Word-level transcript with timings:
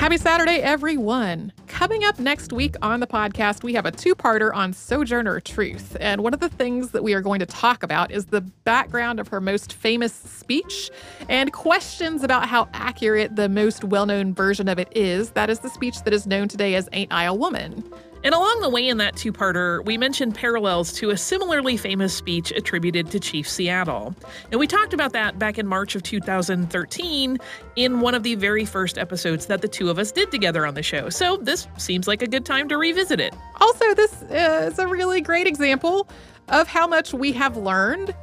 Happy 0.00 0.16
Saturday, 0.16 0.62
everyone. 0.62 1.52
Coming 1.66 2.04
up 2.04 2.18
next 2.18 2.54
week 2.54 2.74
on 2.80 3.00
the 3.00 3.06
podcast, 3.06 3.62
we 3.62 3.74
have 3.74 3.84
a 3.84 3.90
two 3.90 4.14
parter 4.14 4.50
on 4.54 4.72
Sojourner 4.72 5.40
Truth. 5.40 5.94
And 6.00 6.22
one 6.22 6.32
of 6.32 6.40
the 6.40 6.48
things 6.48 6.92
that 6.92 7.04
we 7.04 7.12
are 7.12 7.20
going 7.20 7.38
to 7.40 7.44
talk 7.44 7.82
about 7.82 8.10
is 8.10 8.24
the 8.24 8.40
background 8.40 9.20
of 9.20 9.28
her 9.28 9.42
most 9.42 9.74
famous 9.74 10.14
speech 10.14 10.90
and 11.28 11.52
questions 11.52 12.24
about 12.24 12.48
how 12.48 12.66
accurate 12.72 13.36
the 13.36 13.50
most 13.50 13.84
well 13.84 14.06
known 14.06 14.32
version 14.32 14.68
of 14.68 14.78
it 14.78 14.88
is. 14.96 15.32
That 15.32 15.50
is 15.50 15.58
the 15.58 15.68
speech 15.68 16.02
that 16.04 16.14
is 16.14 16.26
known 16.26 16.48
today 16.48 16.76
as 16.76 16.88
Ain't 16.94 17.12
I 17.12 17.24
a 17.24 17.34
Woman? 17.34 17.84
And 18.22 18.34
along 18.34 18.60
the 18.60 18.68
way 18.68 18.86
in 18.86 18.98
that 18.98 19.16
two 19.16 19.32
parter, 19.32 19.84
we 19.84 19.96
mentioned 19.96 20.34
parallels 20.34 20.92
to 20.94 21.10
a 21.10 21.16
similarly 21.16 21.76
famous 21.76 22.14
speech 22.14 22.50
attributed 22.50 23.10
to 23.12 23.20
Chief 23.20 23.48
Seattle. 23.48 24.14
And 24.50 24.60
we 24.60 24.66
talked 24.66 24.92
about 24.92 25.12
that 25.12 25.38
back 25.38 25.58
in 25.58 25.66
March 25.66 25.94
of 25.94 26.02
2013 26.02 27.38
in 27.76 28.00
one 28.00 28.14
of 28.14 28.22
the 28.22 28.34
very 28.34 28.64
first 28.64 28.98
episodes 28.98 29.46
that 29.46 29.62
the 29.62 29.68
two 29.68 29.88
of 29.88 29.98
us 29.98 30.12
did 30.12 30.30
together 30.30 30.66
on 30.66 30.74
the 30.74 30.82
show. 30.82 31.08
So 31.08 31.38
this 31.38 31.66
seems 31.78 32.06
like 32.06 32.20
a 32.20 32.26
good 32.26 32.44
time 32.44 32.68
to 32.68 32.76
revisit 32.76 33.20
it. 33.20 33.34
Also, 33.60 33.94
this 33.94 34.22
uh, 34.22 34.68
is 34.70 34.78
a 34.78 34.86
really 34.86 35.20
great 35.20 35.46
example 35.46 36.08
of 36.48 36.68
how 36.68 36.86
much 36.86 37.14
we 37.14 37.32
have 37.32 37.56
learned 37.56 38.14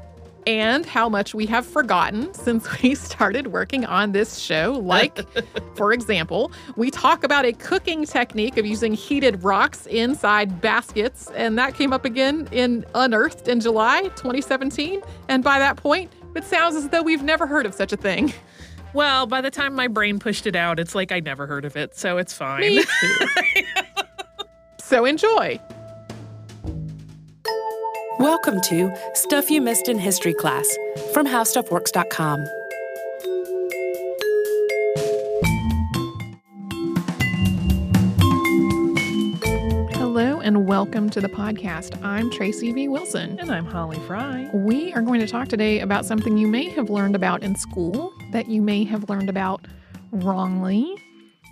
and 0.48 0.86
how 0.86 1.10
much 1.10 1.36
we 1.36 1.46
have 1.46 1.66
forgotten 1.66 2.34
since 2.34 2.82
we 2.82 2.96
started 2.96 3.48
working 3.48 3.86
on 3.86 4.14
this 4.14 4.40
show. 4.40 4.80
Like, 4.82 5.20
for 5.76 5.92
example, 5.92 6.54
we 6.78 6.90
talk 6.90 7.26
about 7.26 7.46
a 7.46 7.52
cooking 7.52 8.06
technique 8.06 8.58
of 8.58 8.66
using 8.66 8.94
heated 8.94 9.44
rocks 9.44 9.86
inside 9.88 10.62
baskets, 10.62 11.30
and 11.36 11.58
that 11.58 11.76
came 11.76 11.92
up 11.92 12.06
again 12.06 12.48
in 12.54 12.86
Unearthed 12.96 13.50
in 13.50 13.60
July 13.60 14.04
2017. 14.16 15.02
And 15.28 15.44
by 15.44 15.60
that 15.60 15.76
point, 15.76 16.12
it 16.34 16.46
sounds 16.46 16.78
as 16.78 16.88
though 16.90 17.04
we've 17.04 17.24
never 17.24 17.46
heard 17.46 17.66
of 17.66 17.74
such 17.74 17.92
a 17.92 17.98
thing. 17.98 18.34
Well, 18.94 19.28
by 19.28 19.42
the 19.42 19.52
time 19.52 19.76
my 19.76 19.90
brain 19.90 20.18
pushed 20.18 20.48
it 20.48 20.56
out, 20.56 20.80
it's 20.80 20.96
like 20.96 21.12
I 21.12 21.20
never 21.20 21.46
heard 21.46 21.66
of 21.66 21.76
it, 21.76 21.98
so 21.98 22.18
it's 22.18 22.34
fine. 22.34 22.62
Me 22.62 22.84
too. 22.84 23.28
so 24.80 25.04
enjoy. 25.04 25.60
Welcome 28.20 28.62
to 28.62 28.92
Stuff 29.14 29.52
You 29.52 29.62
Missed 29.62 29.88
in 29.88 30.00
History 30.00 30.34
Class 30.34 30.68
from 31.14 31.28
HowStuffWorks.com. 31.28 32.46
Hello 39.94 40.40
and 40.40 40.68
welcome 40.68 41.12
to 41.12 41.22
the 41.22 41.30
podcast. 41.30 42.04
I'm 42.04 42.32
Tracy 42.32 42.72
V. 42.72 42.88
Wilson. 42.88 43.40
And 43.40 43.52
I'm 43.52 43.68
Holly 43.68 44.00
Fry. 44.08 44.50
We 44.52 44.92
are 44.94 45.04
going 45.04 45.20
to 45.20 45.28
talk 45.28 45.48
today 45.48 45.82
about 45.82 46.04
something 46.04 46.40
you 46.40 46.48
may 46.48 46.70
have 46.72 46.90
learned 46.90 47.16
about 47.16 47.44
in 47.44 47.56
school 47.56 48.12
that 48.32 48.50
you 48.50 48.64
may 48.64 48.84
have 48.86 49.10
learned 49.10 49.30
about 49.30 49.68
wrongly. 50.12 50.92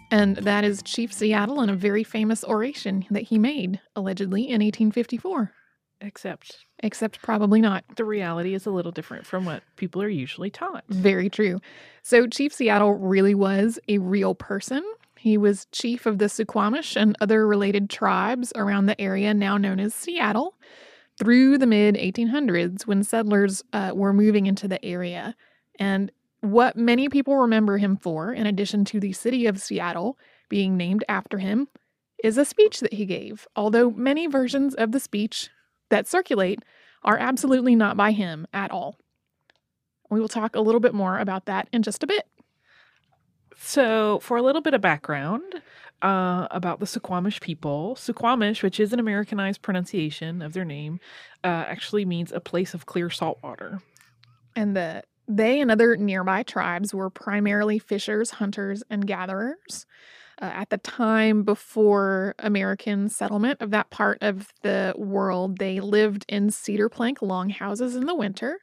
And 0.10 0.38
that 0.38 0.64
is 0.64 0.82
Chief 0.82 1.14
Seattle 1.14 1.60
and 1.60 1.70
a 1.70 1.76
very 1.76 2.04
famous 2.04 2.44
oration 2.44 3.06
that 3.12 3.24
he 3.24 3.38
made, 3.38 3.80
allegedly, 3.96 4.42
in 4.42 4.64
1854. 4.64 5.54
Except 6.02 6.66
Except 6.80 7.22
probably 7.22 7.62
not. 7.62 7.84
the 7.96 8.06
reality 8.06 8.54
is 8.54 8.66
a 8.66 8.72
little 8.72 8.92
different 8.92 9.26
from 9.26 9.46
what 9.46 9.64
people 9.76 10.02
are 10.02 10.10
usually 10.10 10.50
taught. 10.50 10.84
Very 10.90 11.30
true. 11.30 11.60
So, 12.04 12.28
Chief 12.28 12.54
Seattle 12.54 12.94
really 12.94 13.34
was 13.34 13.80
a 13.88 13.98
real 13.98 14.36
person. 14.36 14.84
He 15.18 15.38
was 15.38 15.66
chief 15.72 16.06
of 16.06 16.20
the 16.20 16.26
Suquamish 16.26 16.96
and 16.96 17.16
other 17.20 17.48
related 17.48 17.90
tribes 17.90 18.54
around 18.56 18.86
the 18.86 19.00
area 19.02 19.34
now 19.34 19.58
known 19.58 19.80
as 19.80 19.96
Seattle 19.96 20.56
through 21.18 21.58
the 21.58 21.66
mid 21.66 21.96
1800s 21.96 22.86
when 22.86 23.04
settlers 23.04 23.64
uh, 23.74 23.92
were 23.96 24.14
moving 24.14 24.46
into 24.46 24.68
the 24.68 24.84
area. 24.86 25.36
And 25.80 26.12
what 26.42 26.78
many 26.78 27.10
people 27.10 27.38
remember 27.38 27.78
him 27.78 27.98
for, 27.98 28.32
in 28.32 28.46
addition 28.46 28.86
to 28.86 29.00
the 29.00 29.14
city 29.14 29.48
of 29.48 29.60
Seattle 29.60 30.20
being 30.50 30.78
named 30.78 31.04
after 31.10 31.40
him, 31.40 31.68
is 32.24 32.38
a 32.38 32.46
speech 32.46 32.80
that 32.82 32.94
he 32.94 33.06
gave. 33.06 33.48
Although 33.56 33.92
many 33.92 34.28
versions 34.28 34.76
of 34.76 34.92
the 34.92 35.00
speech 35.00 35.50
that 35.90 36.08
circulate 36.08 36.60
are 37.04 37.18
absolutely 37.18 37.76
not 37.76 37.96
by 37.96 38.12
him 38.12 38.48
at 38.54 38.72
all. 38.72 38.98
We 40.10 40.20
will 40.20 40.28
talk 40.28 40.56
a 40.56 40.62
little 40.62 40.82
bit 40.82 40.94
more 40.94 41.20
about 41.20 41.46
that 41.46 41.68
in 41.72 41.84
just 41.84 42.04
a 42.04 42.08
bit. 42.08 42.28
So, 43.58 44.20
for 44.20 44.38
a 44.38 44.42
little 44.42 44.62
bit 44.62 44.74
of 44.74 44.82
background 44.82 45.62
uh, 46.02 46.48
about 46.52 46.80
the 46.80 46.86
Suquamish 46.86 47.40
people, 47.40 47.96
Suquamish, 47.96 48.62
which 48.62 48.80
is 48.80 48.92
an 48.92 49.00
Americanized 49.00 49.62
pronunciation 49.62 50.42
of 50.42 50.54
their 50.54 50.66
name, 50.66 51.00
uh, 51.44 51.48
actually 51.68 52.06
means 52.06 52.32
a 52.32 52.40
place 52.40 52.74
of 52.74 52.86
clear 52.86 53.10
salt 53.10 53.40
water. 53.42 53.82
And 54.56 54.76
the 54.76 55.04
they 55.28 55.60
and 55.60 55.72
other 55.72 55.98
nearby 55.98 56.44
tribes 56.44 56.94
were 56.94 57.10
primarily 57.10 57.80
fishers, 57.80 58.32
hunters, 58.32 58.84
and 58.90 59.08
gatherers. 59.08 59.86
Uh, 60.42 60.52
at 60.54 60.70
the 60.70 60.78
time 60.78 61.44
before 61.44 62.36
American 62.40 63.08
settlement 63.08 63.62
of 63.62 63.72
that 63.72 63.90
part 63.90 64.18
of 64.22 64.52
the 64.64 64.94
world, 64.98 65.60
they 65.60 65.80
lived 65.80 66.26
in 66.28 66.50
cedar 66.50 66.90
plank 66.90 67.22
longhouses 67.22 67.96
in 67.96 68.06
the 68.06 68.16
winter. 68.16 68.60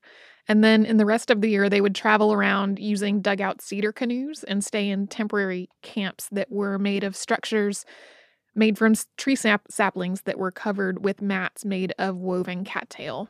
And 0.49 0.63
then 0.63 0.85
in 0.85 0.97
the 0.97 1.07
rest 1.07 1.31
of 1.31 1.41
the 1.41 1.49
year, 1.49 1.71
they 1.71 1.81
would 1.81 1.95
travel 1.95 2.33
around 2.33 2.79
using 2.79 3.21
dugout 3.21 3.63
cedar 3.63 3.93
canoes 3.93 4.45
and 4.45 4.65
stay 4.65 4.91
in 4.91 5.07
temporary 5.07 5.71
camps 5.83 6.29
that 6.33 6.51
were 6.51 6.79
made 6.79 7.05
of 7.05 7.17
structures 7.17 7.85
made 8.55 8.77
from 8.77 8.95
tree 9.17 9.37
sap- 9.37 9.71
saplings 9.71 10.23
that 10.23 10.39
were 10.39 10.51
covered 10.51 11.03
with 11.03 11.23
mats 11.23 11.65
made 11.65 11.95
of 11.99 12.17
woven 12.17 12.65
cattail. 12.65 13.29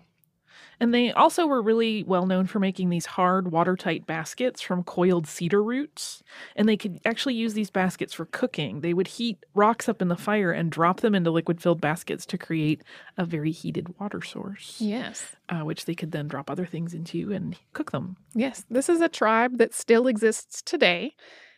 And 0.81 0.93
they 0.93 1.13
also 1.13 1.47
were 1.47 1.63
really 1.63 2.03
well 2.03 2.27
known 2.27 2.47
for 2.47 2.59
making 2.59 2.91
these 2.91 3.07
hard, 3.07 3.53
watertight 3.53 4.07
baskets 4.07 4.61
from 4.61 4.83
coiled 4.83 5.27
cedar 5.27 5.63
roots. 5.63 6.23
And 6.57 6.69
they 6.69 6.77
could 6.77 6.99
actually 7.05 7.35
use 7.35 7.55
these 7.55 7.71
baskets 7.71 8.13
for 8.13 8.27
cooking. 8.27 8.81
They 8.81 8.95
would 8.95 9.07
heat 9.07 9.39
rocks 9.55 9.89
up 9.89 10.03
in 10.03 10.09
the 10.09 10.17
fire 10.17 10.51
and 10.53 10.71
drop 10.73 11.01
them 11.01 11.15
into 11.15 11.31
liquid 11.31 11.61
filled 11.61 11.81
baskets 11.81 12.27
to 12.27 12.39
create 12.39 12.83
a 13.17 13.25
very 13.25 13.53
heated 13.53 13.99
water 14.01 14.23
source, 14.23 14.77
Yes. 14.81 15.37
uh, 15.49 15.61
which 15.61 15.85
they 15.85 15.95
could 15.95 16.13
then 16.13 16.29
drop 16.29 16.51
other 16.51 16.67
things 16.67 16.95
into 16.95 17.33
and 17.33 17.57
cook 17.73 17.93
them. 17.93 18.17
Yes, 18.35 18.65
this 18.71 18.89
is 18.89 19.01
a 19.01 19.09
tribe 19.09 19.59
that 19.59 19.75
still 19.75 20.07
exists 20.07 20.63
today. 20.63 21.15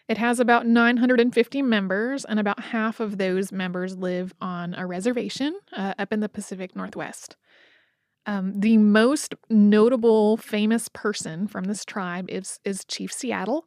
It 0.06 0.18
has 0.18 0.38
about 0.38 0.66
950 0.66 1.62
members, 1.62 2.26
and 2.26 2.38
about 2.38 2.60
half 2.60 3.00
of 3.00 3.16
those 3.16 3.50
members 3.52 3.96
live 3.96 4.34
on 4.38 4.74
a 4.74 4.86
reservation 4.86 5.58
uh, 5.74 5.94
up 5.98 6.12
in 6.12 6.20
the 6.20 6.28
Pacific 6.28 6.76
Northwest. 6.76 7.36
Um, 8.26 8.58
the 8.58 8.78
most 8.78 9.34
notable 9.50 10.36
famous 10.38 10.88
person 10.88 11.46
from 11.46 11.64
this 11.64 11.84
tribe 11.84 12.26
is 12.28 12.58
is 12.64 12.84
Chief 12.86 13.12
Seattle, 13.12 13.66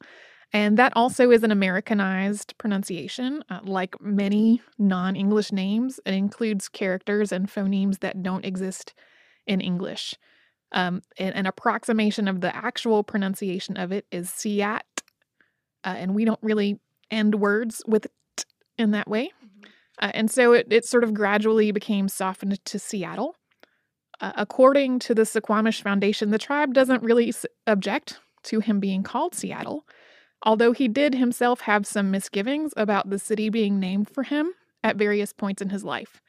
and 0.51 0.77
that 0.77 0.93
also 0.95 1.29
is 1.31 1.43
an 1.43 1.51
Americanized 1.51 2.57
pronunciation. 2.57 3.43
Uh, 3.49 3.59
like 3.63 4.01
many 4.01 4.61
non-English 4.79 5.51
names, 5.51 5.99
it 6.05 6.13
includes 6.13 6.69
characters 6.69 7.31
and 7.31 7.47
phonemes 7.47 7.99
that 7.99 8.23
don't 8.23 8.45
exist 8.45 8.93
in 9.45 9.61
English. 9.61 10.15
Um, 10.71 11.01
an, 11.17 11.33
an 11.33 11.45
approximation 11.45 12.27
of 12.27 12.41
the 12.41 12.53
actual 12.53 13.03
pronunciation 13.03 13.77
of 13.77 13.91
it 13.91 14.05
is 14.11 14.29
Siat, 14.29 14.81
uh, 15.83 15.95
and 15.95 16.13
we 16.15 16.25
don't 16.25 16.41
really 16.41 16.79
end 17.09 17.35
words 17.35 17.81
with 17.87 18.07
t 18.35 18.43
in 18.77 18.91
that 18.91 19.07
way. 19.07 19.31
Uh, 20.01 20.11
and 20.13 20.29
so 20.29 20.53
it, 20.53 20.67
it 20.69 20.85
sort 20.85 21.03
of 21.03 21.13
gradually 21.13 21.71
became 21.71 22.09
softened 22.09 22.63
to 22.65 22.79
Seattle. 22.79 23.36
According 24.19 24.99
to 24.99 25.13
the 25.13 25.23
Suquamish 25.23 25.81
Foundation, 25.81 26.31
the 26.31 26.37
tribe 26.37 26.73
doesn't 26.73 27.03
really 27.03 27.33
object 27.67 28.19
to 28.43 28.59
him 28.59 28.79
being 28.79 29.03
called 29.03 29.35
Seattle, 29.35 29.85
although 30.43 30.71
he 30.71 30.87
did 30.87 31.13
himself 31.13 31.61
have 31.61 31.85
some 31.85 32.09
misgivings 32.09 32.73
about 32.77 33.09
the 33.09 33.19
city 33.19 33.49
being 33.49 33.79
named 33.79 34.09
for 34.09 34.23
him 34.23 34.53
at 34.83 34.95
various 34.95 35.33
points 35.33 35.61
in 35.61 35.69
his 35.69 35.83
life. 35.83 36.21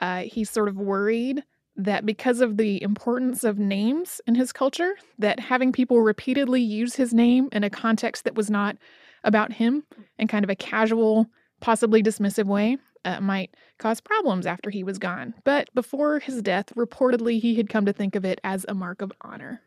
Uh, 0.00 0.22
he's 0.22 0.50
sort 0.50 0.68
of 0.68 0.76
worried 0.76 1.44
that 1.76 2.06
because 2.06 2.40
of 2.40 2.56
the 2.56 2.82
importance 2.82 3.42
of 3.42 3.58
names 3.58 4.20
in 4.26 4.34
his 4.34 4.52
culture, 4.52 4.94
that 5.18 5.40
having 5.40 5.72
people 5.72 6.00
repeatedly 6.00 6.60
use 6.60 6.94
his 6.94 7.12
name 7.12 7.48
in 7.52 7.64
a 7.64 7.70
context 7.70 8.24
that 8.24 8.34
was 8.34 8.50
not 8.50 8.76
about 9.24 9.52
him 9.52 9.84
in 10.18 10.28
kind 10.28 10.44
of 10.44 10.50
a 10.50 10.56
casual, 10.56 11.26
possibly 11.60 12.02
dismissive 12.02 12.44
way, 12.44 12.76
uh, 13.04 13.20
might 13.20 13.54
cause 13.78 14.00
problems 14.00 14.46
after 14.46 14.70
he 14.70 14.84
was 14.84 14.98
gone. 14.98 15.34
But 15.44 15.68
before 15.74 16.18
his 16.18 16.42
death, 16.42 16.72
reportedly 16.76 17.40
he 17.40 17.54
had 17.54 17.68
come 17.68 17.86
to 17.86 17.92
think 17.92 18.14
of 18.16 18.24
it 18.24 18.40
as 18.44 18.64
a 18.68 18.74
mark 18.74 19.02
of 19.02 19.12
honor. 19.20 19.60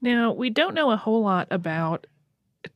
Now, 0.00 0.32
we 0.32 0.50
don't 0.50 0.74
know 0.74 0.90
a 0.90 0.96
whole 0.96 1.22
lot 1.22 1.48
about 1.50 2.06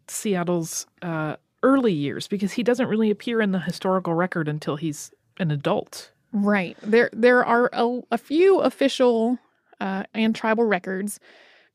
Seattle's 0.08 0.86
uh, 1.02 1.36
early 1.62 1.92
years 1.92 2.26
because 2.28 2.52
he 2.52 2.62
doesn't 2.62 2.88
really 2.88 3.10
appear 3.10 3.40
in 3.40 3.52
the 3.52 3.60
historical 3.60 4.14
record 4.14 4.48
until 4.48 4.76
he's 4.76 5.12
an 5.38 5.50
adult. 5.50 6.10
Right. 6.32 6.76
There 6.82 7.10
there 7.12 7.44
are 7.44 7.68
a, 7.72 8.00
a 8.10 8.18
few 8.18 8.60
official 8.60 9.38
uh, 9.80 10.04
and 10.14 10.34
tribal 10.34 10.64
records 10.64 11.20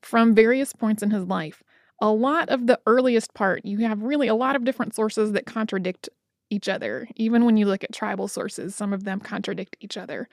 from 0.02 0.34
various 0.34 0.72
points 0.72 1.02
in 1.02 1.10
his 1.10 1.24
life. 1.24 1.62
A 2.00 2.10
lot 2.10 2.48
of 2.48 2.66
the 2.66 2.78
earliest 2.86 3.34
part, 3.34 3.64
you 3.64 3.78
have 3.78 4.02
really 4.02 4.28
a 4.28 4.34
lot 4.34 4.56
of 4.56 4.64
different 4.64 4.94
sources 4.94 5.32
that 5.32 5.46
contradict 5.46 6.08
each 6.50 6.68
other. 6.68 7.08
Even 7.16 7.44
when 7.44 7.56
you 7.56 7.66
look 7.66 7.84
at 7.84 7.92
tribal 7.92 8.28
sources, 8.28 8.74
some 8.74 8.92
of 8.92 9.04
them 9.04 9.20
contradict 9.20 9.76
each 9.80 9.96
other. 9.96 10.28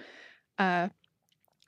Uh, 0.58 0.90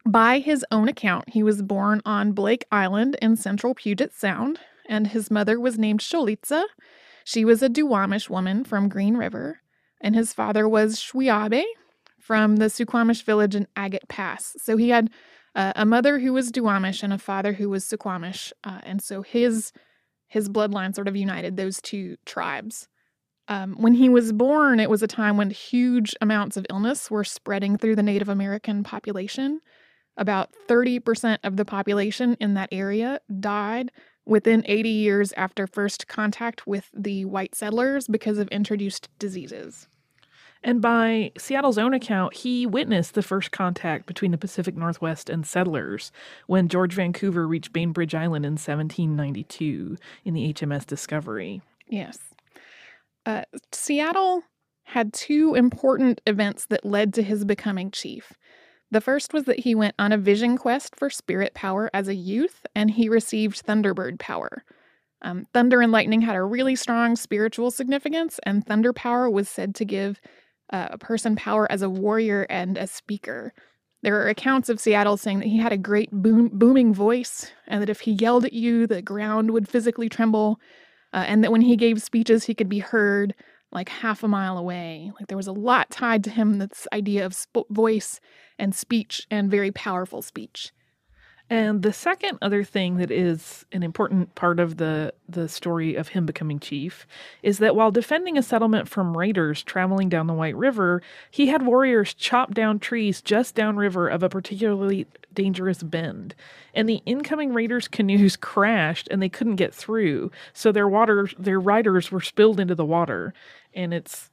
by 0.06 0.40
his 0.40 0.66
own 0.72 0.88
account, 0.88 1.30
he 1.30 1.44
was 1.44 1.62
born 1.62 2.02
on 2.06 2.32
Blake 2.32 2.66
Island 2.72 3.18
in 3.22 3.36
central 3.36 3.76
Puget 3.76 4.14
Sound, 4.14 4.60
and 4.88 5.08
his 5.08 5.30
mother 5.30 5.60
was 5.60 5.78
named 5.78 6.00
Sholitza. 6.00 6.64
She 7.26 7.44
was 7.44 7.62
a 7.62 7.70
Duwamish 7.70 8.30
woman 8.30 8.64
from 8.64 8.88
Green 8.88 9.18
River, 9.18 9.60
and 10.00 10.16
his 10.16 10.34
father 10.34 10.68
was 10.68 10.96
Shwiabe 10.96 11.64
from 12.20 12.56
the 12.56 12.66
Suquamish 12.66 13.24
village 13.24 13.56
in 13.56 13.68
Agate 13.76 14.08
Pass. 14.08 14.56
So 14.62 14.78
he 14.78 14.90
had 14.90 15.10
uh, 15.56 15.74
a 15.76 15.86
mother 15.86 16.20
who 16.20 16.32
was 16.32 16.52
Duwamish 16.52 17.04
and 17.04 17.12
a 17.12 17.18
father 17.18 17.54
who 17.54 17.70
was 17.70 17.84
Suquamish, 17.84 18.54
uh, 18.64 18.80
and 18.84 19.02
so 19.02 19.24
his 19.24 19.74
his 20.30 20.50
bloodline 20.50 20.94
sort 20.94 21.08
of 21.08 21.16
united 21.16 21.58
those 21.58 21.82
two 21.82 22.18
tribes. 22.26 22.88
Um, 23.50 23.76
when 23.76 23.94
he 23.94 24.10
was 24.10 24.34
born, 24.34 24.80
it 24.80 24.90
was 24.90 25.02
a 25.02 25.08
time 25.08 25.38
when 25.38 25.50
huge 25.50 26.16
amounts 26.22 26.58
of 26.58 26.66
illness 26.70 27.10
were 27.10 27.24
spreading 27.24 27.78
through 27.78 27.96
the 27.96 28.04
Native 28.04 28.30
American 28.30 28.84
population. 28.84 29.62
About 30.18 30.50
30% 30.68 31.38
of 31.44 31.58
the 31.58 31.66
population 31.66 32.36
in 32.40 32.56
that 32.56 32.70
area 32.72 33.22
died 33.40 33.92
within 34.26 34.64
80 34.66 34.90
years 34.90 35.34
after 35.34 35.66
first 35.68 36.08
contact 36.08 36.68
with 36.68 36.90
the 36.94 37.24
white 37.26 37.56
settlers 37.56 38.08
because 38.08 38.38
of 38.38 38.48
introduced 38.50 39.08
diseases. 39.20 39.88
And 40.64 40.82
by 40.82 41.32
Seattle's 41.38 41.78
own 41.78 41.94
account, 41.94 42.34
he 42.34 42.66
witnessed 42.66 43.14
the 43.14 43.22
first 43.22 43.52
contact 43.52 44.06
between 44.06 44.32
the 44.32 44.38
Pacific 44.38 44.76
Northwest 44.76 45.30
and 45.30 45.46
settlers 45.46 46.12
when 46.48 46.68
George 46.68 46.94
Vancouver 46.94 47.48
reached 47.48 47.72
Bainbridge 47.72 48.16
Island 48.16 48.46
in 48.46 48.54
1792 48.54 49.98
in 50.26 50.34
the 50.34 50.54
HMS 50.54 50.86
Discovery. 50.86 51.62
Yes. 51.88 52.18
Uh, 53.28 53.44
Seattle 53.74 54.44
had 54.86 55.12
two 55.12 55.54
important 55.54 56.22
events 56.26 56.66
that 56.68 56.86
led 56.86 57.14
to 57.14 57.22
his 57.22 57.44
becoming 57.44 57.92
chief. 57.92 58.32
The 58.90 59.02
first 59.02 59.34
was 59.34 59.44
that 59.44 59.60
he 59.60 59.76
went 59.76 59.96
on 60.00 60.14
a 60.14 60.18
vision 60.18 60.58
quest 60.58 60.96
for 60.96 61.10
spirit 61.10 61.54
power 61.54 61.90
as 61.94 62.08
a 62.08 62.16
youth, 62.16 62.66
and 62.74 62.90
he 62.90 63.10
received 63.10 63.66
Thunderbird 63.66 64.18
power. 64.18 64.64
Um, 65.22 65.46
thunder 65.54 65.82
and 65.82 65.92
lightning 65.92 66.22
had 66.22 66.38
a 66.38 66.44
really 66.44 66.78
strong 66.78 67.18
spiritual 67.18 67.70
significance, 67.70 68.40
and 68.44 68.66
thunder 68.66 68.94
power 68.94 69.30
was 69.30 69.50
said 69.50 69.76
to 69.76 69.84
give 69.84 70.22
uh, 70.72 70.88
a 70.92 70.98
person 70.98 71.36
power 71.36 71.70
as 71.70 71.82
a 71.82 71.90
warrior 71.90 72.48
and 72.50 72.78
a 72.78 72.88
speaker. 72.88 73.54
There 74.04 74.22
are 74.22 74.30
accounts 74.30 74.70
of 74.70 74.80
Seattle 74.80 75.18
saying 75.18 75.40
that 75.40 75.50
he 75.50 75.58
had 75.58 75.74
a 75.74 75.78
great 75.78 76.12
boom, 76.14 76.50
booming 76.54 76.94
voice, 76.94 77.52
and 77.68 77.82
that 77.82 77.90
if 77.90 78.00
he 78.02 78.12
yelled 78.14 78.46
at 78.46 78.54
you, 78.54 78.88
the 78.88 79.02
ground 79.02 79.52
would 79.52 79.68
physically 79.68 80.08
tremble, 80.08 80.62
uh, 81.14 81.24
and 81.28 81.44
that 81.44 81.52
when 81.52 81.62
he 81.62 81.76
gave 81.76 82.02
speeches, 82.02 82.46
he 82.46 82.54
could 82.54 82.70
be 82.70 82.80
heard 82.80 83.34
like 83.72 83.90
half 83.90 84.24
a 84.24 84.28
mile 84.28 84.58
away. 84.58 85.12
Like 85.20 85.28
there 85.28 85.38
was 85.38 85.48
a 85.48 85.52
lot 85.52 85.90
tied 85.90 86.24
to 86.26 86.30
him 86.30 86.58
this 86.58 86.88
idea 86.94 87.26
of 87.26 87.36
sp- 87.36 87.68
voice 87.70 88.20
and 88.58 88.74
speech 88.74 89.28
and 89.30 89.52
very 89.52 89.72
powerful 89.72 90.22
speech. 90.22 90.72
And 91.50 91.82
the 91.82 91.94
second 91.94 92.40
other 92.42 92.66
thing 92.66 92.98
that 92.98 93.10
is 93.10 93.66
an 93.72 93.82
important 93.82 94.36
part 94.36 94.60
of 94.60 94.78
the 94.78 95.14
the 95.30 95.48
story 95.48 95.96
of 95.96 96.10
him 96.10 96.26
becoming 96.26 96.60
chief 96.60 97.08
is 97.42 97.60
that 97.60 97.76
while 97.76 97.92
defending 97.92 98.38
a 98.38 98.44
settlement 98.44 98.90
from 98.90 99.16
raiders 99.16 99.64
traveling 99.64 100.10
down 100.10 100.28
the 100.28 100.34
White 100.34 100.56
River, 100.58 101.02
he 101.32 101.48
had 101.48 101.66
warriors 101.66 102.14
chop 102.14 102.54
down 102.54 102.80
trees 102.80 103.22
just 103.22 103.56
downriver 103.56 104.10
of 104.10 104.24
a 104.24 104.30
particularly 104.30 105.08
dangerous 105.34 105.84
bend. 105.84 106.36
And 106.74 106.90
the 106.90 107.02
incoming 107.06 107.54
raiders' 107.54 107.88
canoes 107.88 108.36
crashed 108.42 109.08
and 109.10 109.22
they 109.22 109.30
couldn't 109.30 109.56
get 109.56 109.74
through, 109.74 110.32
so 110.52 110.74
their 110.74 110.88
water 110.88 111.30
their 111.40 111.62
riders 111.62 112.12
were 112.12 112.22
spilled 112.22 112.60
into 112.60 112.76
the 112.76 112.86
water. 112.86 113.34
And 113.74 113.94
it's 113.94 114.32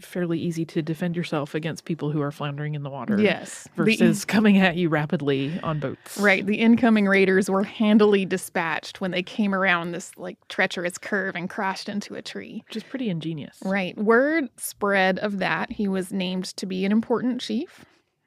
fairly 0.00 0.38
easy 0.38 0.64
to 0.66 0.82
defend 0.82 1.16
yourself 1.16 1.54
against 1.54 1.84
people 1.84 2.10
who 2.10 2.20
are 2.20 2.30
floundering 2.30 2.74
in 2.74 2.82
the 2.82 2.90
water. 2.90 3.20
Yes. 3.20 3.68
The- 3.76 3.84
Versus 3.84 4.24
coming 4.24 4.58
at 4.58 4.76
you 4.76 4.88
rapidly 4.88 5.58
on 5.62 5.80
boats. 5.80 6.18
Right. 6.18 6.44
The 6.44 6.56
incoming 6.56 7.06
raiders 7.06 7.50
were 7.50 7.64
handily 7.64 8.24
dispatched 8.24 9.00
when 9.00 9.10
they 9.10 9.22
came 9.22 9.54
around 9.54 9.92
this 9.92 10.12
like 10.16 10.36
treacherous 10.48 10.98
curve 10.98 11.36
and 11.36 11.48
crashed 11.48 11.88
into 11.88 12.14
a 12.14 12.22
tree. 12.22 12.62
Which 12.68 12.76
is 12.76 12.82
pretty 12.82 13.08
ingenious. 13.10 13.58
Right. 13.64 13.96
Word 13.96 14.48
spread 14.56 15.18
of 15.18 15.38
that. 15.38 15.72
He 15.72 15.88
was 15.88 16.12
named 16.12 16.44
to 16.56 16.66
be 16.66 16.84
an 16.84 16.92
important 16.92 17.40
chief. 17.40 17.84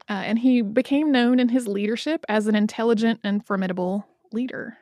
Uh, 0.10 0.14
and 0.14 0.40
he 0.40 0.62
became 0.62 1.12
known 1.12 1.40
in 1.40 1.50
his 1.50 1.68
leadership 1.68 2.26
as 2.28 2.48
an 2.48 2.56
intelligent 2.56 3.22
and 3.24 3.46
formidable 3.46 4.06
leader. 4.34 4.78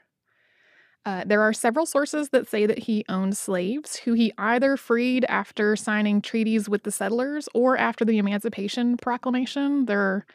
Uh, 1.04 1.24
there 1.26 1.42
are 1.42 1.54
several 1.54 1.86
sources 1.86 2.30
that 2.30 2.48
say 2.48 2.66
that 2.68 2.80
he 2.80 3.04
owned 3.10 3.36
slaves 3.36 3.96
who 3.98 4.14
he 4.14 4.32
either 4.38 4.78
freed 4.78 5.26
after 5.26 5.76
signing 5.76 6.22
treaties 6.22 6.70
with 6.70 6.84
the 6.84 6.92
settlers 6.92 7.50
or 7.56 7.76
after 7.76 8.06
the 8.06 8.20
Emancipation 8.20 8.98
Proclamation. 8.98 9.86
Their 9.86 10.26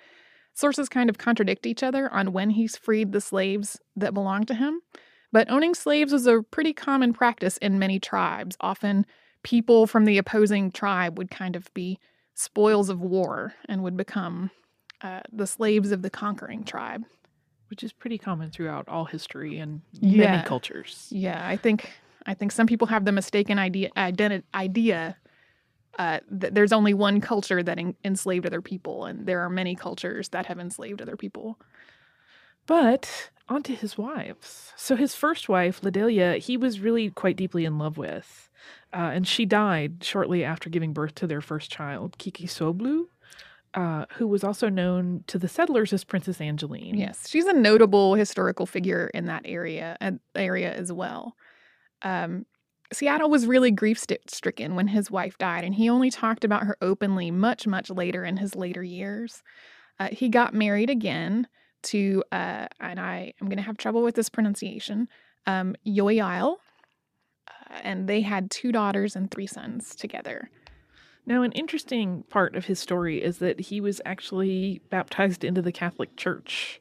sources 0.54 0.88
kind 0.88 1.08
of 1.08 1.18
contradict 1.18 1.66
each 1.66 1.82
other 1.82 2.12
on 2.12 2.32
when 2.32 2.50
he's 2.50 2.76
freed 2.76 3.12
the 3.12 3.20
slaves 3.20 3.78
that 3.94 4.14
belonged 4.14 4.48
to 4.48 4.54
him. 4.54 4.80
But 5.30 5.50
owning 5.50 5.74
slaves 5.74 6.12
was 6.12 6.26
a 6.26 6.42
pretty 6.42 6.72
common 6.72 7.12
practice 7.12 7.58
in 7.58 7.78
many 7.78 8.00
tribes. 8.00 8.56
Often, 8.60 9.06
people 9.42 9.86
from 9.86 10.04
the 10.04 10.18
opposing 10.18 10.72
tribe 10.72 11.16
would 11.18 11.30
kind 11.30 11.54
of 11.54 11.72
be 11.74 11.98
spoils 12.34 12.88
of 12.88 13.00
war 13.00 13.54
and 13.68 13.82
would 13.82 13.96
become 13.96 14.50
uh, 15.02 15.20
the 15.32 15.46
slaves 15.46 15.92
of 15.92 16.02
the 16.02 16.10
conquering 16.10 16.64
tribe. 16.64 17.04
Which 17.68 17.82
is 17.82 17.92
pretty 17.92 18.18
common 18.18 18.50
throughout 18.50 18.88
all 18.88 19.04
history 19.06 19.58
and 19.58 19.80
Yeah. 19.92 20.30
many 20.30 20.42
cultures. 20.44 21.08
Yeah, 21.10 21.44
I 21.46 21.56
think 21.56 21.90
I 22.26 22.34
think 22.34 22.52
some 22.52 22.66
people 22.66 22.86
have 22.88 23.04
the 23.04 23.12
mistaken 23.12 23.58
idea 23.58 23.90
identi- 23.96 24.42
idea 24.54 25.16
uh, 25.98 26.20
that 26.30 26.54
there's 26.54 26.72
only 26.72 26.92
one 26.92 27.20
culture 27.20 27.62
that 27.62 27.78
en- 27.78 27.94
enslaved 28.04 28.44
other 28.46 28.60
people, 28.60 29.06
and 29.06 29.26
there 29.26 29.40
are 29.40 29.48
many 29.48 29.74
cultures 29.74 30.28
that 30.28 30.44
have 30.46 30.58
enslaved 30.58 31.00
other 31.00 31.16
people. 31.16 31.58
But 32.66 33.30
onto 33.48 33.74
his 33.76 33.96
wives. 33.96 34.72
So 34.76 34.96
his 34.96 35.14
first 35.14 35.48
wife, 35.48 35.82
Ledelia, 35.82 36.34
he 36.34 36.56
was 36.56 36.80
really 36.80 37.10
quite 37.10 37.36
deeply 37.36 37.64
in 37.64 37.78
love 37.78 37.96
with. 37.96 38.50
Uh, 38.92 39.10
and 39.14 39.26
she 39.26 39.46
died 39.46 40.02
shortly 40.02 40.42
after 40.44 40.68
giving 40.68 40.92
birth 40.92 41.14
to 41.16 41.26
their 41.26 41.40
first 41.40 41.70
child, 41.70 42.18
Kiki 42.18 42.46
Soblu, 42.46 43.06
uh, 43.76 44.06
who 44.14 44.26
was 44.26 44.42
also 44.42 44.68
known 44.68 45.22
to 45.26 45.38
the 45.38 45.48
settlers 45.48 45.92
as 45.92 46.02
Princess 46.02 46.40
Angeline. 46.40 46.96
Yes, 46.96 47.28
she's 47.28 47.44
a 47.44 47.52
notable 47.52 48.14
historical 48.14 48.64
figure 48.64 49.10
in 49.12 49.26
that 49.26 49.42
area 49.44 49.96
uh, 50.00 50.12
area 50.34 50.72
as 50.74 50.90
well. 50.90 51.36
Um, 52.02 52.46
Seattle 52.92 53.28
was 53.28 53.46
really 53.46 53.70
grief 53.70 54.02
stricken 54.28 54.76
when 54.76 54.88
his 54.88 55.10
wife 55.10 55.36
died, 55.38 55.64
and 55.64 55.74
he 55.74 55.90
only 55.90 56.10
talked 56.10 56.44
about 56.44 56.64
her 56.64 56.76
openly 56.80 57.30
much, 57.30 57.66
much 57.66 57.90
later 57.90 58.24
in 58.24 58.36
his 58.36 58.54
later 58.54 58.82
years. 58.82 59.42
Uh, 59.98 60.08
he 60.12 60.28
got 60.28 60.54
married 60.54 60.88
again 60.88 61.48
to, 61.82 62.22
uh, 62.32 62.66
and 62.80 63.00
I 63.00 63.32
am 63.40 63.48
going 63.48 63.56
to 63.56 63.62
have 63.62 63.76
trouble 63.76 64.02
with 64.02 64.14
this 64.14 64.28
pronunciation, 64.28 65.08
um, 65.46 65.74
Yoial, 65.86 66.56
uh, 67.48 67.78
and 67.82 68.08
they 68.08 68.20
had 68.20 68.50
two 68.50 68.72
daughters 68.72 69.16
and 69.16 69.30
three 69.30 69.46
sons 69.46 69.96
together. 69.96 70.48
Now, 71.26 71.42
an 71.42 71.52
interesting 71.52 72.22
part 72.28 72.54
of 72.54 72.66
his 72.66 72.78
story 72.78 73.22
is 73.22 73.38
that 73.38 73.58
he 73.60 73.80
was 73.80 74.00
actually 74.04 74.80
baptized 74.90 75.42
into 75.42 75.60
the 75.60 75.72
Catholic 75.72 76.16
Church. 76.16 76.80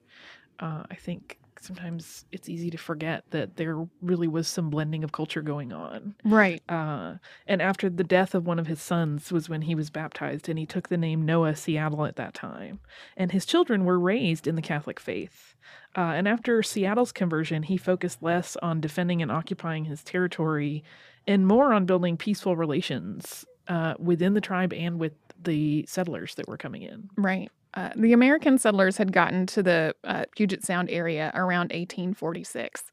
Uh, 0.59 0.83
I 0.89 0.95
think 0.95 1.39
sometimes 1.59 2.25
it's 2.31 2.47
easy 2.47 2.69
to 2.69 2.77
forget 2.77 3.23
that 3.31 3.55
there 3.57 3.87
really 4.01 4.27
was 4.27 4.47
some 4.47 4.69
blending 4.69 5.03
of 5.03 5.11
culture 5.11 5.41
going 5.41 5.73
on. 5.73 6.13
Right. 6.23 6.61
Uh, 6.69 7.15
and 7.47 7.59
after 7.59 7.89
the 7.89 8.03
death 8.03 8.35
of 8.35 8.45
one 8.45 8.59
of 8.59 8.67
his 8.67 8.79
sons 8.81 9.31
was 9.31 9.49
when 9.49 9.63
he 9.63 9.73
was 9.73 9.89
baptized, 9.89 10.47
and 10.47 10.59
he 10.59 10.67
took 10.67 10.89
the 10.89 10.97
name 10.97 11.25
Noah 11.25 11.55
Seattle 11.55 12.05
at 12.05 12.15
that 12.17 12.35
time. 12.35 12.79
And 13.17 13.31
his 13.31 13.47
children 13.47 13.83
were 13.83 13.99
raised 13.99 14.45
in 14.45 14.55
the 14.55 14.61
Catholic 14.61 14.99
faith. 14.99 15.55
Uh, 15.97 16.13
and 16.13 16.27
after 16.27 16.61
Seattle's 16.61 17.11
conversion, 17.11 17.63
he 17.63 17.77
focused 17.77 18.21
less 18.21 18.55
on 18.57 18.79
defending 18.79 19.23
and 19.23 19.31
occupying 19.31 19.85
his 19.85 20.03
territory 20.03 20.83
and 21.25 21.47
more 21.47 21.73
on 21.73 21.87
building 21.87 22.17
peaceful 22.17 22.55
relations 22.55 23.45
uh, 23.67 23.95
within 23.99 24.33
the 24.33 24.41
tribe 24.41 24.73
and 24.73 24.99
with 24.99 25.13
the 25.43 25.85
settlers 25.87 26.35
that 26.35 26.47
were 26.47 26.57
coming 26.57 26.81
in. 26.81 27.09
Right. 27.17 27.51
Uh, 27.73 27.89
the 27.95 28.13
American 28.13 28.57
settlers 28.57 28.97
had 28.97 29.11
gotten 29.11 29.45
to 29.47 29.61
the 29.61 29.95
uh, 30.03 30.25
Puget 30.35 30.63
Sound 30.63 30.89
area 30.89 31.31
around 31.35 31.71
1846. 31.71 32.91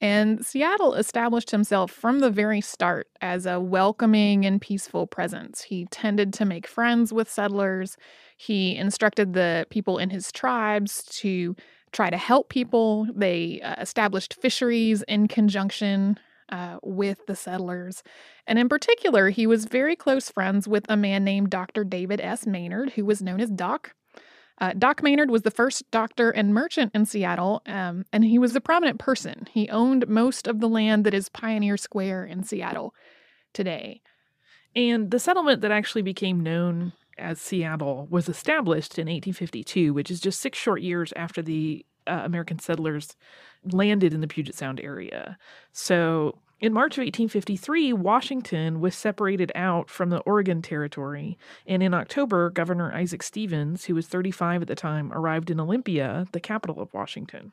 And 0.00 0.44
Seattle 0.44 0.94
established 0.94 1.50
himself 1.50 1.90
from 1.90 2.18
the 2.18 2.30
very 2.30 2.60
start 2.60 3.08
as 3.22 3.46
a 3.46 3.58
welcoming 3.58 4.44
and 4.44 4.60
peaceful 4.60 5.06
presence. 5.06 5.62
He 5.62 5.86
tended 5.86 6.34
to 6.34 6.44
make 6.44 6.66
friends 6.66 7.12
with 7.12 7.30
settlers. 7.30 7.96
He 8.36 8.76
instructed 8.76 9.32
the 9.32 9.66
people 9.70 9.96
in 9.96 10.10
his 10.10 10.30
tribes 10.30 11.02
to 11.20 11.56
try 11.92 12.10
to 12.10 12.18
help 12.18 12.50
people. 12.50 13.06
They 13.14 13.60
uh, 13.62 13.76
established 13.80 14.34
fisheries 14.34 15.02
in 15.08 15.28
conjunction 15.28 16.18
uh, 16.50 16.78
with 16.82 17.26
the 17.26 17.36
settlers. 17.36 18.02
And 18.46 18.58
in 18.58 18.68
particular, 18.68 19.30
he 19.30 19.46
was 19.46 19.64
very 19.64 19.96
close 19.96 20.30
friends 20.30 20.68
with 20.68 20.84
a 20.88 20.96
man 20.96 21.24
named 21.24 21.50
Dr. 21.50 21.84
David 21.84 22.20
S. 22.20 22.46
Maynard, 22.46 22.92
who 22.92 23.04
was 23.04 23.22
known 23.22 23.40
as 23.40 23.50
Doc. 23.50 23.94
Uh, 24.58 24.72
Doc 24.72 25.02
Maynard 25.02 25.30
was 25.30 25.42
the 25.42 25.50
first 25.50 25.90
doctor 25.90 26.30
and 26.30 26.54
merchant 26.54 26.90
in 26.94 27.04
Seattle, 27.04 27.60
um, 27.66 28.04
and 28.12 28.24
he 28.24 28.38
was 28.38 28.56
a 28.56 28.60
prominent 28.60 28.98
person. 28.98 29.46
He 29.52 29.68
owned 29.68 30.08
most 30.08 30.46
of 30.48 30.60
the 30.60 30.68
land 30.68 31.04
that 31.04 31.12
is 31.12 31.28
Pioneer 31.28 31.76
Square 31.76 32.24
in 32.24 32.42
Seattle 32.42 32.94
today. 33.52 34.00
And 34.74 35.10
the 35.10 35.18
settlement 35.18 35.60
that 35.60 35.70
actually 35.70 36.02
became 36.02 36.40
known 36.42 36.92
as 37.18 37.40
Seattle 37.40 38.06
was 38.10 38.28
established 38.28 38.98
in 38.98 39.06
1852, 39.06 39.92
which 39.92 40.10
is 40.10 40.20
just 40.20 40.40
six 40.40 40.58
short 40.58 40.82
years 40.82 41.12
after 41.16 41.42
the 41.42 41.84
uh, 42.06 42.22
American 42.24 42.58
settlers 42.58 43.16
landed 43.64 44.14
in 44.14 44.20
the 44.20 44.28
Puget 44.28 44.54
Sound 44.54 44.80
area. 44.80 45.38
So 45.72 46.38
in 46.58 46.72
March 46.72 46.96
of 46.96 47.02
1853, 47.02 47.92
Washington 47.92 48.80
was 48.80 48.94
separated 48.94 49.52
out 49.54 49.90
from 49.90 50.08
the 50.08 50.20
Oregon 50.20 50.62
Territory, 50.62 51.36
and 51.66 51.82
in 51.82 51.92
October, 51.92 52.48
Governor 52.48 52.94
Isaac 52.94 53.22
Stevens, 53.22 53.84
who 53.84 53.94
was 53.94 54.06
35 54.06 54.62
at 54.62 54.68
the 54.68 54.74
time, 54.74 55.12
arrived 55.12 55.50
in 55.50 55.60
Olympia, 55.60 56.26
the 56.32 56.40
capital 56.40 56.80
of 56.80 56.94
Washington. 56.94 57.52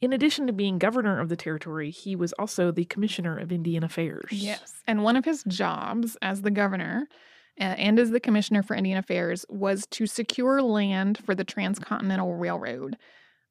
In 0.00 0.12
addition 0.12 0.46
to 0.46 0.52
being 0.52 0.78
governor 0.78 1.20
of 1.20 1.28
the 1.28 1.36
territory, 1.36 1.90
he 1.90 2.14
was 2.14 2.32
also 2.34 2.70
the 2.70 2.84
commissioner 2.84 3.36
of 3.36 3.50
Indian 3.50 3.82
Affairs. 3.82 4.30
Yes. 4.30 4.74
And 4.86 5.02
one 5.02 5.16
of 5.16 5.24
his 5.24 5.42
jobs 5.44 6.16
as 6.22 6.42
the 6.42 6.50
governor 6.50 7.08
and 7.58 7.98
as 7.98 8.10
the 8.10 8.20
commissioner 8.20 8.62
for 8.62 8.76
Indian 8.76 8.98
Affairs 8.98 9.46
was 9.48 9.86
to 9.86 10.06
secure 10.06 10.60
land 10.62 11.18
for 11.18 11.34
the 11.34 11.44
Transcontinental 11.44 12.34
Railroad. 12.34 12.96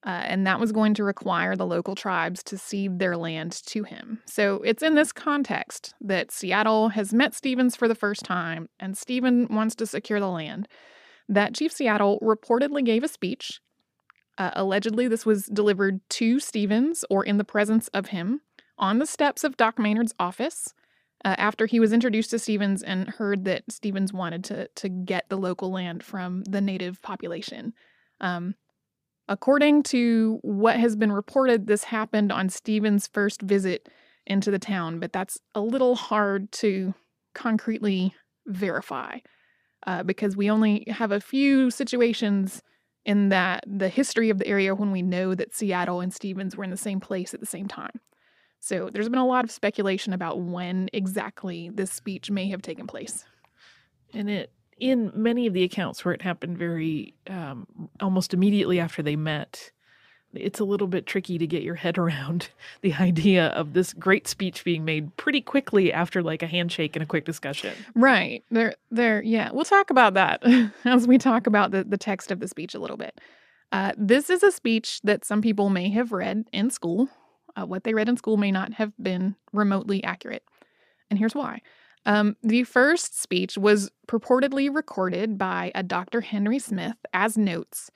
Uh, 0.05 0.21
and 0.25 0.45
that 0.45 0.59
was 0.59 0.71
going 0.71 0.93
to 0.93 1.03
require 1.03 1.55
the 1.55 1.65
local 1.65 1.95
tribes 1.95 2.43
to 2.43 2.59
cede 2.59 2.99
their 2.99 3.17
land 3.17 3.51
to 3.65 3.83
him. 3.83 4.19
So 4.27 4.61
it's 4.63 4.83
in 4.83 4.93
this 4.93 5.11
context 5.11 5.95
that 5.99 6.31
Seattle 6.31 6.89
has 6.89 7.11
met 7.11 7.33
Stevens 7.33 7.75
for 7.75 7.87
the 7.87 7.95
first 7.95 8.23
time, 8.23 8.69
and 8.79 8.95
Stephen 8.95 9.47
wants 9.49 9.73
to 9.75 9.87
secure 9.87 10.19
the 10.19 10.29
land. 10.29 10.67
That 11.27 11.55
Chief 11.55 11.71
Seattle 11.71 12.19
reportedly 12.21 12.85
gave 12.85 13.03
a 13.03 13.07
speech. 13.07 13.61
Uh, 14.37 14.51
allegedly, 14.53 15.07
this 15.07 15.25
was 15.25 15.45
delivered 15.45 16.01
to 16.09 16.39
Stevens 16.39 17.03
or 17.09 17.25
in 17.25 17.37
the 17.37 17.43
presence 17.43 17.87
of 17.87 18.07
him 18.07 18.41
on 18.77 18.99
the 18.99 19.07
steps 19.07 19.43
of 19.43 19.57
Doc 19.57 19.79
Maynard's 19.79 20.13
office. 20.19 20.73
Uh, 21.23 21.33
after 21.39 21.65
he 21.65 21.79
was 21.79 21.91
introduced 21.91 22.29
to 22.29 22.37
Stevens 22.37 22.83
and 22.83 23.09
heard 23.09 23.45
that 23.45 23.63
Stevens 23.69 24.13
wanted 24.13 24.43
to 24.43 24.67
to 24.75 24.89
get 24.89 25.27
the 25.29 25.37
local 25.37 25.71
land 25.71 26.03
from 26.03 26.43
the 26.43 26.61
native 26.61 27.01
population. 27.01 27.73
Um, 28.21 28.53
According 29.27 29.83
to 29.83 30.39
what 30.43 30.77
has 30.77 30.95
been 30.95 31.11
reported, 31.11 31.67
this 31.67 31.85
happened 31.85 32.31
on 32.31 32.49
Stevens' 32.49 33.07
first 33.07 33.41
visit 33.41 33.89
into 34.27 34.51
the 34.51 34.59
town, 34.59 34.99
but 34.99 35.13
that's 35.13 35.39
a 35.53 35.61
little 35.61 35.95
hard 35.95 36.51
to 36.51 36.93
concretely 37.33 38.13
verify 38.45 39.17
uh, 39.87 40.03
because 40.03 40.35
we 40.35 40.49
only 40.49 40.85
have 40.87 41.11
a 41.11 41.19
few 41.19 41.71
situations 41.71 42.61
in 43.05 43.29
that 43.29 43.63
the 43.67 43.89
history 43.89 44.29
of 44.29 44.39
the 44.39 44.47
area 44.47 44.73
when 44.73 44.91
we 44.91 45.01
know 45.01 45.35
that 45.35 45.53
Seattle 45.53 46.01
and 46.01 46.13
Stevens 46.13 46.55
were 46.55 46.63
in 46.63 46.71
the 46.71 46.77
same 46.77 46.99
place 46.99 47.33
at 47.33 47.39
the 47.39 47.45
same 47.45 47.67
time. 47.67 47.99
So 48.59 48.89
there's 48.91 49.09
been 49.09 49.19
a 49.19 49.27
lot 49.27 49.43
of 49.43 49.51
speculation 49.51 50.11
about 50.11 50.41
when 50.41 50.89
exactly 50.91 51.69
this 51.71 51.91
speech 51.91 52.31
may 52.31 52.49
have 52.49 52.63
taken 52.63 52.87
place. 52.87 53.25
And 54.11 54.27
it 54.29 54.51
in 54.79 55.11
many 55.15 55.47
of 55.47 55.53
the 55.53 55.63
accounts 55.63 56.03
where 56.03 56.13
it 56.13 56.21
happened 56.21 56.57
very 56.57 57.13
um, 57.27 57.67
almost 58.01 58.33
immediately 58.33 58.79
after 58.79 59.01
they 59.01 59.15
met, 59.15 59.71
it's 60.33 60.59
a 60.59 60.65
little 60.65 60.87
bit 60.87 61.05
tricky 61.05 61.37
to 61.37 61.47
get 61.47 61.63
your 61.63 61.75
head 61.75 61.97
around 61.97 62.49
the 62.81 62.93
idea 62.95 63.47
of 63.47 63.73
this 63.73 63.93
great 63.93 64.27
speech 64.27 64.63
being 64.63 64.85
made 64.85 65.15
pretty 65.17 65.41
quickly 65.41 65.91
after 65.93 66.21
like 66.21 66.43
a 66.43 66.47
handshake 66.47 66.95
and 66.95 67.03
a 67.03 67.05
quick 67.05 67.25
discussion. 67.25 67.73
Right. 67.93 68.43
There 68.51 68.75
there 68.91 69.21
yeah, 69.21 69.51
we'll 69.51 69.65
talk 69.65 69.89
about 69.89 70.13
that 70.15 70.43
as 70.85 71.07
we 71.07 71.17
talk 71.17 71.47
about 71.47 71.71
the, 71.71 71.83
the 71.83 71.97
text 71.97 72.31
of 72.31 72.39
the 72.39 72.47
speech 72.47 72.75
a 72.75 72.79
little 72.79 72.97
bit. 72.97 73.19
Uh, 73.71 73.93
this 73.97 74.29
is 74.29 74.43
a 74.43 74.51
speech 74.51 75.01
that 75.03 75.25
some 75.25 75.41
people 75.41 75.69
may 75.69 75.89
have 75.89 76.11
read 76.11 76.45
in 76.53 76.69
school. 76.69 77.09
Uh, 77.55 77.65
what 77.65 77.83
they 77.83 77.93
read 77.93 78.09
in 78.09 78.17
school 78.17 78.37
may 78.37 78.51
not 78.51 78.73
have 78.73 78.91
been 79.01 79.35
remotely 79.53 80.03
accurate. 80.03 80.43
And 81.09 81.17
here's 81.17 81.35
why. 81.35 81.61
Um, 82.05 82.35
the 82.43 82.63
first 82.63 83.19
speech 83.19 83.57
was 83.57 83.91
purportedly 84.07 84.73
recorded 84.73 85.37
by 85.37 85.71
a 85.73 85.83
Dr. 85.83 86.21
Henry 86.21 86.59
Smith 86.59 86.97
as 87.13 87.37
notes 87.37 87.89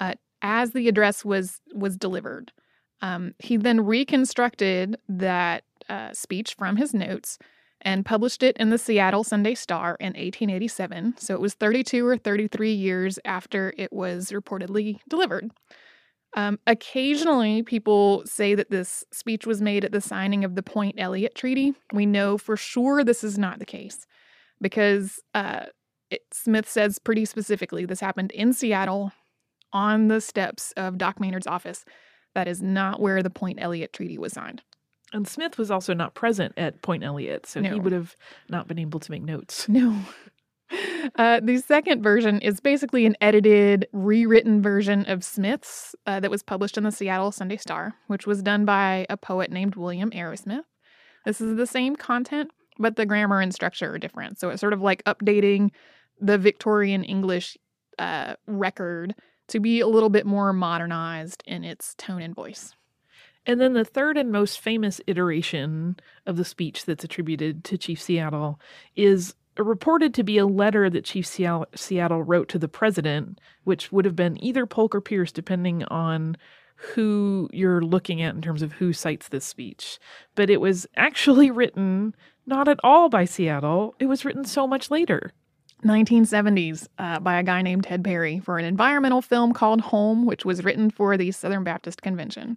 uh, 0.00 0.14
as 0.40 0.72
the 0.72 0.88
address 0.88 1.24
was 1.24 1.60
was 1.74 1.96
delivered. 1.96 2.52
Um, 3.00 3.34
he 3.38 3.56
then 3.56 3.84
reconstructed 3.84 4.96
that 5.08 5.64
uh, 5.88 6.12
speech 6.12 6.54
from 6.54 6.76
his 6.76 6.94
notes 6.94 7.38
and 7.80 8.06
published 8.06 8.42
it 8.42 8.56
in 8.58 8.70
the 8.70 8.78
Seattle 8.78 9.24
Sunday 9.24 9.54
Star 9.54 9.96
in 9.98 10.08
1887. 10.08 11.14
So 11.18 11.34
it 11.34 11.40
was 11.40 11.54
32 11.54 12.06
or 12.06 12.16
33 12.16 12.72
years 12.72 13.18
after 13.24 13.74
it 13.76 13.92
was 13.92 14.30
reportedly 14.30 15.00
delivered. 15.08 15.50
Um, 16.34 16.58
occasionally, 16.66 17.62
people 17.62 18.22
say 18.24 18.54
that 18.54 18.70
this 18.70 19.04
speech 19.12 19.46
was 19.46 19.60
made 19.60 19.84
at 19.84 19.92
the 19.92 20.00
signing 20.00 20.44
of 20.44 20.54
the 20.54 20.62
Point 20.62 20.94
Elliott 20.98 21.34
Treaty. 21.34 21.74
We 21.92 22.06
know 22.06 22.38
for 22.38 22.56
sure 22.56 23.04
this 23.04 23.22
is 23.22 23.38
not 23.38 23.58
the 23.58 23.66
case 23.66 24.06
because 24.60 25.20
uh, 25.34 25.66
it, 26.10 26.22
Smith 26.32 26.68
says 26.68 26.98
pretty 26.98 27.24
specifically 27.26 27.84
this 27.84 28.00
happened 28.00 28.32
in 28.32 28.52
Seattle 28.52 29.12
on 29.72 30.08
the 30.08 30.20
steps 30.20 30.72
of 30.76 30.96
Doc 30.98 31.20
Maynard's 31.20 31.46
office. 31.46 31.84
That 32.34 32.48
is 32.48 32.62
not 32.62 32.98
where 33.00 33.22
the 33.22 33.30
Point 33.30 33.58
Elliott 33.60 33.92
Treaty 33.92 34.16
was 34.16 34.32
signed. 34.32 34.62
And 35.12 35.28
Smith 35.28 35.58
was 35.58 35.70
also 35.70 35.92
not 35.92 36.14
present 36.14 36.54
at 36.56 36.80
Point 36.80 37.04
Elliott, 37.04 37.44
so 37.44 37.60
No. 37.60 37.74
he 37.74 37.80
would 37.80 37.92
have 37.92 38.16
not 38.48 38.68
been 38.68 38.78
able 38.78 39.00
to 39.00 39.10
make 39.10 39.22
notes. 39.22 39.68
No. 39.68 39.98
Uh, 41.16 41.40
the 41.40 41.58
second 41.58 42.02
version 42.02 42.40
is 42.40 42.60
basically 42.60 43.04
an 43.06 43.16
edited, 43.20 43.86
rewritten 43.92 44.62
version 44.62 45.04
of 45.06 45.22
Smith's 45.24 45.94
uh, 46.06 46.20
that 46.20 46.30
was 46.30 46.42
published 46.42 46.78
in 46.78 46.84
the 46.84 46.92
Seattle 46.92 47.32
Sunday 47.32 47.56
Star, 47.56 47.94
which 48.06 48.26
was 48.26 48.42
done 48.42 48.64
by 48.64 49.06
a 49.10 49.16
poet 49.16 49.50
named 49.50 49.76
William 49.76 50.10
Arrowsmith. 50.10 50.64
This 51.26 51.40
is 51.40 51.56
the 51.56 51.66
same 51.66 51.96
content, 51.96 52.50
but 52.78 52.96
the 52.96 53.06
grammar 53.06 53.40
and 53.40 53.54
structure 53.54 53.92
are 53.92 53.98
different. 53.98 54.38
So 54.38 54.50
it's 54.50 54.60
sort 54.60 54.72
of 54.72 54.80
like 54.80 55.04
updating 55.04 55.70
the 56.20 56.38
Victorian 56.38 57.04
English 57.04 57.56
uh, 57.98 58.34
record 58.46 59.14
to 59.48 59.60
be 59.60 59.80
a 59.80 59.86
little 59.86 60.08
bit 60.08 60.24
more 60.24 60.52
modernized 60.52 61.42
in 61.46 61.64
its 61.64 61.94
tone 61.96 62.22
and 62.22 62.34
voice. 62.34 62.74
And 63.44 63.60
then 63.60 63.72
the 63.72 63.84
third 63.84 64.16
and 64.16 64.30
most 64.30 64.60
famous 64.60 65.00
iteration 65.06 65.96
of 66.26 66.36
the 66.36 66.44
speech 66.44 66.84
that's 66.84 67.04
attributed 67.04 67.64
to 67.64 67.76
Chief 67.76 68.00
Seattle 68.00 68.60
is 68.94 69.34
reported 69.56 70.14
to 70.14 70.22
be 70.22 70.38
a 70.38 70.46
letter 70.46 70.88
that 70.88 71.04
Chief 71.04 71.26
Seattle, 71.26 72.22
wrote 72.22 72.48
to 72.48 72.58
the 72.58 72.68
president, 72.68 73.40
which 73.64 73.92
would 73.92 74.04
have 74.04 74.16
been 74.16 74.42
either 74.42 74.66
Polk 74.66 74.94
or 74.94 75.00
Pierce, 75.00 75.32
depending 75.32 75.84
on 75.84 76.36
who 76.76 77.48
you're 77.52 77.82
looking 77.82 78.22
at 78.22 78.34
in 78.34 78.42
terms 78.42 78.62
of 78.62 78.72
who 78.72 78.92
cites 78.92 79.28
this 79.28 79.44
speech. 79.44 79.98
But 80.34 80.50
it 80.50 80.60
was 80.60 80.86
actually 80.96 81.50
written 81.52 82.14
not 82.46 82.66
at 82.68 82.80
all 82.82 83.08
by 83.08 83.24
Seattle, 83.24 83.94
it 83.98 84.06
was 84.06 84.24
written 84.24 84.44
so 84.44 84.66
much 84.66 84.90
later. 84.90 85.32
1970s 85.84 86.88
uh, 86.98 87.18
by 87.18 87.38
a 87.38 87.42
guy 87.42 87.60
named 87.62 87.84
Ted 87.84 88.04
Perry 88.04 88.38
for 88.38 88.58
an 88.58 88.64
environmental 88.64 89.20
film 89.20 89.52
called 89.52 89.80
Home, 89.80 90.26
which 90.26 90.44
was 90.44 90.64
written 90.64 90.90
for 90.90 91.16
the 91.16 91.32
Southern 91.32 91.64
Baptist 91.64 92.02
Convention. 92.02 92.56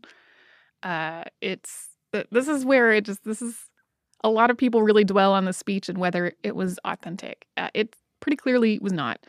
Uh, 0.84 1.24
it's 1.42 1.90
this 2.32 2.48
is 2.48 2.64
where 2.64 2.92
it 2.92 3.04
just 3.04 3.24
this 3.26 3.42
is 3.42 3.58
a 4.24 4.30
lot 4.30 4.50
of 4.50 4.58
people 4.58 4.82
really 4.82 5.04
dwell 5.04 5.34
on 5.34 5.46
the 5.46 5.54
speech 5.54 5.90
and 5.90 5.98
whether 5.98 6.34
it 6.44 6.56
was 6.56 6.80
authentic. 6.86 7.46
Uh, 7.58 7.70
it 7.74 7.96
pretty 8.20 8.38
clearly 8.38 8.80
was 8.80 8.94
not. 8.94 9.20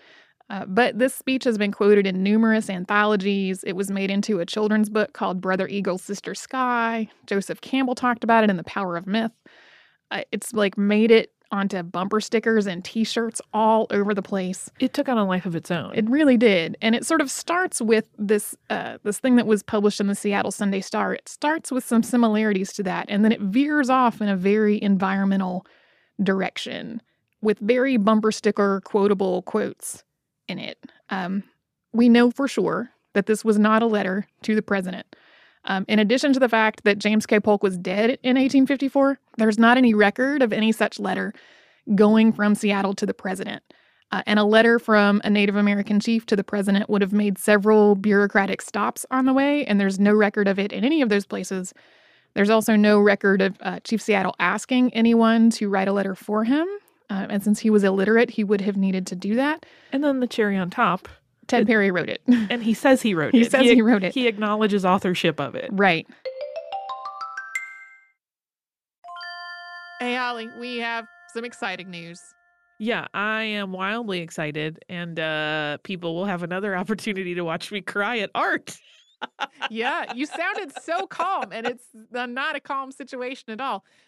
Uh, 0.49 0.65
but 0.67 0.99
this 0.99 1.15
speech 1.15 1.43
has 1.45 1.59
been 1.59 1.73
quoted 1.73 2.07
in 2.07 2.23
numerous 2.23 2.71
anthologies. 2.71 3.65
It 3.65 3.73
was 3.73 3.91
made 3.91 4.11
into 4.11 4.39
a 4.39 4.47
children's 4.47 4.89
book 4.89 5.13
called 5.13 5.41
Brother 5.41 5.67
Eagle, 5.67 5.99
Sister 5.99 6.35
Sky. 6.35 7.09
Joseph 7.27 7.61
Campbell 7.61 7.97
talked 7.97 8.23
about 8.23 8.45
it 8.45 8.51
in 8.51 8.57
The 8.57 8.65
Power 8.65 8.97
of 8.97 9.07
Myth. 9.07 9.33
Uh, 10.13 10.23
it's 10.31 10.53
like 10.53 10.79
made 10.79 11.11
it 11.11 11.33
onto 11.51 11.83
bumper 11.83 12.21
stickers 12.21 12.67
and 12.67 12.85
t-shirts 12.85 13.41
all 13.53 13.87
over 13.91 14.15
the 14.15 14.23
place. 14.23 14.71
It 14.81 14.93
took 14.93 15.09
on 15.09 15.19
a 15.19 15.27
life 15.27 15.47
of 15.47 15.55
its 15.55 15.71
own. 15.71 15.93
It 15.95 16.09
really 16.09 16.37
did. 16.37 16.77
And 16.83 16.95
it 16.95 17.07
sort 17.07 17.21
of 17.21 17.31
starts 17.31 17.81
with 17.81 18.09
this 18.19 18.57
uh, 18.71 18.99
this 19.05 19.19
thing 19.19 19.37
that 19.37 19.47
was 19.47 19.63
published 19.63 20.01
in 20.01 20.07
the 20.07 20.15
Seattle 20.15 20.51
Sunday 20.51 20.81
Star. 20.81 21.15
It 21.15 21.29
starts 21.29 21.71
with 21.71 21.85
some 21.85 22.03
similarities 22.03 22.73
to 22.75 22.83
that 22.85 23.07
and 23.09 23.25
then 23.25 23.33
it 23.33 23.41
veers 23.41 23.91
off 23.91 24.21
in 24.21 24.29
a 24.29 24.37
very 24.37 24.83
environmental 24.83 25.67
direction 26.23 27.03
with 27.43 27.59
very 27.59 27.97
bumper 27.97 28.33
sticker 28.33 28.81
quotable 28.85 29.43
quotes 29.43 30.03
in 30.49 30.59
it. 30.59 30.79
Um, 31.11 31.43
we 31.93 32.09
know 32.09 32.31
for 32.31 32.49
sure 32.49 32.91
that 33.15 33.27
this 33.27 33.45
was 33.45 33.59
not 33.59 33.83
a 33.83 33.87
letter 33.87 34.27
to 34.43 34.55
the 34.55 34.63
president. 34.63 35.07
Um, 35.67 35.85
in 35.89 35.99
addition 35.99 36.33
to 36.33 36.41
the 36.41 36.49
fact 36.49 36.85
that 36.85 36.99
James 36.99 37.27
K. 37.27 37.41
Polk 37.41 37.63
was 37.63 37.77
dead 37.77 38.19
in 38.23 38.37
1854, 38.37 39.19
there's 39.37 39.59
not 39.59 39.77
any 39.77 39.95
record 39.95 40.43
of 40.43 40.53
any 40.53 40.73
such 40.73 40.99
letter 40.99 41.33
going 41.95 42.33
from 42.33 42.55
Seattle 42.55 42.95
to 42.95 43.07
the 43.07 43.15
president. 43.15 43.63
Uh, 44.13 44.23
and 44.27 44.39
a 44.39 44.45
letter 44.45 44.79
from 44.79 45.21
a 45.25 45.31
Native 45.31 45.57
American 45.57 45.99
chief 45.99 46.25
to 46.27 46.37
the 46.37 46.45
president 46.45 46.89
would 46.89 47.03
have 47.03 47.13
made 47.13 47.39
several 47.39 47.97
bureaucratic 47.97 48.63
stops 48.63 49.05
on 49.11 49.27
the 49.27 49.33
way, 49.33 49.65
and 49.67 49.81
there's 49.81 49.99
no 49.99 50.15
record 50.15 50.47
of 50.47 50.59
it 50.59 50.73
in 50.73 50.85
any 50.85 51.03
of 51.03 51.09
those 51.09 51.27
places. 51.27 51.75
There's 52.35 52.51
also 52.51 52.77
no 52.77 53.01
record 53.01 53.43
of 53.43 53.57
uh, 53.61 53.81
Chief 53.81 54.01
Seattle 54.01 54.37
asking 54.39 54.95
anyone 54.95 55.51
to 55.51 55.69
write 55.69 55.89
a 55.89 55.93
letter 55.93 56.15
for 56.15 56.45
him. 56.45 56.69
Uh, 57.09 57.27
and 57.31 57.43
since 57.43 57.61
he 57.61 57.71
was 57.71 57.83
illiterate, 57.83 58.31
he 58.31 58.45
would 58.45 58.61
have 58.61 58.77
needed 58.77 59.07
to 59.09 59.17
do 59.17 59.35
that. 59.37 59.65
And 59.93 60.05
then 60.05 60.21
the 60.21 60.27
cherry 60.27 60.57
on 60.57 60.71
top 60.71 61.09
Ted 61.47 61.63
it, 61.63 61.67
Perry 61.67 61.91
wrote 61.91 62.09
it. 62.09 62.23
And 62.51 62.63
he 62.63 62.75
says 62.75 63.03
he 63.03 63.15
wrote 63.15 63.33
he 63.33 63.41
it. 63.41 63.45
He 63.45 63.51
says 63.51 63.63
he, 63.63 63.75
he 63.75 63.83
wrote 63.83 64.03
it. 64.03 64.15
He 64.15 64.27
acknowledges 64.27 64.85
authorship 64.85 65.41
of 65.41 65.55
it. 65.55 65.69
Right. 65.73 66.07
Hey, 70.01 70.15
Holly, 70.15 70.49
we 70.59 70.77
have 70.79 71.07
some 71.33 71.45
exciting 71.45 71.91
news. 71.91 72.21
Yeah, 72.79 73.07
I 73.15 73.43
am 73.45 73.73
wildly 73.73 74.21
excited, 74.21 74.85
and 74.89 75.19
uh, 75.19 75.79
people 75.83 76.15
will 76.15 76.27
have 76.27 76.43
another 76.43 76.77
opportunity 76.77 77.35
to 77.35 77.43
watch 77.43 77.73
me 77.73 77.81
cry 77.81 78.19
at 78.19 78.31
art. 78.35 78.77
yeah, 79.71 80.13
you 80.15 80.27
sounded 80.27 80.73
so 80.83 81.07
calm, 81.07 81.51
and 81.53 81.67
it's 81.67 81.87
not 82.13 82.55
a 82.55 82.61
calm 82.61 82.93
situation 82.93 83.51
at 83.51 83.61
all. 83.61 83.85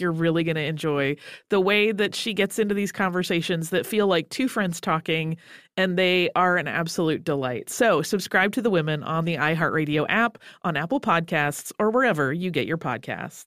you're 0.00 0.12
really 0.12 0.44
going 0.44 0.56
to 0.56 0.62
enjoy 0.62 1.16
the 1.48 1.60
way 1.60 1.92
that 1.92 2.14
she 2.14 2.34
gets 2.34 2.58
into 2.58 2.74
these 2.74 2.92
conversations 2.92 3.70
that 3.70 3.86
feel 3.86 4.06
like 4.06 4.28
two 4.28 4.48
friends 4.48 4.80
talking, 4.80 5.36
and 5.76 5.98
they 5.98 6.30
are 6.36 6.56
an 6.56 6.68
absolute 6.68 7.24
delight. 7.24 7.70
So, 7.70 8.02
subscribe 8.02 8.52
to 8.52 8.62
The 8.62 8.70
Women 8.70 9.02
on 9.02 9.24
the 9.24 9.36
iHeartRadio 9.36 10.06
app, 10.08 10.38
on 10.62 10.76
Apple 10.76 11.00
Podcasts, 11.00 11.72
or 11.78 11.90
wherever 11.90 12.32
you 12.32 12.50
get 12.50 12.66
your 12.66 12.78
podcasts. 12.78 13.44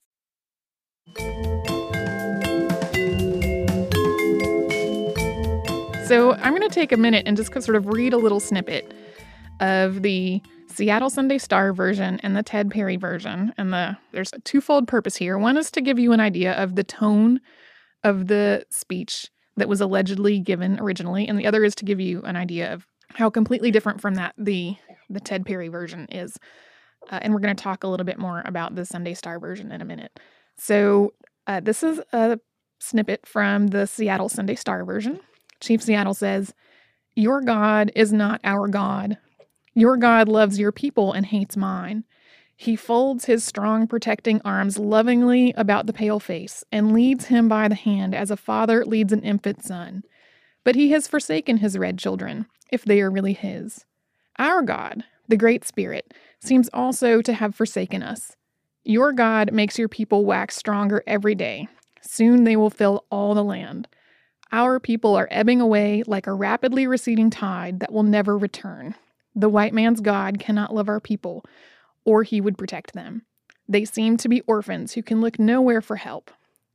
So 6.09 6.33
I'm 6.33 6.55
going 6.55 6.67
to 6.67 6.73
take 6.73 6.91
a 6.91 6.97
minute 6.97 7.27
and 7.27 7.38
just 7.38 7.53
sort 7.62 7.75
of 7.75 7.85
read 7.85 8.13
a 8.13 8.17
little 8.17 8.39
snippet 8.39 8.91
of 9.59 10.01
the 10.01 10.41
Seattle 10.67 11.09
Sunday 11.09 11.37
Star 11.37 11.73
version 11.73 12.19
and 12.21 12.35
the 12.35 12.43
Ted 12.43 12.69
Perry 12.69 12.95
version. 12.95 13.53
And 13.57 13.73
the 13.73 13.97
there's 14.11 14.33
a 14.33 14.39
twofold 14.39 14.87
purpose 14.87 15.15
here. 15.15 15.37
One 15.37 15.57
is 15.57 15.71
to 15.71 15.81
give 15.81 15.99
you 15.99 16.13
an 16.13 16.19
idea 16.19 16.53
of 16.53 16.75
the 16.75 16.83
tone 16.83 17.41
of 18.03 18.27
the 18.27 18.65
speech 18.69 19.27
that 19.57 19.67
was 19.67 19.81
allegedly 19.81 20.39
given 20.39 20.79
originally, 20.79 21.27
and 21.27 21.37
the 21.37 21.45
other 21.45 21.63
is 21.63 21.75
to 21.75 21.85
give 21.85 21.99
you 21.99 22.21
an 22.21 22.35
idea 22.35 22.73
of 22.73 22.87
how 23.09 23.29
completely 23.29 23.71
different 23.71 24.01
from 24.01 24.15
that 24.15 24.33
the 24.37 24.75
the 25.09 25.19
Ted 25.19 25.45
Perry 25.45 25.67
version 25.67 26.07
is. 26.11 26.37
Uh, 27.09 27.19
and 27.21 27.33
we're 27.33 27.39
going 27.39 27.55
to 27.55 27.63
talk 27.63 27.83
a 27.83 27.87
little 27.87 28.05
bit 28.05 28.19
more 28.19 28.43
about 28.45 28.75
the 28.75 28.85
Sunday 28.85 29.13
Star 29.13 29.39
version 29.39 29.71
in 29.71 29.81
a 29.81 29.85
minute. 29.85 30.19
So 30.57 31.13
uh, 31.47 31.59
this 31.61 31.83
is 31.83 31.99
a 32.13 32.39
snippet 32.79 33.25
from 33.25 33.67
the 33.67 33.87
Seattle 33.87 34.29
Sunday 34.29 34.55
Star 34.55 34.85
version. 34.85 35.19
Chief 35.59 35.81
Seattle 35.81 36.13
says, 36.13 36.53
Your 37.15 37.41
God 37.41 37.91
is 37.95 38.13
not 38.13 38.39
our 38.43 38.67
God. 38.67 39.17
Your 39.79 39.95
God 39.95 40.27
loves 40.27 40.59
your 40.59 40.73
people 40.73 41.13
and 41.13 41.25
hates 41.25 41.55
mine. 41.55 42.03
He 42.57 42.75
folds 42.75 43.23
his 43.23 43.45
strong, 43.45 43.87
protecting 43.87 44.41
arms 44.43 44.77
lovingly 44.77 45.53
about 45.55 45.87
the 45.87 45.93
pale 45.93 46.19
face 46.19 46.65
and 46.69 46.91
leads 46.91 47.27
him 47.27 47.47
by 47.47 47.69
the 47.69 47.75
hand 47.75 48.13
as 48.13 48.29
a 48.29 48.35
father 48.35 48.83
leads 48.83 49.13
an 49.13 49.21
infant 49.21 49.63
son. 49.63 50.03
But 50.65 50.75
he 50.75 50.91
has 50.91 51.07
forsaken 51.07 51.57
his 51.59 51.77
red 51.77 51.97
children, 51.97 52.47
if 52.69 52.83
they 52.83 52.99
are 52.99 53.09
really 53.09 53.31
his. 53.31 53.85
Our 54.37 54.63
God, 54.63 55.05
the 55.29 55.37
Great 55.37 55.63
Spirit, 55.63 56.13
seems 56.41 56.69
also 56.73 57.21
to 57.21 57.31
have 57.31 57.55
forsaken 57.55 58.03
us. 58.03 58.35
Your 58.83 59.13
God 59.13 59.53
makes 59.53 59.79
your 59.79 59.87
people 59.87 60.25
wax 60.25 60.57
stronger 60.57 61.01
every 61.07 61.35
day. 61.35 61.69
Soon 62.01 62.43
they 62.43 62.57
will 62.57 62.69
fill 62.69 63.05
all 63.09 63.33
the 63.33 63.45
land. 63.45 63.87
Our 64.51 64.81
people 64.81 65.15
are 65.15 65.29
ebbing 65.31 65.61
away 65.61 66.03
like 66.05 66.27
a 66.27 66.33
rapidly 66.33 66.85
receding 66.85 67.29
tide 67.29 67.79
that 67.79 67.93
will 67.93 68.03
never 68.03 68.37
return. 68.37 68.95
The 69.39 69.49
white 69.49 69.73
man's 69.73 70.02
God 70.02 70.38
cannot 70.38 70.75
love 70.75 70.89
our 70.89 70.99
people, 70.99 71.45
or 72.04 72.23
he 72.23 72.41
would 72.41 72.58
protect 72.58 72.91
them. 72.93 73.21
They 73.69 73.86
seem 73.86 74.17
to 74.17 74.28
be 74.28 74.41
orphans 74.41 74.93
who 74.93 75.02
can 75.02 75.21
look 75.21 75.39
nowhere 75.39 75.82
for 75.82 75.95
help. 75.95 76.30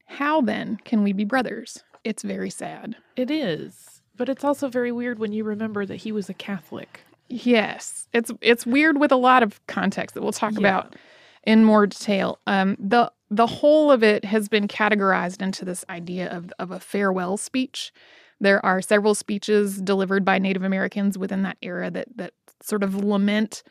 How 0.07 0.41
then 0.41 0.79
can 0.85 1.03
we 1.03 1.13
be 1.13 1.25
brothers? 1.25 1.85
It's 2.05 2.23
very 2.23 2.49
sad. 2.49 2.97
It 3.17 3.31
is. 3.31 4.01
But 4.17 4.29
it's 4.31 4.45
also 4.45 4.69
very 4.69 4.93
weird 4.93 5.19
when 5.19 5.33
you 5.33 5.45
remember 5.45 5.85
that 5.85 5.97
he 5.97 6.13
was 6.13 6.31
a 6.31 6.35
Catholic. 6.35 7.01
Yes, 7.29 8.09
it's 8.15 8.31
it's 8.41 8.65
weird 8.67 8.99
with 8.99 9.13
a 9.13 9.17
lot 9.17 9.43
of 9.43 9.61
context 9.67 10.15
that 10.15 10.23
we'll 10.23 10.33
talk 10.33 10.53
Yeah. 10.53 10.59
about 10.61 10.97
in 11.43 11.65
more 11.65 11.87
detail. 11.87 12.39
Um, 12.47 12.77
the 12.79 13.11
the 13.31 13.47
whole 13.47 13.91
of 13.91 14.03
it 14.03 14.25
has 14.25 14.49
been 14.49 14.69
categorized 14.69 15.43
into 15.43 15.65
this 15.67 15.85
idea 15.91 16.31
of 16.31 16.51
of 16.59 16.71
a 16.71 16.81
farewell 16.81 17.37
speech. 17.37 17.93
There 18.45 18.65
are 18.65 18.83
several 18.83 19.15
speeches 19.15 19.81
delivered 19.81 20.23
by 20.23 20.39
Native 20.39 20.65
Americans 20.65 21.17
within 21.17 21.45
that 21.45 21.57
era 21.63 21.91
that 21.91 22.09
that 22.17 22.35
sort 22.63 22.83
of 22.83 22.95
lament 22.95 23.63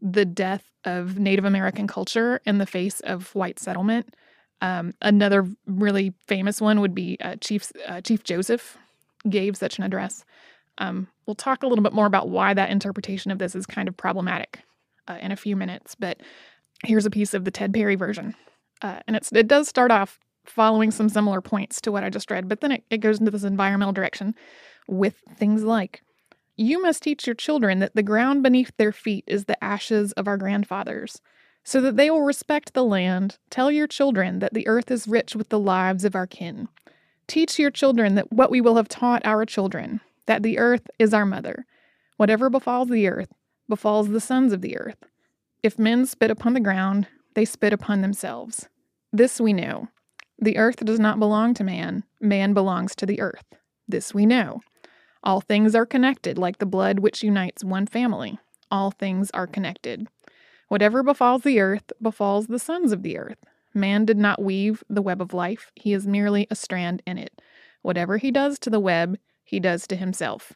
the 0.00 0.24
death 0.24 0.64
of 0.84 1.16
Native 1.16 1.44
American 1.44 1.86
culture 1.86 2.40
in 2.44 2.58
the 2.58 2.66
face 2.66 2.98
of 3.00 3.32
white 3.36 3.60
settlement. 3.60 4.16
Um, 4.60 4.94
another 5.00 5.46
really 5.66 6.12
famous 6.26 6.60
one 6.60 6.80
would 6.80 6.92
be 6.92 7.16
uh, 7.20 7.36
Chief 7.40 7.70
uh, 7.86 8.00
Chief 8.00 8.24
Joseph 8.24 8.76
gave 9.30 9.56
such 9.56 9.78
an 9.78 9.84
address. 9.84 10.24
Um, 10.78 11.06
we'll 11.24 11.36
talk 11.36 11.62
a 11.62 11.68
little 11.68 11.84
bit 11.84 11.92
more 11.92 12.06
about 12.06 12.28
why 12.28 12.52
that 12.52 12.70
interpretation 12.70 13.30
of 13.30 13.38
this 13.38 13.54
is 13.54 13.64
kind 13.64 13.86
of 13.86 13.96
problematic 13.96 14.58
uh, 15.06 15.18
in 15.20 15.30
a 15.30 15.36
few 15.36 15.54
minutes. 15.54 15.94
But 15.94 16.20
here's 16.84 17.06
a 17.06 17.10
piece 17.10 17.32
of 17.32 17.44
the 17.44 17.52
Ted 17.52 17.72
Perry 17.72 17.94
version, 17.94 18.34
uh, 18.82 18.98
and 19.06 19.14
it 19.14 19.46
does 19.46 19.68
start 19.68 19.92
off 19.92 20.18
following 20.48 20.90
some 20.90 21.08
similar 21.08 21.40
points 21.40 21.80
to 21.82 21.92
what 21.92 22.04
I 22.04 22.10
just 22.10 22.30
read, 22.30 22.48
but 22.48 22.60
then 22.60 22.72
it, 22.72 22.84
it 22.90 22.98
goes 22.98 23.18
into 23.18 23.30
this 23.30 23.44
environmental 23.44 23.92
direction 23.92 24.34
with 24.86 25.16
things 25.36 25.62
like. 25.64 26.02
You 26.56 26.80
must 26.80 27.02
teach 27.02 27.26
your 27.26 27.34
children 27.34 27.80
that 27.80 27.94
the 27.94 28.02
ground 28.02 28.42
beneath 28.42 28.72
their 28.76 28.92
feet 28.92 29.24
is 29.26 29.44
the 29.44 29.62
ashes 29.62 30.12
of 30.12 30.26
our 30.26 30.36
grandfathers, 30.36 31.20
so 31.64 31.80
that 31.80 31.96
they 31.96 32.10
will 32.10 32.22
respect 32.22 32.72
the 32.72 32.84
land. 32.84 33.38
Tell 33.50 33.70
your 33.70 33.86
children 33.86 34.38
that 34.38 34.54
the 34.54 34.66
earth 34.66 34.90
is 34.90 35.08
rich 35.08 35.36
with 35.36 35.50
the 35.50 35.58
lives 35.58 36.04
of 36.04 36.14
our 36.14 36.26
kin. 36.26 36.68
Teach 37.26 37.58
your 37.58 37.70
children 37.70 38.14
that 38.14 38.32
what 38.32 38.50
we 38.50 38.60
will 38.60 38.76
have 38.76 38.88
taught 38.88 39.26
our 39.26 39.44
children, 39.44 40.00
that 40.26 40.42
the 40.42 40.58
earth 40.58 40.88
is 40.98 41.12
our 41.12 41.26
mother. 41.26 41.66
Whatever 42.16 42.48
befalls 42.48 42.88
the 42.88 43.08
earth, 43.08 43.32
befalls 43.68 44.08
the 44.08 44.20
sons 44.20 44.52
of 44.52 44.62
the 44.62 44.78
earth. 44.78 45.04
If 45.62 45.78
men 45.78 46.06
spit 46.06 46.30
upon 46.30 46.54
the 46.54 46.60
ground, 46.60 47.08
they 47.34 47.44
spit 47.44 47.72
upon 47.72 48.00
themselves. 48.00 48.68
This 49.12 49.40
we 49.40 49.52
know. 49.52 49.88
The 50.38 50.58
earth 50.58 50.84
does 50.84 51.00
not 51.00 51.18
belong 51.18 51.54
to 51.54 51.64
man, 51.64 52.04
man 52.20 52.52
belongs 52.52 52.94
to 52.96 53.06
the 53.06 53.20
earth. 53.20 53.44
This 53.88 54.14
we 54.14 54.26
know. 54.26 54.60
All 55.22 55.40
things 55.40 55.74
are 55.74 55.86
connected, 55.86 56.38
like 56.38 56.58
the 56.58 56.66
blood 56.66 56.98
which 56.98 57.22
unites 57.22 57.64
one 57.64 57.86
family. 57.86 58.38
All 58.70 58.90
things 58.90 59.30
are 59.32 59.46
connected. 59.46 60.06
Whatever 60.68 61.02
befalls 61.02 61.42
the 61.42 61.60
earth 61.60 61.92
befalls 62.02 62.48
the 62.48 62.58
sons 62.58 62.92
of 62.92 63.02
the 63.02 63.16
earth. 63.16 63.38
Man 63.72 64.04
did 64.04 64.18
not 64.18 64.42
weave 64.42 64.82
the 64.88 65.02
web 65.02 65.20
of 65.20 65.34
life, 65.34 65.70
he 65.74 65.92
is 65.92 66.06
merely 66.06 66.46
a 66.50 66.54
strand 66.54 67.02
in 67.06 67.18
it. 67.18 67.40
Whatever 67.82 68.18
he 68.18 68.30
does 68.30 68.58
to 68.60 68.70
the 68.70 68.80
web, 68.80 69.18
he 69.44 69.60
does 69.60 69.86
to 69.86 69.96
himself. 69.96 70.52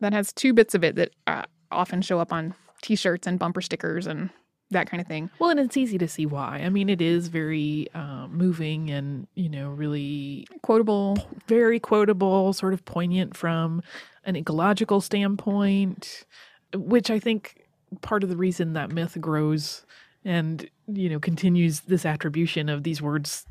That 0.00 0.12
has 0.12 0.32
two 0.32 0.52
bits 0.52 0.74
of 0.74 0.82
it 0.82 0.96
that 0.96 1.10
uh, 1.26 1.44
often 1.70 2.02
show 2.02 2.18
up 2.18 2.32
on 2.32 2.54
t 2.82 2.96
shirts 2.96 3.26
and 3.26 3.38
bumper 3.38 3.60
stickers 3.60 4.06
and 4.06 4.30
that 4.70 4.88
kind 4.88 5.00
of 5.00 5.06
thing. 5.06 5.30
Well, 5.38 5.50
and 5.50 5.58
it's 5.60 5.76
easy 5.76 5.98
to 5.98 6.08
see 6.08 6.26
why. 6.26 6.58
I 6.64 6.68
mean, 6.68 6.88
it 6.88 7.00
is 7.00 7.28
very 7.28 7.88
uh, 7.94 8.26
moving 8.28 8.90
and, 8.90 9.26
you 9.34 9.48
know, 9.48 9.70
really 9.70 10.46
Quotable. 10.62 11.16
very 11.48 11.80
quotable, 11.80 12.52
sort 12.52 12.72
of 12.72 12.84
poignant 12.84 13.36
from 13.36 13.82
an 14.24 14.36
ecological 14.36 15.00
standpoint, 15.00 16.24
which 16.74 17.10
I 17.10 17.18
think 17.18 17.64
part 18.00 18.22
of 18.22 18.28
the 18.28 18.36
reason 18.36 18.74
that 18.74 18.92
myth 18.92 19.16
grows 19.20 19.84
and 20.24 20.68
you 20.86 21.08
know 21.08 21.18
continues 21.18 21.80
this 21.80 22.04
attribution 22.04 22.68
of 22.68 22.82
these 22.82 23.00
words 23.00 23.46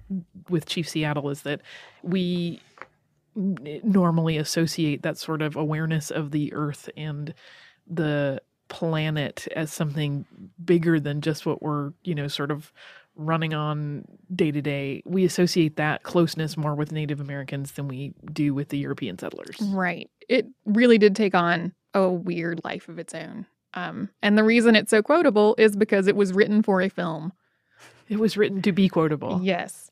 with 0.49 0.67
Chief 0.67 0.87
Seattle 0.87 1.29
is 1.29 1.41
that 1.41 1.61
we 2.03 2.61
normally 3.35 4.37
associate 4.37 5.01
that 5.01 5.17
sort 5.17 5.41
of 5.41 5.55
awareness 5.55 6.11
of 6.11 6.31
the 6.31 6.53
earth 6.53 6.89
and 6.95 7.33
the 7.87 8.39
planet 8.69 9.47
as 9.55 9.73
something 9.73 10.25
bigger 10.63 10.99
than 10.99 11.21
just 11.21 11.45
what 11.45 11.61
we're 11.61 11.91
you 12.03 12.15
know 12.15 12.27
sort 12.27 12.51
of 12.51 12.71
running 13.15 13.53
on 13.53 14.05
day 14.33 14.49
to 14.51 14.61
day 14.61 15.03
we 15.05 15.25
associate 15.25 15.75
that 15.75 16.03
closeness 16.03 16.55
more 16.55 16.73
with 16.75 16.91
native 16.91 17.19
americans 17.19 17.73
than 17.73 17.87
we 17.87 18.13
do 18.31 18.53
with 18.53 18.69
the 18.69 18.77
european 18.77 19.17
settlers 19.19 19.57
Right. 19.61 20.09
It 20.29 20.45
really 20.65 20.97
did 20.99 21.15
take 21.15 21.33
on 21.35 21.73
a 21.95 22.07
weird 22.07 22.61
life 22.63 22.87
of 22.87 22.99
its 22.99 23.15
own. 23.15 23.47
Um, 23.73 24.09
and 24.21 24.37
the 24.37 24.43
reason 24.43 24.75
it's 24.75 24.91
so 24.91 25.01
quotable 25.01 25.55
is 25.57 25.75
because 25.75 26.05
it 26.07 26.15
was 26.15 26.33
written 26.33 26.61
for 26.63 26.81
a 26.81 26.89
film. 26.89 27.33
it 28.07 28.19
was 28.19 28.37
written 28.37 28.61
to 28.61 28.71
be 28.71 28.87
quotable 28.87 29.39
Yes. 29.43 29.89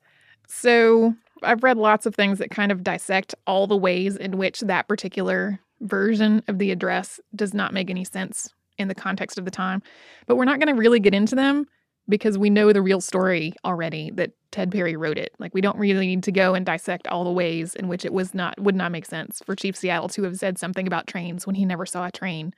So 0.47 1.15
I've 1.43 1.63
read 1.63 1.77
lots 1.77 2.05
of 2.05 2.15
things 2.15 2.39
that 2.39 2.51
kind 2.51 2.71
of 2.71 2.83
dissect 2.83 3.35
all 3.45 3.67
the 3.67 3.75
ways 3.77 4.15
in 4.15 4.37
which 4.37 4.61
that 4.61 4.87
particular 4.87 5.59
version 5.81 6.43
of 6.47 6.59
the 6.59 6.71
address 6.71 7.19
does 7.35 7.53
not 7.53 7.73
make 7.73 7.89
any 7.89 8.03
sense 8.03 8.49
in 8.77 8.87
the 8.87 8.95
context 8.95 9.37
of 9.37 9.45
the 9.45 9.51
time. 9.51 9.81
But 10.25 10.35
we're 10.35 10.45
not 10.45 10.59
going 10.59 10.73
to 10.73 10.79
really 10.79 10.99
get 10.99 11.13
into 11.13 11.35
them 11.35 11.67
because 12.09 12.37
we 12.37 12.49
know 12.49 12.71
the 12.71 12.81
real 12.81 13.01
story 13.01 13.53
already 13.65 14.11
that 14.11 14.31
Ted 14.51 14.71
Perry 14.71 14.95
wrote 14.95 15.17
it. 15.17 15.33
Like 15.39 15.53
we 15.53 15.61
don't 15.61 15.77
really 15.77 16.07
need 16.07 16.23
to 16.23 16.31
go 16.31 16.53
and 16.53 16.65
dissect 16.65 17.07
all 17.07 17.23
the 17.23 17.31
ways 17.31 17.75
in 17.75 17.87
which 17.87 18.05
it 18.05 18.13
was 18.13 18.33
not 18.33 18.59
would 18.59 18.75
not 18.75 18.91
make 18.91 19.05
sense 19.05 19.41
for 19.45 19.55
Chief 19.55 19.75
Seattle 19.75 20.09
to 20.09 20.23
have 20.23 20.37
said 20.37 20.57
something 20.57 20.87
about 20.87 21.07
trains 21.07 21.45
when 21.45 21.55
he 21.55 21.65
never 21.65 21.85
saw 21.85 22.05
a 22.05 22.11
train 22.11 22.53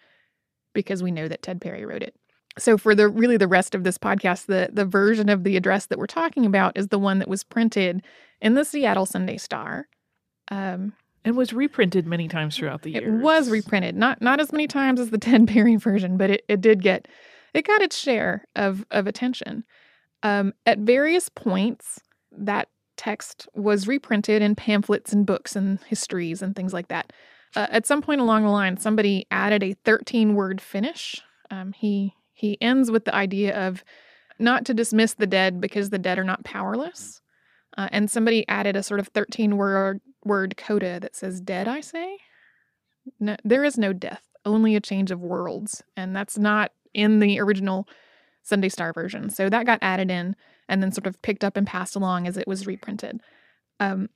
because 0.73 1.01
we 1.01 1.11
know 1.11 1.27
that 1.27 1.41
Ted 1.41 1.61
Perry 1.61 1.85
wrote 1.85 2.03
it. 2.03 2.15
So 2.57 2.77
for 2.77 2.93
the 2.93 3.07
really 3.07 3.37
the 3.37 3.47
rest 3.47 3.73
of 3.73 3.83
this 3.83 3.97
podcast, 3.97 4.45
the 4.45 4.69
the 4.71 4.85
version 4.85 5.29
of 5.29 5.43
the 5.43 5.57
address 5.57 5.87
that 5.87 5.97
we're 5.97 6.07
talking 6.07 6.45
about 6.45 6.77
is 6.77 6.87
the 6.87 6.99
one 6.99 7.19
that 7.19 7.27
was 7.27 7.43
printed 7.43 8.03
in 8.41 8.53
the 8.53 8.65
Seattle 8.65 9.05
Sunday 9.05 9.37
Star. 9.37 9.87
Um, 10.51 10.93
and 11.25 11.35
was 11.35 11.53
reprinted 11.53 12.07
many 12.07 12.27
times 12.27 12.55
throughout 12.55 12.81
the 12.81 12.91
year. 12.91 13.17
it 13.17 13.21
was 13.21 13.49
reprinted, 13.49 13.95
not 13.95 14.21
not 14.21 14.39
as 14.39 14.51
many 14.51 14.67
times 14.67 14.99
as 14.99 15.09
the 15.09 15.17
Ted 15.19 15.47
Perry 15.47 15.75
version, 15.75 16.17
but 16.17 16.29
it, 16.29 16.45
it 16.47 16.61
did 16.61 16.81
get 16.81 17.07
it 17.53 17.65
got 17.65 17.81
its 17.81 17.97
share 17.97 18.45
of 18.55 18.85
of 18.91 19.07
attention. 19.07 19.63
Um, 20.21 20.53
at 20.65 20.79
various 20.79 21.29
points, 21.29 21.99
that 22.31 22.67
text 22.97 23.47
was 23.55 23.87
reprinted 23.87 24.41
in 24.41 24.55
pamphlets 24.55 25.13
and 25.13 25.25
books 25.25 25.55
and 25.55 25.79
histories 25.87 26.41
and 26.41 26.55
things 26.55 26.73
like 26.73 26.89
that. 26.89 27.13
Uh, 27.55 27.67
at 27.69 27.85
some 27.85 28.01
point 28.01 28.21
along 28.21 28.43
the 28.43 28.49
line, 28.49 28.77
somebody 28.77 29.25
added 29.31 29.63
a 29.63 29.73
13 29.85 30.35
word 30.35 30.61
finish. 30.61 31.21
Um, 31.49 31.71
he 31.73 32.13
he 32.33 32.57
ends 32.61 32.91
with 32.91 33.05
the 33.05 33.15
idea 33.15 33.57
of 33.67 33.83
not 34.37 34.65
to 34.65 34.73
dismiss 34.73 35.13
the 35.13 35.27
dead 35.27 35.59
because 35.59 35.89
the 35.89 35.99
dead 35.99 36.17
are 36.17 36.23
not 36.23 36.43
powerless. 36.43 37.21
Uh, 37.77 37.87
and 37.91 38.09
somebody 38.09 38.47
added 38.47 38.75
a 38.75 38.83
sort 38.83 38.99
of 38.99 39.07
13 39.09 39.57
word 39.57 40.01
word 40.23 40.57
coda 40.57 40.99
that 40.99 41.15
says 41.15 41.41
dead 41.41 41.67
i 41.67 41.81
say? 41.81 42.17
No, 43.19 43.37
there 43.43 43.63
is 43.63 43.77
no 43.77 43.93
death 43.93 44.23
only 44.45 44.75
a 44.75 44.81
change 44.81 45.11
of 45.11 45.21
worlds 45.21 45.83
and 45.97 46.15
that's 46.15 46.37
not 46.37 46.71
in 46.93 47.19
the 47.19 47.39
original 47.39 47.87
sunday 48.43 48.69
star 48.69 48.93
version. 48.93 49.29
So 49.29 49.49
that 49.49 49.65
got 49.65 49.79
added 49.81 50.09
in 50.09 50.35
and 50.67 50.81
then 50.81 50.91
sort 50.91 51.07
of 51.07 51.21
picked 51.21 51.43
up 51.43 51.57
and 51.57 51.67
passed 51.67 51.95
along 51.95 52.27
as 52.27 52.37
it 52.37 52.47
was 52.47 52.67
reprinted. 52.67 53.21
Um, 53.79 54.09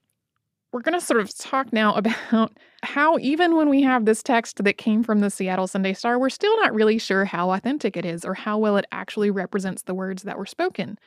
we're 0.71 0.81
going 0.81 0.99
to 0.99 1.05
sort 1.05 1.21
of 1.21 1.35
talk 1.37 1.71
now 1.71 1.93
about 2.31 2.57
how 2.81 3.17
even 3.19 3.55
when 3.55 3.69
we 3.69 3.83
have 3.83 4.05
this 4.05 4.23
text 4.23 4.63
that 4.63 4.77
came 4.77 5.03
from 5.03 5.19
the 5.19 5.29
seattle 5.29 5.67
sunday 5.67 5.93
star 5.93 6.19
we're 6.19 6.29
still 6.29 6.55
not 6.57 6.73
really 6.73 6.97
sure 6.97 7.25
how 7.25 7.51
authentic 7.51 7.95
it 7.95 8.05
is 8.05 8.25
or 8.25 8.33
how 8.33 8.57
well 8.57 8.75
it 8.77 8.85
actually 8.91 9.29
represents 9.29 9.83
the 9.83 9.93
words 9.93 10.23
that 10.23 10.37
were 10.37 10.45
spoken 10.45 10.97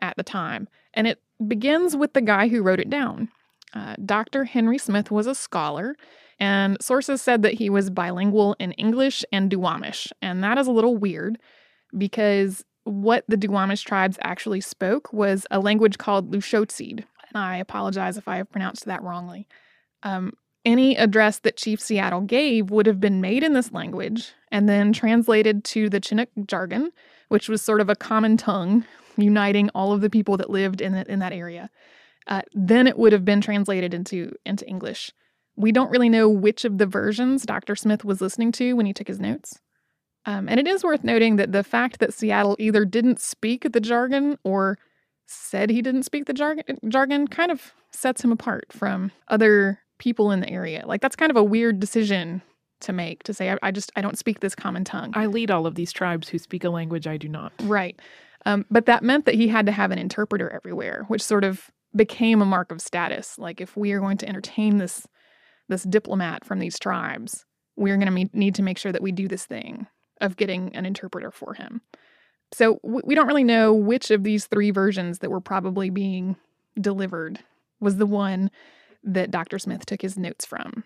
at 0.00 0.16
the 0.16 0.22
time. 0.22 0.68
And 0.94 1.06
it 1.06 1.22
begins 1.46 1.96
with 1.96 2.12
the 2.12 2.20
guy 2.20 2.48
who 2.48 2.62
wrote 2.62 2.80
it 2.80 2.90
down 2.90 3.28
uh, 3.74 3.94
Dr. 4.04 4.44
Henry 4.44 4.78
Smith 4.78 5.10
was 5.10 5.26
a 5.26 5.34
scholar, 5.34 5.96
and 6.38 6.76
sources 6.80 7.22
said 7.22 7.42
that 7.42 7.54
he 7.54 7.70
was 7.70 7.90
bilingual 7.90 8.56
in 8.58 8.72
English 8.72 9.24
and 9.32 9.50
Duwamish. 9.50 10.10
And 10.20 10.42
that 10.42 10.58
is 10.58 10.66
a 10.66 10.72
little 10.72 10.96
weird 10.96 11.38
because 11.96 12.64
what 12.84 13.24
the 13.28 13.36
Duwamish 13.36 13.84
tribes 13.84 14.18
actually 14.22 14.60
spoke 14.60 15.12
was 15.12 15.46
a 15.50 15.60
language 15.60 15.98
called 15.98 16.32
Lushootseed. 16.32 17.04
And 17.28 17.36
I 17.36 17.56
apologize 17.58 18.16
if 18.16 18.26
I 18.28 18.36
have 18.36 18.50
pronounced 18.50 18.86
that 18.86 19.02
wrongly. 19.02 19.46
Um, 20.02 20.32
any 20.64 20.96
address 20.96 21.38
that 21.40 21.56
Chief 21.56 21.80
Seattle 21.80 22.20
gave 22.20 22.70
would 22.70 22.86
have 22.86 23.00
been 23.00 23.20
made 23.20 23.42
in 23.42 23.52
this 23.52 23.72
language 23.72 24.32
and 24.50 24.68
then 24.68 24.92
translated 24.92 25.64
to 25.64 25.88
the 25.88 26.00
Chinook 26.00 26.28
jargon, 26.46 26.92
which 27.28 27.48
was 27.48 27.62
sort 27.62 27.80
of 27.80 27.88
a 27.88 27.96
common 27.96 28.36
tongue 28.36 28.84
uniting 29.16 29.70
all 29.74 29.92
of 29.92 30.00
the 30.00 30.10
people 30.10 30.36
that 30.36 30.50
lived 30.50 30.80
in, 30.80 30.92
the, 30.92 31.10
in 31.10 31.18
that 31.18 31.32
area. 31.32 31.70
Uh, 32.26 32.42
then 32.52 32.86
it 32.86 32.98
would 32.98 33.12
have 33.12 33.24
been 33.24 33.40
translated 33.40 33.94
into 33.94 34.32
into 34.44 34.66
English. 34.66 35.12
We 35.56 35.72
don't 35.72 35.90
really 35.90 36.08
know 36.08 36.28
which 36.28 36.64
of 36.64 36.78
the 36.78 36.86
versions 36.86 37.44
Dr. 37.44 37.76
Smith 37.76 38.04
was 38.04 38.20
listening 38.20 38.52
to 38.52 38.72
when 38.74 38.86
he 38.86 38.92
took 38.92 39.08
his 39.08 39.20
notes. 39.20 39.60
Um, 40.24 40.48
and 40.48 40.60
it 40.60 40.68
is 40.68 40.84
worth 40.84 41.02
noting 41.02 41.36
that 41.36 41.52
the 41.52 41.64
fact 41.64 41.98
that 41.98 42.14
Seattle 42.14 42.56
either 42.58 42.84
didn't 42.84 43.20
speak 43.20 43.70
the 43.72 43.80
jargon 43.80 44.38
or 44.44 44.78
said 45.26 45.70
he 45.70 45.82
didn't 45.82 46.04
speak 46.04 46.26
the 46.26 46.32
jargon, 46.32 46.78
jargon 46.88 47.26
kind 47.26 47.50
of 47.50 47.72
sets 47.90 48.22
him 48.22 48.32
apart 48.32 48.66
from 48.70 49.10
other 49.28 49.80
people 49.98 50.30
in 50.30 50.40
the 50.40 50.48
area. 50.48 50.84
Like 50.86 51.00
that's 51.00 51.16
kind 51.16 51.30
of 51.30 51.36
a 51.36 51.44
weird 51.44 51.80
decision 51.80 52.42
to 52.80 52.92
make 52.92 53.22
to 53.24 53.34
say, 53.34 53.50
I, 53.50 53.58
I 53.62 53.70
just, 53.70 53.92
I 53.96 54.00
don't 54.00 54.18
speak 54.18 54.40
this 54.40 54.54
common 54.54 54.84
tongue. 54.84 55.12
I 55.14 55.26
lead 55.26 55.50
all 55.50 55.66
of 55.66 55.74
these 55.74 55.92
tribes 55.92 56.28
who 56.28 56.38
speak 56.38 56.64
a 56.64 56.70
language 56.70 57.06
I 57.06 57.16
do 57.16 57.28
not. 57.28 57.52
Right. 57.62 57.98
Um, 58.44 58.64
but 58.70 58.86
that 58.86 59.02
meant 59.02 59.24
that 59.26 59.34
he 59.34 59.48
had 59.48 59.66
to 59.66 59.72
have 59.72 59.90
an 59.90 59.98
interpreter 59.98 60.50
everywhere, 60.50 61.04
which 61.08 61.22
sort 61.22 61.44
of 61.44 61.70
became 61.94 62.42
a 62.42 62.46
mark 62.46 62.70
of 62.72 62.80
status. 62.80 63.38
Like 63.38 63.60
if 63.60 63.76
we 63.76 63.92
are 63.92 64.00
going 64.00 64.18
to 64.18 64.28
entertain 64.28 64.78
this 64.78 65.06
this 65.68 65.84
diplomat 65.84 66.44
from 66.44 66.58
these 66.58 66.78
tribes, 66.78 67.44
we're 67.76 67.96
going 67.96 68.28
to 68.28 68.36
need 68.36 68.54
to 68.56 68.62
make 68.62 68.78
sure 68.78 68.92
that 68.92 69.02
we 69.02 69.12
do 69.12 69.28
this 69.28 69.46
thing 69.46 69.86
of 70.20 70.36
getting 70.36 70.74
an 70.76 70.84
interpreter 70.84 71.30
for 71.30 71.54
him. 71.54 71.80
So 72.52 72.78
we 72.82 73.14
don't 73.14 73.26
really 73.26 73.44
know 73.44 73.72
which 73.72 74.10
of 74.10 74.24
these 74.24 74.46
three 74.46 74.70
versions 74.70 75.20
that 75.20 75.30
were 75.30 75.40
probably 75.40 75.88
being 75.88 76.36
delivered 76.78 77.40
was 77.80 77.96
the 77.96 78.06
one 78.06 78.50
that 79.02 79.30
Dr. 79.30 79.58
Smith 79.58 79.86
took 79.86 80.02
his 80.02 80.18
notes 80.18 80.44
from. 80.44 80.84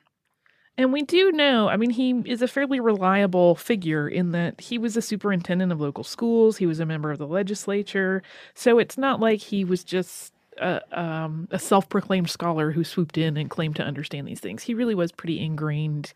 And 0.79 0.93
we 0.93 1.03
do 1.03 1.33
know, 1.33 1.69
I 1.69 1.77
mean, 1.77 1.91
he 1.91 2.23
is 2.27 2.43
a 2.43 2.49
fairly 2.49 2.81
reliable 2.81 3.55
figure 3.55 4.07
in 4.07 4.33
that 4.33 4.61
he 4.61 4.77
was 4.77 4.97
a 4.97 5.03
superintendent 5.03 5.73
of 5.73 5.81
local 5.81 6.05
schools, 6.05 6.59
he 6.59 6.67
was 6.67 6.81
a 6.81 6.87
member 6.87 7.11
of 7.11 7.19
the 7.19 7.27
legislature. 7.27 8.23
So 8.55 8.79
it's 8.79 8.99
not 8.99 9.19
like 9.19 9.41
he 9.41 9.65
was 9.65 9.83
just 9.83 10.35
a, 10.59 11.01
um, 11.01 11.49
a 11.51 11.59
self 11.59 11.89
proclaimed 11.89 12.31
scholar 12.31 12.71
who 12.71 12.85
swooped 12.85 13.19
in 13.19 13.37
and 13.37 13.51
claimed 13.51 13.77
to 13.77 13.83
understand 13.83 14.27
these 14.27 14.41
things. 14.41 14.63
He 14.63 14.75
really 14.75 14.95
was 14.95 15.13
pretty 15.13 15.41
ingrained 15.41 16.13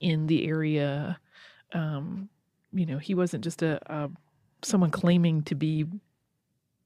in 0.00 0.26
the 0.26 0.46
area. 0.46 1.18
Um, 1.72 2.28
you 2.72 2.86
know, 2.86 2.98
he 2.98 3.14
wasn't 3.14 3.44
just 3.44 3.62
a, 3.62 3.80
a 3.92 4.10
someone 4.62 4.90
claiming 4.90 5.42
to 5.44 5.54
be 5.54 5.86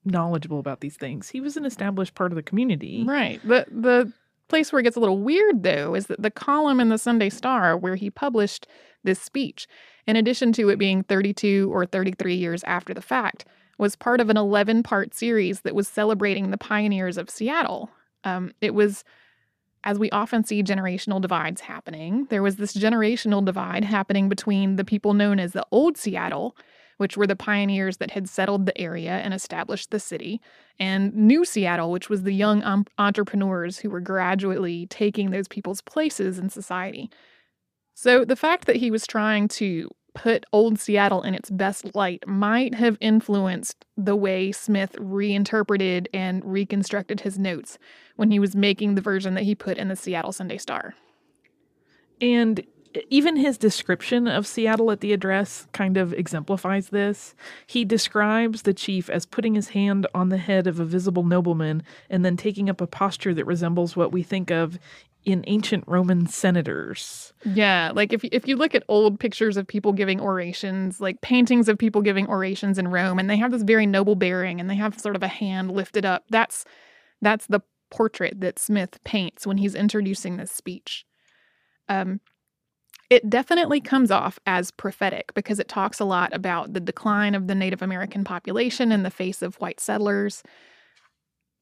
knowledgeable 0.04 0.58
about 0.58 0.80
these 0.80 0.96
things. 0.96 1.28
He 1.28 1.40
was 1.40 1.56
an 1.56 1.64
established 1.64 2.14
part 2.14 2.32
of 2.32 2.36
the 2.36 2.42
community. 2.42 3.04
Right. 3.06 3.40
The 3.46 3.66
the 3.70 4.12
place 4.48 4.72
where 4.72 4.80
it 4.80 4.82
gets 4.82 4.96
a 4.96 5.00
little 5.00 5.18
weird, 5.18 5.62
though, 5.62 5.94
is 5.94 6.06
that 6.06 6.20
the 6.20 6.30
column 6.30 6.80
in 6.80 6.88
the 6.88 6.98
Sunday 6.98 7.30
Star 7.30 7.76
where 7.76 7.96
he 7.96 8.10
published 8.10 8.66
this 9.02 9.20
speech, 9.20 9.66
in 10.06 10.16
addition 10.16 10.52
to 10.52 10.68
it 10.68 10.78
being 10.78 11.02
32 11.02 11.70
or 11.72 11.86
33 11.86 12.34
years 12.34 12.62
after 12.64 12.92
the 12.92 13.02
fact, 13.02 13.46
was 13.78 13.96
part 13.96 14.20
of 14.20 14.30
an 14.30 14.36
11 14.36 14.82
part 14.82 15.14
series 15.14 15.60
that 15.62 15.74
was 15.74 15.88
celebrating 15.88 16.50
the 16.50 16.58
pioneers 16.58 17.16
of 17.16 17.30
Seattle. 17.30 17.90
Um, 18.24 18.52
it 18.60 18.74
was, 18.74 19.04
as 19.84 19.98
we 19.98 20.10
often 20.10 20.44
see 20.44 20.62
generational 20.62 21.20
divides 21.20 21.62
happening, 21.62 22.26
there 22.30 22.42
was 22.42 22.56
this 22.56 22.74
generational 22.74 23.44
divide 23.44 23.84
happening 23.84 24.28
between 24.28 24.76
the 24.76 24.84
people 24.84 25.14
known 25.14 25.38
as 25.38 25.52
the 25.52 25.66
Old 25.70 25.96
Seattle 25.96 26.56
which 27.02 27.16
were 27.16 27.26
the 27.26 27.34
pioneers 27.34 27.96
that 27.96 28.12
had 28.12 28.28
settled 28.28 28.64
the 28.64 28.78
area 28.78 29.10
and 29.10 29.34
established 29.34 29.90
the 29.90 29.98
city, 29.98 30.40
and 30.78 31.12
New 31.12 31.44
Seattle, 31.44 31.90
which 31.90 32.08
was 32.08 32.22
the 32.22 32.32
young 32.32 32.62
um, 32.62 32.86
entrepreneurs 32.96 33.78
who 33.78 33.90
were 33.90 33.98
gradually 34.00 34.86
taking 34.86 35.30
those 35.30 35.48
people's 35.48 35.80
places 35.80 36.38
in 36.38 36.48
society. 36.48 37.10
So 37.94 38.24
the 38.24 38.36
fact 38.36 38.66
that 38.66 38.76
he 38.76 38.92
was 38.92 39.04
trying 39.04 39.48
to 39.48 39.90
put 40.14 40.44
Old 40.52 40.78
Seattle 40.78 41.22
in 41.22 41.34
its 41.34 41.50
best 41.50 41.94
light 41.94 42.26
might 42.26 42.74
have 42.74 42.98
influenced 43.00 43.84
the 43.96 44.16
way 44.16 44.52
Smith 44.52 44.94
reinterpreted 44.98 46.08
and 46.12 46.44
reconstructed 46.44 47.20
his 47.20 47.38
notes 47.38 47.78
when 48.16 48.30
he 48.30 48.38
was 48.38 48.54
making 48.54 48.94
the 48.94 49.00
version 49.00 49.34
that 49.34 49.44
he 49.44 49.54
put 49.54 49.78
in 49.78 49.88
the 49.88 49.96
Seattle 49.96 50.32
Sunday 50.32 50.58
Star. 50.58 50.94
And 52.20 52.64
even 53.10 53.36
his 53.36 53.58
description 53.58 54.28
of 54.28 54.46
Seattle 54.46 54.90
at 54.90 55.00
the 55.00 55.12
address 55.12 55.66
kind 55.72 55.96
of 55.96 56.12
exemplifies 56.12 56.88
this. 56.88 57.34
He 57.66 57.84
describes 57.84 58.62
the 58.62 58.74
chief 58.74 59.08
as 59.08 59.26
putting 59.26 59.54
his 59.54 59.70
hand 59.70 60.06
on 60.14 60.28
the 60.28 60.38
head 60.38 60.66
of 60.66 60.78
a 60.78 60.84
visible 60.84 61.24
nobleman 61.24 61.82
and 62.10 62.24
then 62.24 62.36
taking 62.36 62.68
up 62.68 62.80
a 62.80 62.86
posture 62.86 63.34
that 63.34 63.46
resembles 63.46 63.96
what 63.96 64.12
we 64.12 64.22
think 64.22 64.50
of 64.50 64.78
in 65.24 65.44
ancient 65.46 65.84
Roman 65.86 66.26
senators. 66.26 67.32
Yeah, 67.44 67.92
like 67.94 68.12
if 68.12 68.24
if 68.24 68.48
you 68.48 68.56
look 68.56 68.74
at 68.74 68.84
old 68.88 69.20
pictures 69.20 69.56
of 69.56 69.66
people 69.66 69.92
giving 69.92 70.20
orations, 70.20 71.00
like 71.00 71.20
paintings 71.20 71.68
of 71.68 71.78
people 71.78 72.02
giving 72.02 72.26
orations 72.28 72.78
in 72.78 72.88
Rome 72.88 73.18
and 73.18 73.30
they 73.30 73.36
have 73.36 73.52
this 73.52 73.62
very 73.62 73.86
noble 73.86 74.16
bearing 74.16 74.60
and 74.60 74.68
they 74.68 74.74
have 74.76 74.98
sort 74.98 75.16
of 75.16 75.22
a 75.22 75.28
hand 75.28 75.70
lifted 75.70 76.04
up. 76.04 76.24
That's 76.30 76.64
that's 77.20 77.46
the 77.46 77.60
portrait 77.90 78.40
that 78.40 78.58
Smith 78.58 78.98
paints 79.04 79.46
when 79.46 79.58
he's 79.58 79.74
introducing 79.74 80.36
this 80.36 80.50
speech. 80.50 81.04
Um, 81.88 82.20
it 83.10 83.28
definitely 83.28 83.80
comes 83.80 84.10
off 84.10 84.38
as 84.46 84.70
prophetic 84.70 85.34
because 85.34 85.58
it 85.58 85.68
talks 85.68 86.00
a 86.00 86.04
lot 86.04 86.34
about 86.34 86.72
the 86.72 86.80
decline 86.80 87.34
of 87.34 87.46
the 87.46 87.54
Native 87.54 87.82
American 87.82 88.24
population 88.24 88.90
in 88.90 89.02
the 89.02 89.10
face 89.10 89.42
of 89.42 89.56
white 89.56 89.80
settlers. 89.80 90.42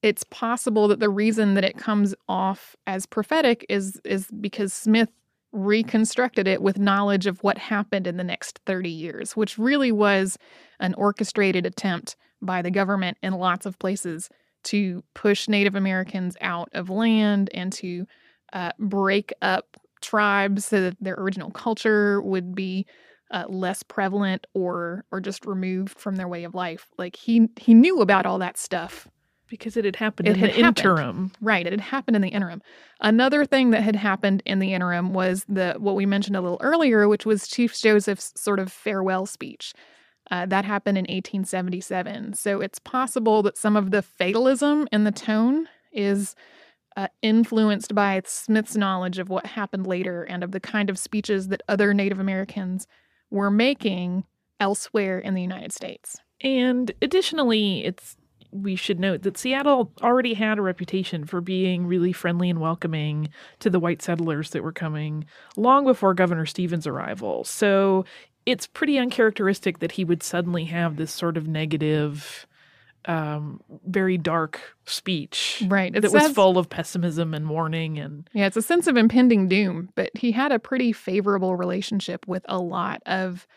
It's 0.01 0.23
possible 0.25 0.87
that 0.87 0.99
the 0.99 1.09
reason 1.09 1.53
that 1.53 1.63
it 1.63 1.77
comes 1.77 2.15
off 2.27 2.75
as 2.87 3.05
prophetic 3.05 3.65
is 3.69 4.01
is 4.03 4.27
because 4.39 4.73
Smith 4.73 5.09
reconstructed 5.51 6.47
it 6.47 6.61
with 6.61 6.79
knowledge 6.79 7.27
of 7.27 7.43
what 7.43 7.57
happened 7.57 8.07
in 8.07 8.17
the 8.17 8.23
next 8.23 8.59
30 8.65 8.89
years, 8.89 9.35
which 9.35 9.57
really 9.57 9.91
was 9.91 10.37
an 10.79 10.93
orchestrated 10.95 11.65
attempt 11.65 12.15
by 12.41 12.61
the 12.61 12.71
government 12.71 13.17
in 13.21 13.33
lots 13.33 13.65
of 13.65 13.77
places 13.77 14.29
to 14.63 15.03
push 15.13 15.47
Native 15.47 15.75
Americans 15.75 16.37
out 16.41 16.69
of 16.73 16.89
land 16.89 17.49
and 17.53 17.73
to 17.73 18.05
uh, 18.53 18.71
break 18.79 19.33
up 19.41 19.77
tribes 20.01 20.65
so 20.65 20.81
that 20.81 20.97
their 20.99 21.15
original 21.15 21.51
culture 21.51 22.21
would 22.21 22.55
be 22.55 22.85
uh, 23.29 23.45
less 23.47 23.83
prevalent 23.83 24.45
or 24.53 25.05
or 25.11 25.21
just 25.21 25.45
removed 25.45 25.97
from 25.97 26.15
their 26.15 26.27
way 26.27 26.43
of 26.43 26.55
life. 26.55 26.87
Like 26.97 27.15
he 27.15 27.47
he 27.57 27.73
knew 27.73 28.01
about 28.01 28.25
all 28.25 28.39
that 28.39 28.57
stuff 28.57 29.07
because 29.51 29.75
it 29.77 29.83
had 29.85 29.97
happened 29.97 30.29
it 30.29 30.31
in 30.31 30.39
had 30.39 30.49
the 30.49 30.53
happened. 30.53 30.77
interim. 30.79 31.31
Right, 31.41 31.67
it 31.67 31.73
had 31.73 31.81
happened 31.81 32.15
in 32.15 32.21
the 32.23 32.29
interim. 32.29 32.61
Another 33.01 33.45
thing 33.45 33.69
that 33.71 33.83
had 33.83 33.97
happened 33.97 34.41
in 34.45 34.59
the 34.59 34.73
interim 34.73 35.13
was 35.13 35.45
the 35.47 35.75
what 35.77 35.95
we 35.95 36.07
mentioned 36.07 36.37
a 36.37 36.41
little 36.41 36.59
earlier, 36.61 37.07
which 37.07 37.25
was 37.25 37.47
Chief 37.47 37.77
Joseph's 37.77 38.31
sort 38.35 38.59
of 38.59 38.71
farewell 38.71 39.27
speech. 39.27 39.73
Uh, 40.31 40.45
that 40.45 40.63
happened 40.63 40.97
in 40.97 41.03
1877. 41.03 42.33
So 42.35 42.61
it's 42.61 42.79
possible 42.79 43.43
that 43.43 43.57
some 43.57 43.75
of 43.75 43.91
the 43.91 44.01
fatalism 44.01 44.87
in 44.91 45.03
the 45.03 45.11
tone 45.11 45.67
is 45.91 46.33
uh, 46.95 47.09
influenced 47.21 47.93
by 47.93 48.21
Smith's 48.25 48.77
knowledge 48.77 49.19
of 49.19 49.27
what 49.27 49.45
happened 49.45 49.85
later 49.85 50.23
and 50.23 50.43
of 50.43 50.51
the 50.51 50.61
kind 50.61 50.89
of 50.89 50.97
speeches 50.97 51.49
that 51.49 51.61
other 51.67 51.93
Native 51.93 52.19
Americans 52.19 52.87
were 53.29 53.51
making 53.51 54.23
elsewhere 54.61 55.19
in 55.19 55.33
the 55.33 55.41
United 55.41 55.73
States. 55.73 56.15
And 56.41 56.91
additionally, 57.01 57.83
it's 57.83 58.15
we 58.51 58.75
should 58.75 58.99
note 58.99 59.23
that 59.23 59.37
Seattle 59.37 59.91
already 60.01 60.33
had 60.33 60.57
a 60.57 60.61
reputation 60.61 61.25
for 61.25 61.41
being 61.41 61.87
really 61.87 62.13
friendly 62.13 62.49
and 62.49 62.59
welcoming 62.59 63.29
to 63.59 63.69
the 63.69 63.79
white 63.79 64.01
settlers 64.01 64.51
that 64.51 64.63
were 64.63 64.71
coming 64.71 65.25
long 65.55 65.85
before 65.85 66.13
Governor 66.13 66.45
Stevens' 66.45 66.87
arrival. 66.87 67.43
So 67.43 68.05
it's 68.45 68.67
pretty 68.67 68.97
uncharacteristic 68.97 69.79
that 69.79 69.93
he 69.93 70.03
would 70.03 70.23
suddenly 70.23 70.65
have 70.65 70.97
this 70.97 71.11
sort 71.11 71.37
of 71.37 71.47
negative 71.47 72.47
um, 73.05 73.61
very 73.87 74.17
dark 74.17 74.61
speech. 74.85 75.63
Right. 75.67 75.95
It 75.95 76.01
that 76.01 76.11
says, 76.11 76.23
was 76.23 76.31
full 76.33 76.57
of 76.57 76.69
pessimism 76.69 77.33
and 77.33 77.49
warning 77.49 77.97
and 77.97 78.29
Yeah, 78.33 78.45
it's 78.45 78.57
a 78.57 78.61
sense 78.61 78.87
of 78.87 78.95
impending 78.95 79.47
doom, 79.47 79.89
but 79.95 80.11
he 80.15 80.31
had 80.31 80.51
a 80.51 80.59
pretty 80.59 80.91
favorable 80.91 81.55
relationship 81.55 82.27
with 82.27 82.45
a 82.47 82.59
lot 82.59 83.01
of 83.05 83.47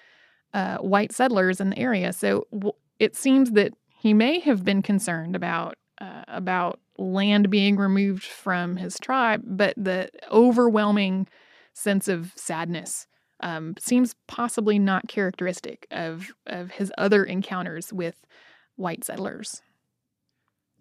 uh, 0.55 0.79
white 0.79 1.13
settlers 1.13 1.61
in 1.61 1.71
the 1.71 1.79
area. 1.79 2.13
So 2.13 2.47
w- 2.53 2.73
it 2.99 3.17
seems 3.17 3.51
that 3.53 3.73
he 4.05 4.13
may 4.13 4.39
have 4.41 4.63
been 4.63 4.83
concerned 4.83 5.35
about 5.35 5.79
uh, 5.99 6.25
about 6.29 6.79
land 6.99 7.49
being 7.49 7.77
removed 7.77 8.23
from 8.23 8.77
his 8.77 8.99
tribe, 9.01 9.43
but 9.47 9.73
the 9.79 10.11
overwhelming 10.31 11.27
sense 11.73 12.07
of 12.07 12.31
sadness 12.37 13.07
um, 13.41 13.75
seems 13.79 14.15
possibly 14.27 14.79
not 14.79 15.09
characteristic 15.09 15.87
of 15.91 16.35
of 16.47 16.73
his 16.73 16.93
other 16.99 17.25
encounters 17.25 17.95
with 17.95 18.17
white 18.77 19.05
settlers. 19.05 19.63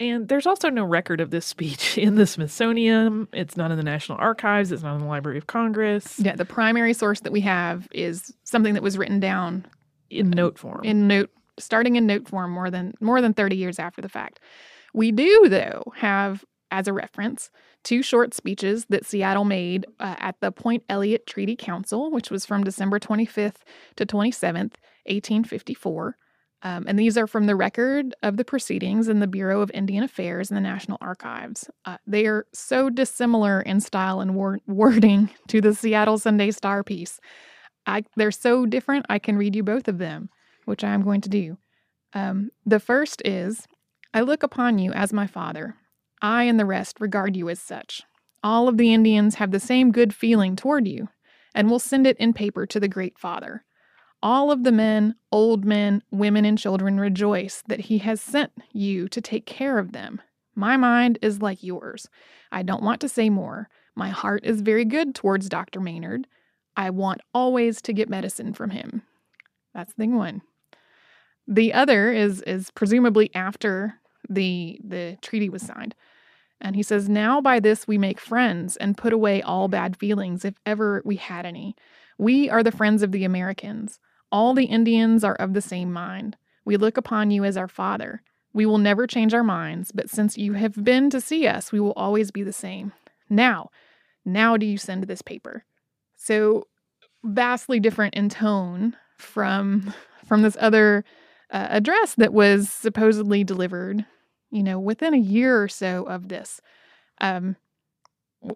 And 0.02 0.28
there's 0.28 0.46
also 0.46 0.70
no 0.70 0.84
record 0.84 1.22
of 1.22 1.30
this 1.30 1.46
speech 1.46 1.98
in 1.98 2.16
the 2.16 2.28
Smithsonian. 2.28 3.30
It's 3.32 3.56
not 3.56 3.72
in 3.72 3.78
the 3.78 3.84
National 3.84 4.18
Archives. 4.18 4.74
It's 4.74 4.84
not 4.84 4.96
in 4.96 5.02
the 5.02 5.08
Library 5.08 5.38
of 5.38 5.48
Congress. 5.48 6.20
Yeah, 6.20 6.36
the 6.36 6.44
primary 6.44 6.94
source 6.94 7.22
that 7.22 7.32
we 7.32 7.40
have 7.42 7.88
is 7.94 8.34
something 8.44 8.74
that 8.74 8.84
was 8.84 8.98
written 8.98 9.22
down 9.22 9.66
in 10.10 10.30
note 10.30 10.60
form. 10.60 10.84
In 10.84 11.08
note, 11.08 11.30
starting 11.60 11.96
in 11.96 12.08
note 12.08 12.28
form, 12.28 12.52
more 12.52 12.70
than 12.70 12.94
more 13.00 13.22
than 13.22 13.34
30 13.34 13.56
years 13.56 13.80
after 13.80 14.02
the 14.02 14.10
fact. 14.10 14.40
We 14.94 15.12
do, 15.12 15.48
though, 15.50 15.84
have 15.96 16.46
as 16.72 16.88
a 16.88 16.94
reference 16.94 17.52
two 17.84 18.02
short 18.02 18.34
speeches 18.34 18.86
that 18.90 19.06
Seattle 19.06 19.46
made 19.46 19.86
uh, 20.00 20.16
at 20.18 20.40
the 20.40 20.52
Point 20.52 20.84
Elliott 20.90 21.28
Treaty 21.28 21.56
Council, 21.56 22.10
which 22.10 22.32
was 22.32 22.46
from 22.46 22.64
December 22.64 23.00
25th 23.00 23.58
to 23.96 24.06
27th, 24.06 24.76
1854. 25.06 26.18
Um, 26.64 26.86
and 26.88 26.98
these 26.98 27.18
are 27.18 27.28
from 27.28 27.46
the 27.46 27.58
record 27.58 28.16
of 28.24 28.38
the 28.38 28.46
proceedings 28.46 29.10
in 29.10 29.20
the 29.20 29.28
Bureau 29.28 29.62
of 29.62 29.70
Indian 29.74 30.04
Affairs 30.04 30.50
in 30.50 30.56
the 30.56 30.62
National 30.62 30.98
Archives. 31.02 31.70
Uh, 31.84 31.98
they 32.08 32.26
are 32.26 32.48
so 32.54 32.90
dissimilar 32.90 33.60
in 33.62 33.82
style 33.82 34.22
and 34.22 34.34
wor- 34.34 34.62
wording 34.68 35.30
to 35.50 35.60
the 35.60 35.76
Seattle 35.76 36.18
Sunday 36.18 36.52
Star 36.52 36.84
piece. 36.84 37.20
I, 37.86 38.04
they're 38.16 38.32
so 38.32 38.66
different, 38.66 39.06
I 39.10 39.20
can 39.20 39.38
read 39.38 39.56
you 39.56 39.64
both 39.64 39.90
of 39.90 39.98
them, 39.98 40.30
which 40.66 40.84
I 40.84 40.94
am 40.94 41.04
going 41.04 41.22
to 41.22 41.30
do. 41.30 41.58
Um, 42.14 42.52
the 42.66 42.80
first 42.80 43.22
is 43.26 43.68
I 44.14 44.22
look 44.22 44.44
upon 44.44 44.80
you 44.80 44.92
as 44.92 45.12
my 45.14 45.28
father. 45.28 45.76
I 46.22 46.44
and 46.44 46.60
the 46.60 46.66
rest 46.66 47.00
regard 47.00 47.36
you 47.36 47.50
as 47.50 47.60
such. 47.60 48.04
All 48.44 48.68
of 48.68 48.78
the 48.78 48.94
Indians 48.94 49.36
have 49.36 49.52
the 49.52 49.60
same 49.60 49.92
good 49.92 50.14
feeling 50.14 50.56
toward 50.56 50.88
you, 50.88 51.10
and 51.56 51.70
will 51.70 51.80
send 51.80 52.06
it 52.06 52.18
in 52.18 52.34
paper 52.34 52.66
to 52.66 52.80
the 52.80 52.88
Great 52.88 53.18
Father. 53.18 53.64
All 54.22 54.52
of 54.52 54.64
the 54.64 54.72
men, 54.72 55.16
old 55.32 55.66
men, 55.66 56.02
women, 56.12 56.46
and 56.46 56.58
children 56.58 57.00
rejoice 57.00 57.64
that 57.68 57.82
he 57.82 57.98
has 58.00 58.22
sent 58.22 58.52
you 58.72 59.08
to 59.10 59.22
take 59.22 59.46
care 59.46 59.80
of 59.80 59.92
them. 59.92 60.22
My 60.56 60.78
mind 60.78 61.20
is 61.22 61.42
like 61.42 61.64
yours. 61.64 62.08
I 62.52 62.64
don't 62.64 62.84
want 62.84 63.02
to 63.02 63.10
say 63.10 63.30
more. 63.30 63.70
My 63.96 64.10
heart 64.10 64.46
is 64.46 64.62
very 64.62 64.86
good 64.86 65.16
towards 65.16 65.50
Dr. 65.50 65.80
Maynard. 65.80 66.28
I 66.76 66.90
want 66.90 67.22
always 67.34 67.82
to 67.84 67.94
get 67.94 68.10
medicine 68.10 68.54
from 68.54 68.70
him. 68.70 69.04
That's 69.74 69.94
thing 69.94 70.16
one. 70.16 70.42
The 71.48 71.74
other 71.74 72.12
is 72.12 72.42
is 72.42 72.72
presumably 72.72 73.30
after 73.36 73.96
the 74.30 74.80
the 74.84 75.18
treaty 75.22 75.50
was 75.50 75.62
signed. 75.62 75.96
And 76.62 76.76
he 76.76 76.84
says, 76.84 77.10
Now 77.10 77.42
by 77.42 77.60
this 77.60 77.88
we 77.88 77.98
make 77.98 78.20
friends 78.20 78.78
and 78.78 78.98
put 78.98 79.12
away 79.12 79.42
all 79.42 79.68
bad 79.68 79.98
feelings, 79.98 80.46
if 80.46 80.56
ever 80.66 81.02
we 81.04 81.18
had 81.18 81.46
any. 81.46 81.76
We 82.18 82.50
are 82.50 82.64
the 82.64 82.72
friends 82.72 83.04
of 83.04 83.12
the 83.12 83.26
Americans. 83.26 84.00
All 84.32 84.54
the 84.54 84.66
Indians 84.66 85.24
are 85.24 85.36
of 85.36 85.54
the 85.54 85.62
same 85.62 85.92
mind. 85.92 86.38
We 86.64 86.78
look 86.78 86.96
upon 86.96 87.32
you 87.32 87.44
as 87.44 87.58
our 87.58 87.68
father. 87.68 88.22
We 88.54 88.66
will 88.66 88.78
never 88.78 89.08
change 89.08 89.34
our 89.34 89.44
minds, 89.44 89.92
but 89.92 90.10
since 90.10 90.38
you 90.38 90.54
have 90.54 90.84
been 90.84 91.10
to 91.10 91.20
see 91.20 91.48
us, 91.48 91.72
we 91.72 91.80
will 91.80 91.94
always 91.94 92.32
be 92.32 92.44
the 92.44 92.54
same. 92.54 92.94
Now, 93.30 93.72
now 94.24 94.58
do 94.58 94.66
you 94.66 94.78
send 94.78 95.04
this 95.04 95.22
paper? 95.22 95.66
So 96.16 96.68
vastly 97.24 97.80
different 97.80 98.14
in 98.14 98.30
tone 98.30 98.96
from 99.18 99.94
from 100.26 100.42
this 100.42 100.58
other 100.60 101.04
uh, 101.54 101.68
address 101.70 102.16
that 102.16 102.34
was 102.34 102.70
supposedly 102.70 103.44
delivered, 103.44 104.06
you 104.52 104.64
know, 104.64 104.80
within 104.80 105.14
a 105.14 105.18
year 105.18 105.62
or 105.62 105.68
so 105.68 106.04
of 106.04 106.28
this. 106.28 106.60
Um, 107.22 107.56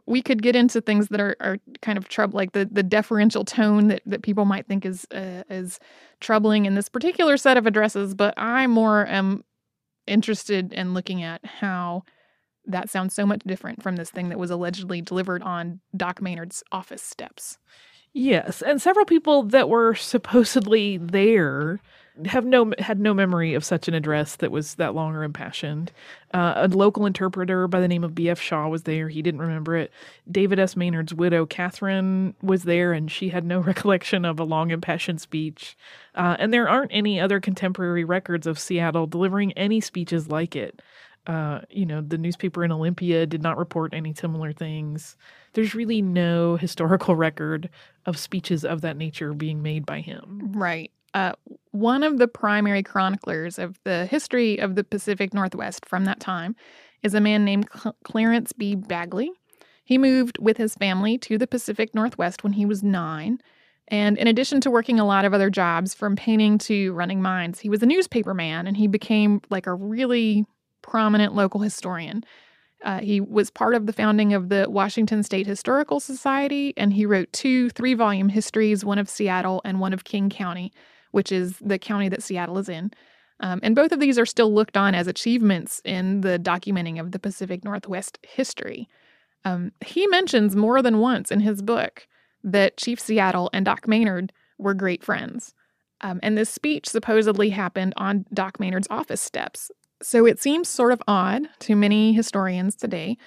we 0.06 0.22
could 0.22 0.42
get 0.42 0.56
into 0.56 0.82
things 0.82 1.08
that 1.10 1.22
are, 1.22 1.38
are 1.40 1.60
kind 1.82 1.98
of 1.98 2.10
trouble, 2.10 2.36
like 2.36 2.52
the, 2.52 2.68
the 2.70 2.84
deferential 2.84 3.46
tone 3.46 3.88
that, 3.88 4.02
that 4.06 4.24
people 4.24 4.44
might 4.44 4.68
think 4.68 4.86
is 4.86 5.08
uh, 5.14 5.44
is 5.50 5.80
troubling 6.20 6.66
in 6.66 6.76
this 6.76 6.90
particular 6.90 7.38
set 7.38 7.56
of 7.56 7.66
addresses. 7.66 8.14
But 8.14 8.34
I 8.36 8.68
more 8.68 9.06
am 9.08 9.46
interested 10.06 10.74
in 10.74 10.94
looking 10.94 11.24
at 11.24 11.46
how 11.46 12.04
that 12.66 12.90
sounds 12.90 13.14
so 13.14 13.26
much 13.26 13.42
different 13.46 13.82
from 13.82 13.96
this 13.96 14.10
thing 14.10 14.28
that 14.30 14.40
was 14.40 14.52
allegedly 14.52 15.02
delivered 15.02 15.42
on 15.42 15.80
Doc 15.96 16.22
Maynard's 16.22 16.64
office 16.72 17.02
steps. 17.02 17.58
Yes, 18.14 18.62
and 18.62 18.82
several 18.82 19.06
people 19.06 19.44
that 19.44 19.70
were 19.70 19.94
supposedly 19.94 20.98
there 20.98 21.80
have 22.26 22.46
no 22.46 22.74
had 22.80 23.00
no 23.00 23.14
memory 23.14 23.54
of 23.54 23.64
such 23.64 23.88
an 23.88 23.94
address 23.94 24.36
that 24.38 24.52
was 24.52 24.76
that 24.76 24.96
long 24.96 25.16
or 25.16 25.24
impassioned. 25.24 25.92
Uh, 26.34 26.54
a 26.56 26.68
local 26.68 27.06
interpreter 27.06 27.68
by 27.68 27.80
the 27.80 27.88
name 27.88 28.04
of 28.04 28.16
B.F. 28.16 28.40
Shaw 28.40 28.68
was 28.68 28.84
there. 28.84 29.08
He 29.10 29.22
didn't 29.22 29.40
remember 29.40 29.76
it. 29.76 29.92
David 30.30 30.60
S. 30.60 30.76
Maynard's 30.76 31.14
widow, 31.14 31.46
Catherine, 31.46 32.34
was 32.42 32.64
there, 32.64 32.92
and 32.94 33.12
she 33.12 33.30
had 33.30 33.46
no 33.46 33.60
recollection 33.62 34.26
of 34.26 34.40
a 34.40 34.44
long 34.44 34.72
impassioned 34.72 35.22
speech. 35.22 35.78
Uh, 36.16 36.36
and 36.40 36.54
there 36.54 36.68
aren't 36.68 36.92
any 36.94 37.20
other 37.20 37.40
contemporary 37.40 38.04
records 38.04 38.48
of 38.48 38.60
Seattle 38.60 39.08
delivering 39.08 39.54
any 39.54 39.80
speeches 39.80 40.30
like 40.30 40.56
it. 40.56 40.82
Uh, 41.28 41.60
you 41.70 41.86
know, 41.86 42.02
the 42.02 42.18
newspaper 42.18 42.64
in 42.64 42.72
Olympia 42.72 43.26
did 43.26 43.44
not 43.44 43.58
report 43.58 43.94
any 43.94 44.14
similar 44.14 44.54
things. 44.54 45.18
There's 45.54 45.76
really 45.76 46.02
no 46.02 46.56
historical 46.56 47.16
record 47.28 47.70
of 48.06 48.18
speeches 48.18 48.64
of 48.64 48.82
that 48.82 48.96
nature 48.96 49.34
being 49.34 49.62
made 49.62 49.86
by 49.86 50.00
him. 50.00 50.52
Right. 50.56 50.90
Uh, 51.14 51.34
one 51.72 52.04
of 52.04 52.18
the 52.18 52.28
primary 52.28 52.82
chroniclers 52.82 53.60
of 53.60 53.80
the 53.84 54.06
history 54.06 54.58
of 54.58 54.76
the 54.76 54.84
Pacific 54.84 55.34
Northwest 55.34 55.86
from 55.86 56.06
that 56.06 56.20
time 56.20 56.56
is 57.04 57.14
a 57.14 57.22
man 57.22 57.44
named 57.44 57.68
Cl- 57.76 57.96
Clarence 58.04 58.54
B. 58.54 58.76
Bagley. 58.76 59.32
He 59.84 59.98
moved 59.98 60.38
with 60.40 60.58
his 60.58 60.76
family 60.76 61.18
to 61.20 61.38
the 61.38 61.48
Pacific 61.48 61.94
Northwest 61.94 62.44
when 62.44 62.54
he 62.54 62.66
was 62.66 62.84
nine. 62.84 63.40
And 63.88 64.18
in 64.18 64.28
addition 64.28 64.60
to 64.62 64.72
working 64.72 65.00
a 65.00 65.06
lot 65.06 65.26
of 65.26 65.34
other 65.34 65.50
jobs, 65.50 65.94
from 65.94 66.16
painting 66.16 66.58
to 66.60 66.94
running 66.94 67.22
mines, 67.22 67.60
he 67.60 67.70
was 67.70 67.82
a 67.82 67.86
newspaper 67.86 68.34
man 68.34 68.68
and 68.68 68.76
he 68.76 68.88
became 68.88 69.42
like 69.50 69.66
a 69.66 69.74
really 69.74 70.46
prominent 70.88 71.36
local 71.36 71.62
historian. 71.62 72.24
Uh, 72.84 73.00
he 73.00 73.20
was 73.20 73.50
part 73.50 73.76
of 73.76 73.86
the 73.86 73.94
founding 73.94 74.34
of 74.34 74.50
the 74.50 74.68
Washington 74.70 75.24
State 75.24 75.48
Historical 75.48 76.00
Society, 76.00 76.74
and 76.78 76.94
he 76.94 77.06
wrote 77.06 77.32
two 77.34 77.70
three 77.72 77.94
volume 77.94 78.30
histories, 78.30 78.86
one 78.86 79.00
of 79.00 79.10
Seattle 79.10 79.62
and 79.66 79.80
one 79.80 79.94
of 79.94 80.04
King 80.04 80.30
County, 80.30 80.72
which 81.12 81.32
is 81.32 81.58
the 81.60 81.80
county 81.80 82.08
that 82.10 82.24
Seattle 82.24 82.58
is 82.58 82.70
in. 82.70 82.92
Um, 83.40 83.60
and 83.62 83.76
both 83.76 83.92
of 83.92 84.00
these 84.00 84.18
are 84.18 84.26
still 84.26 84.54
looked 84.54 84.78
on 84.78 84.96
as 84.96 85.08
achievements 85.08 85.82
in 85.86 86.22
the 86.22 86.40
documenting 86.40 87.00
of 87.00 87.12
the 87.12 87.20
Pacific 87.20 87.64
Northwest 87.64 88.18
history. 88.24 88.88
Um, 89.46 89.72
he 89.86 90.08
mentions 90.08 90.56
more 90.56 90.82
than 90.82 91.00
once 91.00 91.32
in 91.32 91.42
his 91.42 91.62
book 91.62 92.08
that 92.44 92.78
Chief 92.78 93.00
Seattle 93.00 93.50
and 93.54 93.66
Doc 93.66 93.88
Maynard 93.88 94.34
were 94.58 94.74
great 94.74 95.04
friends. 95.04 95.54
Um, 96.02 96.20
and 96.22 96.38
this 96.38 96.50
speech 96.50 96.88
supposedly 96.88 97.50
happened 97.50 97.94
on 97.98 98.26
Doc 98.34 98.60
Maynard's 98.60 98.88
office 98.90 99.22
steps. 99.22 99.72
So 100.02 100.26
it 100.26 100.40
seems 100.40 100.70
sort 100.70 100.94
of 100.94 101.02
odd 101.08 101.48
to 101.60 101.76
many 101.76 102.14
historians 102.14 102.76
today 102.76 103.18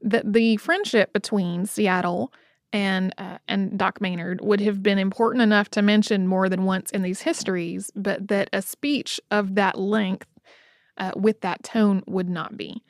that 0.00 0.32
the 0.32 0.56
friendship 0.56 1.12
between 1.12 1.66
Seattle 1.66 2.32
and 2.72 3.14
uh, 3.16 3.38
and 3.48 3.78
Doc 3.78 4.00
Maynard 4.00 4.40
would 4.42 4.60
have 4.60 4.82
been 4.82 4.98
important 4.98 5.42
enough 5.42 5.70
to 5.70 5.82
mention 5.82 6.26
more 6.26 6.48
than 6.48 6.64
once 6.64 6.90
in 6.90 7.02
these 7.02 7.22
histories, 7.22 7.90
but 7.94 8.28
that 8.28 8.50
a 8.52 8.60
speech 8.60 9.20
of 9.30 9.54
that 9.54 9.78
length 9.78 10.28
uh, 10.98 11.12
with 11.16 11.40
that 11.42 11.62
tone 11.62 12.02
would 12.06 12.28
not 12.28 12.56
be. 12.56 12.82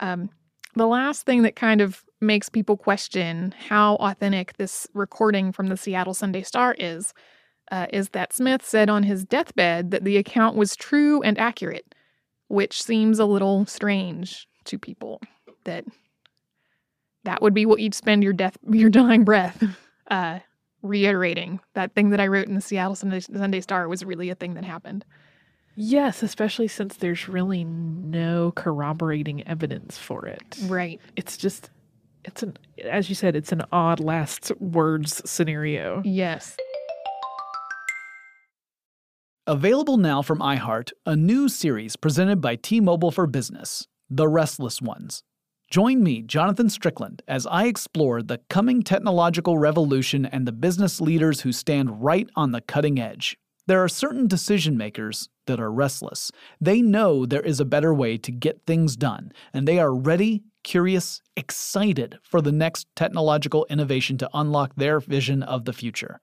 Um, 0.00 0.30
the 0.74 0.86
last 0.86 1.26
thing 1.26 1.42
that 1.42 1.56
kind 1.56 1.80
of 1.80 2.04
makes 2.20 2.48
people 2.48 2.76
question 2.76 3.54
how 3.68 3.96
authentic 3.96 4.56
this 4.56 4.86
recording 4.94 5.52
from 5.52 5.66
the 5.68 5.76
Seattle 5.76 6.14
Sunday 6.14 6.42
Star 6.42 6.74
is 6.78 7.12
uh, 7.70 7.86
is 7.92 8.10
that 8.10 8.32
Smith 8.32 8.64
said 8.64 8.88
on 8.88 9.02
his 9.02 9.24
deathbed 9.24 9.90
that 9.90 10.04
the 10.04 10.16
account 10.16 10.56
was 10.56 10.76
true 10.76 11.22
and 11.22 11.38
accurate, 11.38 11.94
which 12.52 12.82
seems 12.82 13.18
a 13.18 13.24
little 13.24 13.64
strange 13.64 14.46
to 14.64 14.78
people 14.78 15.22
that 15.64 15.86
that 17.24 17.40
would 17.40 17.54
be 17.54 17.64
what 17.64 17.80
you'd 17.80 17.94
spend 17.94 18.22
your 18.22 18.34
death 18.34 18.58
your 18.70 18.90
dying 18.90 19.24
breath 19.24 19.64
uh, 20.10 20.38
reiterating 20.82 21.60
that 21.72 21.94
thing 21.94 22.10
that 22.10 22.20
I 22.20 22.26
wrote 22.26 22.46
in 22.46 22.54
the 22.54 22.60
Seattle 22.60 22.94
Sunday, 22.94 23.20
Sunday 23.20 23.62
Star 23.62 23.88
was 23.88 24.04
really 24.04 24.28
a 24.28 24.34
thing 24.34 24.52
that 24.54 24.64
happened. 24.64 25.06
Yes, 25.74 26.22
especially 26.22 26.68
since 26.68 26.96
there's 26.96 27.26
really 27.26 27.64
no 27.64 28.52
corroborating 28.54 29.46
evidence 29.48 29.96
for 29.96 30.26
it. 30.26 30.58
Right. 30.64 31.00
It's 31.16 31.38
just 31.38 31.70
it's 32.24 32.42
an 32.42 32.58
as 32.84 33.08
you 33.08 33.14
said, 33.14 33.34
it's 33.34 33.52
an 33.52 33.62
odd 33.72 33.98
last 33.98 34.52
words 34.60 35.22
scenario. 35.28 36.02
Yes. 36.04 36.58
Available 39.48 39.96
now 39.96 40.22
from 40.22 40.38
iHeart, 40.38 40.92
a 41.04 41.16
new 41.16 41.48
series 41.48 41.96
presented 41.96 42.40
by 42.40 42.54
T-Mobile 42.54 43.10
for 43.10 43.26
Business, 43.26 43.88
The 44.08 44.28
Restless 44.28 44.80
Ones. 44.80 45.24
Join 45.68 46.00
me, 46.00 46.22
Jonathan 46.22 46.70
Strickland, 46.70 47.24
as 47.26 47.44
I 47.48 47.64
explore 47.64 48.22
the 48.22 48.38
coming 48.48 48.84
technological 48.84 49.58
revolution 49.58 50.24
and 50.24 50.46
the 50.46 50.52
business 50.52 51.00
leaders 51.00 51.40
who 51.40 51.50
stand 51.50 52.04
right 52.04 52.28
on 52.36 52.52
the 52.52 52.60
cutting 52.60 53.00
edge. 53.00 53.36
There 53.66 53.82
are 53.82 53.88
certain 53.88 54.28
decision 54.28 54.76
makers 54.76 55.28
that 55.48 55.58
are 55.58 55.72
restless. 55.72 56.30
They 56.60 56.80
know 56.80 57.26
there 57.26 57.42
is 57.42 57.58
a 57.58 57.64
better 57.64 57.92
way 57.92 58.18
to 58.18 58.30
get 58.30 58.64
things 58.64 58.94
done, 58.94 59.32
and 59.52 59.66
they 59.66 59.80
are 59.80 59.92
ready, 59.92 60.44
curious, 60.62 61.20
excited 61.36 62.20
for 62.22 62.40
the 62.40 62.52
next 62.52 62.86
technological 62.94 63.66
innovation 63.68 64.18
to 64.18 64.30
unlock 64.32 64.76
their 64.76 65.00
vision 65.00 65.42
of 65.42 65.64
the 65.64 65.72
future. 65.72 66.20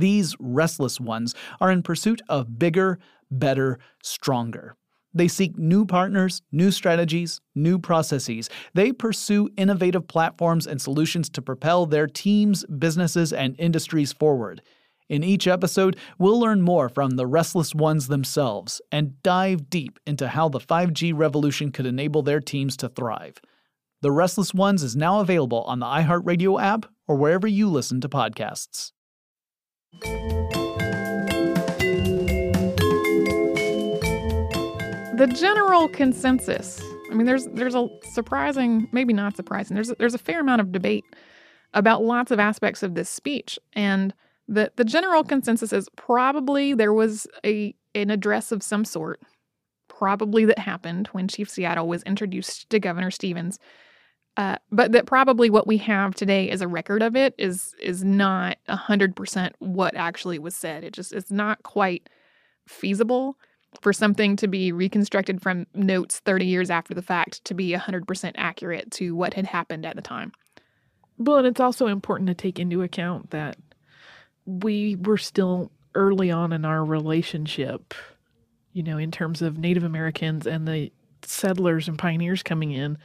These 0.00 0.34
restless 0.40 0.98
ones 0.98 1.34
are 1.60 1.70
in 1.70 1.82
pursuit 1.82 2.22
of 2.28 2.58
bigger, 2.58 2.98
better, 3.30 3.78
stronger. 4.02 4.74
They 5.12 5.28
seek 5.28 5.58
new 5.58 5.84
partners, 5.84 6.40
new 6.50 6.70
strategies, 6.70 7.42
new 7.54 7.78
processes. 7.78 8.48
They 8.72 8.92
pursue 8.92 9.50
innovative 9.58 10.08
platforms 10.08 10.66
and 10.66 10.80
solutions 10.80 11.28
to 11.30 11.42
propel 11.42 11.84
their 11.84 12.06
teams, 12.06 12.64
businesses, 12.64 13.30
and 13.32 13.54
industries 13.58 14.12
forward. 14.12 14.62
In 15.10 15.22
each 15.22 15.46
episode, 15.46 15.96
we'll 16.18 16.40
learn 16.40 16.62
more 16.62 16.88
from 16.88 17.10
the 17.10 17.26
restless 17.26 17.74
ones 17.74 18.06
themselves 18.06 18.80
and 18.90 19.20
dive 19.22 19.68
deep 19.68 19.98
into 20.06 20.28
how 20.28 20.48
the 20.48 20.60
5G 20.60 21.12
revolution 21.14 21.72
could 21.72 21.84
enable 21.84 22.22
their 22.22 22.40
teams 22.40 22.74
to 22.78 22.88
thrive. 22.88 23.34
The 24.00 24.12
Restless 24.12 24.54
Ones 24.54 24.82
is 24.82 24.96
now 24.96 25.20
available 25.20 25.62
on 25.64 25.80
the 25.80 25.86
iHeartRadio 25.86 26.62
app 26.62 26.86
or 27.06 27.16
wherever 27.16 27.46
you 27.46 27.68
listen 27.68 28.00
to 28.00 28.08
podcasts. 28.08 28.92
The 35.20 35.26
general 35.26 35.86
consensus. 35.86 36.80
I 37.10 37.14
mean, 37.14 37.26
there's 37.26 37.46
there's 37.48 37.74
a 37.74 37.88
surprising, 38.12 38.88
maybe 38.90 39.12
not 39.12 39.36
surprising. 39.36 39.74
There's 39.74 39.92
there's 39.98 40.14
a 40.14 40.18
fair 40.18 40.40
amount 40.40 40.62
of 40.62 40.72
debate 40.72 41.04
about 41.74 42.02
lots 42.02 42.30
of 42.30 42.40
aspects 42.40 42.82
of 42.82 42.94
this 42.94 43.10
speech, 43.10 43.58
and 43.74 44.14
the 44.48 44.72
the 44.76 44.84
general 44.84 45.22
consensus 45.22 45.74
is 45.74 45.90
probably 45.94 46.72
there 46.72 46.94
was 46.94 47.26
a 47.44 47.74
an 47.94 48.08
address 48.08 48.50
of 48.50 48.62
some 48.62 48.86
sort, 48.86 49.20
probably 49.88 50.46
that 50.46 50.58
happened 50.58 51.08
when 51.08 51.28
Chief 51.28 51.50
Seattle 51.50 51.86
was 51.86 52.02
introduced 52.04 52.70
to 52.70 52.80
Governor 52.80 53.10
Stevens. 53.10 53.58
Uh, 54.36 54.56
but 54.70 54.92
that 54.92 55.06
probably 55.06 55.50
what 55.50 55.66
we 55.66 55.76
have 55.76 56.14
today 56.14 56.50
as 56.50 56.62
a 56.62 56.68
record 56.68 57.02
of 57.02 57.16
it 57.16 57.34
is 57.36 57.74
is 57.80 58.04
not 58.04 58.56
hundred 58.68 59.16
percent 59.16 59.54
what 59.58 59.94
actually 59.96 60.38
was 60.38 60.54
said. 60.54 60.84
It 60.84 60.92
just 60.92 61.12
it's 61.12 61.30
not 61.30 61.62
quite 61.62 62.08
feasible 62.66 63.36
for 63.80 63.92
something 63.92 64.36
to 64.36 64.48
be 64.48 64.72
reconstructed 64.72 65.40
from 65.40 65.66
notes 65.74 66.20
30 66.20 66.46
years 66.46 66.70
after 66.70 66.94
the 66.94 67.02
fact 67.02 67.44
to 67.44 67.54
be 67.54 67.72
100% 67.72 68.32
accurate 68.34 68.90
to 68.90 69.14
what 69.14 69.34
had 69.34 69.46
happened 69.46 69.86
at 69.86 69.94
the 69.94 70.02
time. 70.02 70.32
Well, 71.18 71.38
and 71.38 71.46
it's 71.46 71.60
also 71.60 71.86
important 71.86 72.28
to 72.28 72.34
take 72.34 72.58
into 72.58 72.82
account 72.82 73.30
that 73.30 73.56
we 74.44 74.96
were 74.96 75.18
still 75.18 75.70
early 75.94 76.30
on 76.30 76.52
in 76.52 76.64
our 76.64 76.84
relationship, 76.84 77.94
you 78.72 78.82
know, 78.82 78.98
in 78.98 79.10
terms 79.10 79.42
of 79.42 79.58
Native 79.58 79.84
Americans 79.84 80.46
and 80.46 80.66
the 80.66 80.90
settlers 81.22 81.88
and 81.88 81.98
pioneers 81.98 82.42
coming 82.42 82.72
in. 82.72 82.98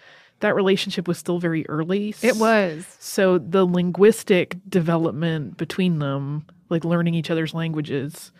That 0.45 0.53
relationship 0.53 1.07
was 1.07 1.17
still 1.17 1.39
very 1.39 1.67
early. 1.67 2.13
It 2.21 2.35
was. 2.35 2.85
So 2.99 3.39
the 3.39 3.65
linguistic 3.65 4.55
development 4.69 5.57
between 5.57 5.97
them, 5.97 6.45
like 6.69 6.85
learning 6.85 7.15
each 7.15 7.31
other's 7.31 7.55
languages, 7.55 8.31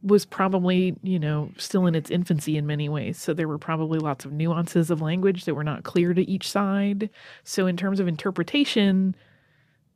was 0.00 0.24
probably, 0.24 0.94
you 1.02 1.18
know, 1.18 1.50
still 1.56 1.86
in 1.86 1.96
its 1.96 2.12
infancy 2.12 2.56
in 2.56 2.64
many 2.64 2.88
ways. 2.88 3.18
So 3.18 3.34
there 3.34 3.48
were 3.48 3.58
probably 3.58 3.98
lots 3.98 4.24
of 4.24 4.30
nuances 4.30 4.88
of 4.88 5.02
language 5.02 5.46
that 5.46 5.56
were 5.56 5.64
not 5.64 5.82
clear 5.82 6.14
to 6.14 6.30
each 6.30 6.48
side. 6.48 7.10
So 7.42 7.66
in 7.66 7.76
terms 7.76 7.98
of 7.98 8.06
interpretation, 8.06 9.16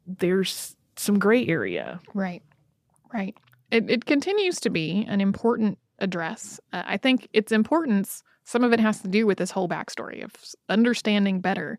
there's 0.04 0.74
some 0.96 1.20
gray 1.20 1.46
area. 1.46 2.00
Right. 2.12 2.42
Right. 3.14 3.36
It 3.70 3.88
it 3.88 4.04
continues 4.04 4.58
to 4.62 4.68
be 4.68 5.06
an 5.08 5.20
important 5.20 5.78
address. 6.00 6.58
Uh, 6.72 6.82
I 6.84 6.96
think 6.96 7.28
its 7.32 7.52
importance 7.52 8.24
some 8.44 8.64
of 8.64 8.72
it 8.72 8.80
has 8.80 9.00
to 9.00 9.08
do 9.08 9.26
with 9.26 9.38
this 9.38 9.50
whole 9.50 9.68
backstory 9.68 10.24
of 10.24 10.32
understanding 10.68 11.40
better 11.40 11.78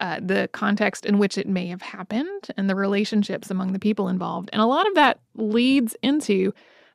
uh, 0.00 0.20
the 0.22 0.48
context 0.52 1.04
in 1.04 1.18
which 1.18 1.36
it 1.36 1.48
may 1.48 1.66
have 1.66 1.82
happened 1.82 2.48
and 2.56 2.70
the 2.70 2.74
relationships 2.74 3.50
among 3.50 3.72
the 3.72 3.78
people 3.78 4.08
involved. 4.08 4.48
And 4.52 4.62
a 4.62 4.66
lot 4.66 4.86
of 4.86 4.94
that 4.94 5.18
leads 5.34 5.96
into 6.02 6.52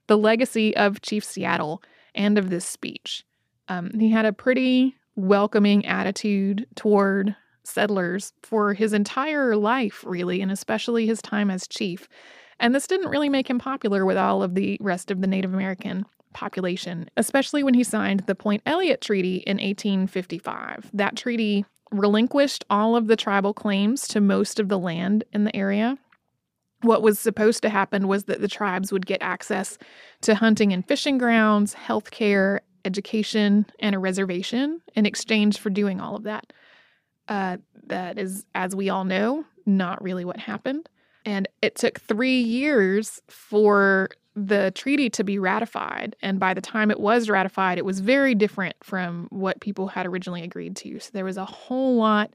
the 0.07 0.17
legacy 0.17 0.75
of 0.77 1.01
Chief 1.01 1.23
Seattle 1.23 1.81
and 2.15 2.37
of 2.37 2.49
this 2.49 2.65
speech. 2.65 3.25
Um, 3.67 3.91
he 3.99 4.09
had 4.09 4.25
a 4.25 4.33
pretty 4.33 4.95
welcoming 5.15 5.85
attitude 5.85 6.65
toward 6.75 7.35
settlers 7.63 8.33
for 8.41 8.73
his 8.73 8.93
entire 8.93 9.55
life, 9.55 10.03
really, 10.05 10.41
and 10.41 10.51
especially 10.51 11.05
his 11.05 11.21
time 11.21 11.49
as 11.49 11.67
chief. 11.67 12.07
And 12.59 12.73
this 12.73 12.87
didn't 12.87 13.09
really 13.09 13.29
make 13.29 13.49
him 13.49 13.59
popular 13.59 14.05
with 14.05 14.17
all 14.17 14.43
of 14.43 14.55
the 14.55 14.77
rest 14.81 15.11
of 15.11 15.21
the 15.21 15.27
Native 15.27 15.53
American 15.53 16.05
population, 16.33 17.09
especially 17.17 17.63
when 17.63 17.73
he 17.73 17.83
signed 17.83 18.21
the 18.21 18.35
Point 18.35 18.61
Elliott 18.65 19.01
Treaty 19.01 19.37
in 19.37 19.57
1855. 19.57 20.89
That 20.93 21.15
treaty 21.15 21.65
relinquished 21.91 22.65
all 22.69 22.95
of 22.95 23.07
the 23.07 23.15
tribal 23.15 23.53
claims 23.53 24.07
to 24.09 24.19
most 24.19 24.59
of 24.59 24.67
the 24.67 24.79
land 24.79 25.23
in 25.31 25.43
the 25.43 25.55
area 25.55 25.97
what 26.83 27.01
was 27.01 27.17
supposed 27.17 27.61
to 27.63 27.69
happen 27.69 28.07
was 28.07 28.25
that 28.25 28.41
the 28.41 28.47
tribes 28.47 28.91
would 28.91 29.05
get 29.05 29.21
access 29.21 29.77
to 30.21 30.35
hunting 30.35 30.73
and 30.73 30.87
fishing 30.87 31.17
grounds, 31.17 31.73
health 31.73 32.11
care, 32.11 32.61
education, 32.85 33.65
and 33.79 33.95
a 33.95 33.99
reservation 33.99 34.81
in 34.95 35.05
exchange 35.05 35.57
for 35.57 35.69
doing 35.69 36.01
all 36.01 36.15
of 36.15 36.23
that. 36.23 36.51
Uh, 37.27 37.57
that 37.87 38.19
is, 38.19 38.45
as 38.53 38.75
we 38.75 38.89
all 38.89 39.05
know, 39.05 39.45
not 39.65 40.01
really 40.03 40.25
what 40.25 40.37
happened. 40.37 40.89
And 41.25 41.47
it 41.61 41.75
took 41.75 41.99
three 41.99 42.41
years 42.41 43.21
for 43.29 44.09
the 44.35 44.71
treaty 44.71 45.09
to 45.11 45.23
be 45.23 45.37
ratified. 45.37 46.15
And 46.21 46.39
by 46.39 46.53
the 46.53 46.61
time 46.61 46.89
it 46.89 46.99
was 46.99 47.29
ratified, 47.29 47.77
it 47.77 47.85
was 47.85 47.99
very 47.99 48.33
different 48.33 48.75
from 48.83 49.27
what 49.29 49.61
people 49.61 49.87
had 49.87 50.05
originally 50.05 50.43
agreed 50.43 50.75
to. 50.77 50.99
So 50.99 51.11
there 51.13 51.25
was 51.25 51.37
a 51.37 51.45
whole 51.45 51.97
lot 51.97 52.33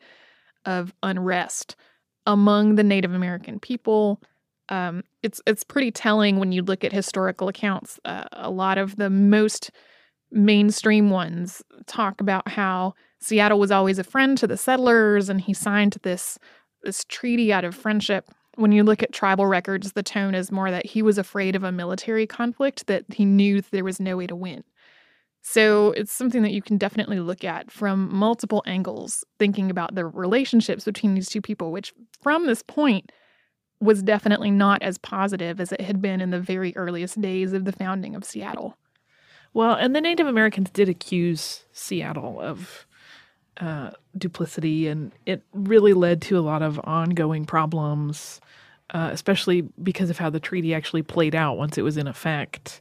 of 0.65 0.95
unrest 1.03 1.77
among 2.25 2.77
the 2.77 2.85
Native 2.85 3.13
American 3.13 3.59
people 3.59 4.21
um, 4.69 5.03
it's 5.23 5.41
it's 5.47 5.65
pretty 5.65 5.91
telling 5.91 6.39
when 6.39 6.53
you 6.53 6.63
look 6.63 6.85
at 6.85 6.93
historical 6.93 7.49
accounts. 7.49 7.99
Uh, 8.05 8.25
a 8.33 8.51
lot 8.51 8.79
of 8.79 8.97
the 8.97 9.11
most 9.11 9.71
mainstream 10.31 11.11
ones 11.11 11.63
talk 11.87 12.21
about 12.21 12.49
how 12.49 12.95
Seattle 13.21 13.59
was 13.59 13.71
always 13.71 13.99
a 13.99 14.05
friend 14.05 14.37
to 14.39 14.47
the 14.47 14.57
settlers, 14.57 15.29
and 15.29 15.41
he 15.41 15.55
signed 15.55 15.97
this 16.03 16.39
this 16.83 17.05
treaty 17.05 17.53
out 17.53 17.65
of 17.65 17.75
friendship. 17.75 18.31
When 18.59 18.73
you 18.73 18.83
look 18.83 19.05
at 19.05 19.13
tribal 19.13 19.47
records, 19.47 19.93
the 19.93 20.03
tone 20.03 20.35
is 20.35 20.51
more 20.51 20.73
that 20.73 20.85
he 20.85 21.01
was 21.01 21.17
afraid 21.17 21.55
of 21.55 21.63
a 21.63 21.71
military 21.71 22.27
conflict 22.27 22.89
that 22.89 23.05
he 23.09 23.25
knew 23.25 23.61
that 23.61 23.71
there 23.71 23.85
was 23.85 24.01
no 24.01 24.17
way 24.17 24.27
to 24.27 24.35
win. 24.35 24.65
So 25.43 25.93
it's 25.93 26.11
something 26.11 26.43
that 26.43 26.51
you 26.51 26.61
can 26.61 26.77
definitely 26.77 27.21
look 27.21 27.45
at 27.45 27.71
from 27.71 28.13
multiple 28.13 28.65
angles, 28.67 29.25
thinking 29.39 29.71
about 29.71 29.95
the 29.95 30.05
relationships 30.05 30.85
between 30.85 31.15
these 31.15 31.29
two 31.29 31.41
people, 31.41 31.71
which 31.71 31.95
from 32.21 32.47
this 32.47 32.63
point 32.63 33.13
was 33.79 34.03
definitely 34.03 34.51
not 34.51 34.83
as 34.83 34.99
positive 34.99 35.61
as 35.61 35.71
it 35.71 35.81
had 35.81 36.03
been 36.03 36.21
in 36.21 36.31
the 36.31 36.41
very 36.41 36.77
earliest 36.77 37.21
days 37.21 37.53
of 37.53 37.65
the 37.65 37.71
founding 37.71 38.17
of 38.17 38.25
Seattle. 38.25 38.77
Well, 39.55 39.75
and 39.75 39.95
the 39.95 40.01
Native 40.01 40.27
Americans 40.27 40.71
did 40.71 40.89
accuse 40.89 41.65
Seattle 41.71 42.41
of 42.41 42.89
uh, 43.59 43.91
duplicity, 44.19 44.89
and 44.89 45.13
it 45.27 45.43
really 45.53 45.93
led 45.93 46.23
to 46.23 46.39
a 46.39 46.41
lot 46.41 46.63
of 46.63 46.81
ongoing 46.85 47.45
problems, 47.45 48.41
uh, 48.91 49.11
especially 49.13 49.63
because 49.83 50.11
of 50.11 50.19
how 50.19 50.31
the 50.31 50.41
treaty 50.41 50.75
actually 50.75 51.03
played 51.03 51.35
out 51.35 51.59
once 51.59 51.79
it 51.79 51.83
was 51.83 51.97
in 51.97 52.07
effect. 52.07 52.81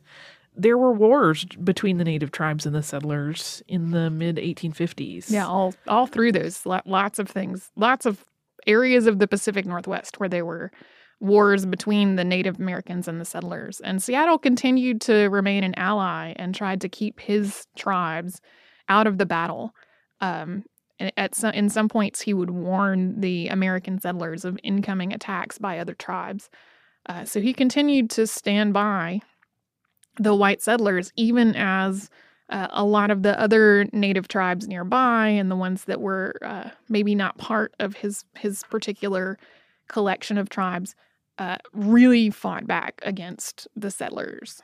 There 0.55 0.77
were 0.77 0.91
wars 0.91 1.45
between 1.45 1.97
the 1.97 2.03
native 2.03 2.31
tribes 2.31 2.65
and 2.65 2.73
the 2.73 2.81
settlers 2.81 3.61
in 3.67 3.91
the 3.91 4.09
mid 4.09 4.38
1850s. 4.38 5.29
Yeah, 5.29 5.45
all 5.45 5.75
all 5.88 6.07
through 6.07 6.31
those 6.31 6.65
lots 6.65 7.19
of 7.19 7.29
things, 7.29 7.71
lots 7.75 8.05
of 8.05 8.25
areas 8.65 9.07
of 9.07 9.19
the 9.19 9.27
Pacific 9.27 9.65
Northwest 9.65 10.19
where 10.19 10.29
there 10.29 10.45
were 10.45 10.71
wars 11.19 11.65
between 11.65 12.15
the 12.15 12.23
Native 12.23 12.59
Americans 12.59 13.07
and 13.07 13.19
the 13.19 13.25
settlers. 13.25 13.79
And 13.79 14.01
Seattle 14.03 14.38
continued 14.38 15.01
to 15.01 15.27
remain 15.29 15.63
an 15.63 15.73
ally 15.75 16.33
and 16.35 16.53
tried 16.53 16.81
to 16.81 16.89
keep 16.89 17.19
his 17.19 17.65
tribes 17.75 18.41
out 18.88 19.07
of 19.07 19.17
the 19.17 19.25
battle. 19.25 19.73
Um, 20.21 20.63
at 20.99 21.35
some, 21.35 21.53
in 21.53 21.69
some 21.69 21.89
points, 21.89 22.21
he 22.21 22.33
would 22.33 22.49
warn 22.49 23.19
the 23.21 23.47
American 23.47 23.99
settlers 23.99 24.45
of 24.45 24.59
incoming 24.63 25.13
attacks 25.13 25.57
by 25.57 25.79
other 25.79 25.93
tribes. 25.93 26.49
Uh, 27.07 27.23
so 27.25 27.39
he 27.39 27.53
continued 27.53 28.09
to 28.11 28.27
stand 28.27 28.73
by 28.73 29.21
the 30.19 30.35
white 30.35 30.61
settlers, 30.61 31.11
even 31.15 31.55
as 31.55 32.09
uh, 32.49 32.67
a 32.71 32.83
lot 32.83 33.11
of 33.11 33.23
the 33.23 33.39
other 33.39 33.87
native 33.91 34.27
tribes 34.27 34.67
nearby 34.67 35.27
and 35.27 35.51
the 35.51 35.55
ones 35.55 35.85
that 35.85 36.01
were 36.01 36.35
uh, 36.41 36.69
maybe 36.89 37.13
not 37.13 37.37
part 37.37 37.73
of 37.79 37.95
his 37.95 38.23
his 38.35 38.63
particular 38.69 39.37
collection 39.87 40.37
of 40.37 40.49
tribes 40.49 40.95
uh, 41.37 41.57
really 41.73 42.29
fought 42.29 42.65
back 42.65 43.01
against 43.03 43.67
the 43.75 43.91
settlers. 43.91 44.61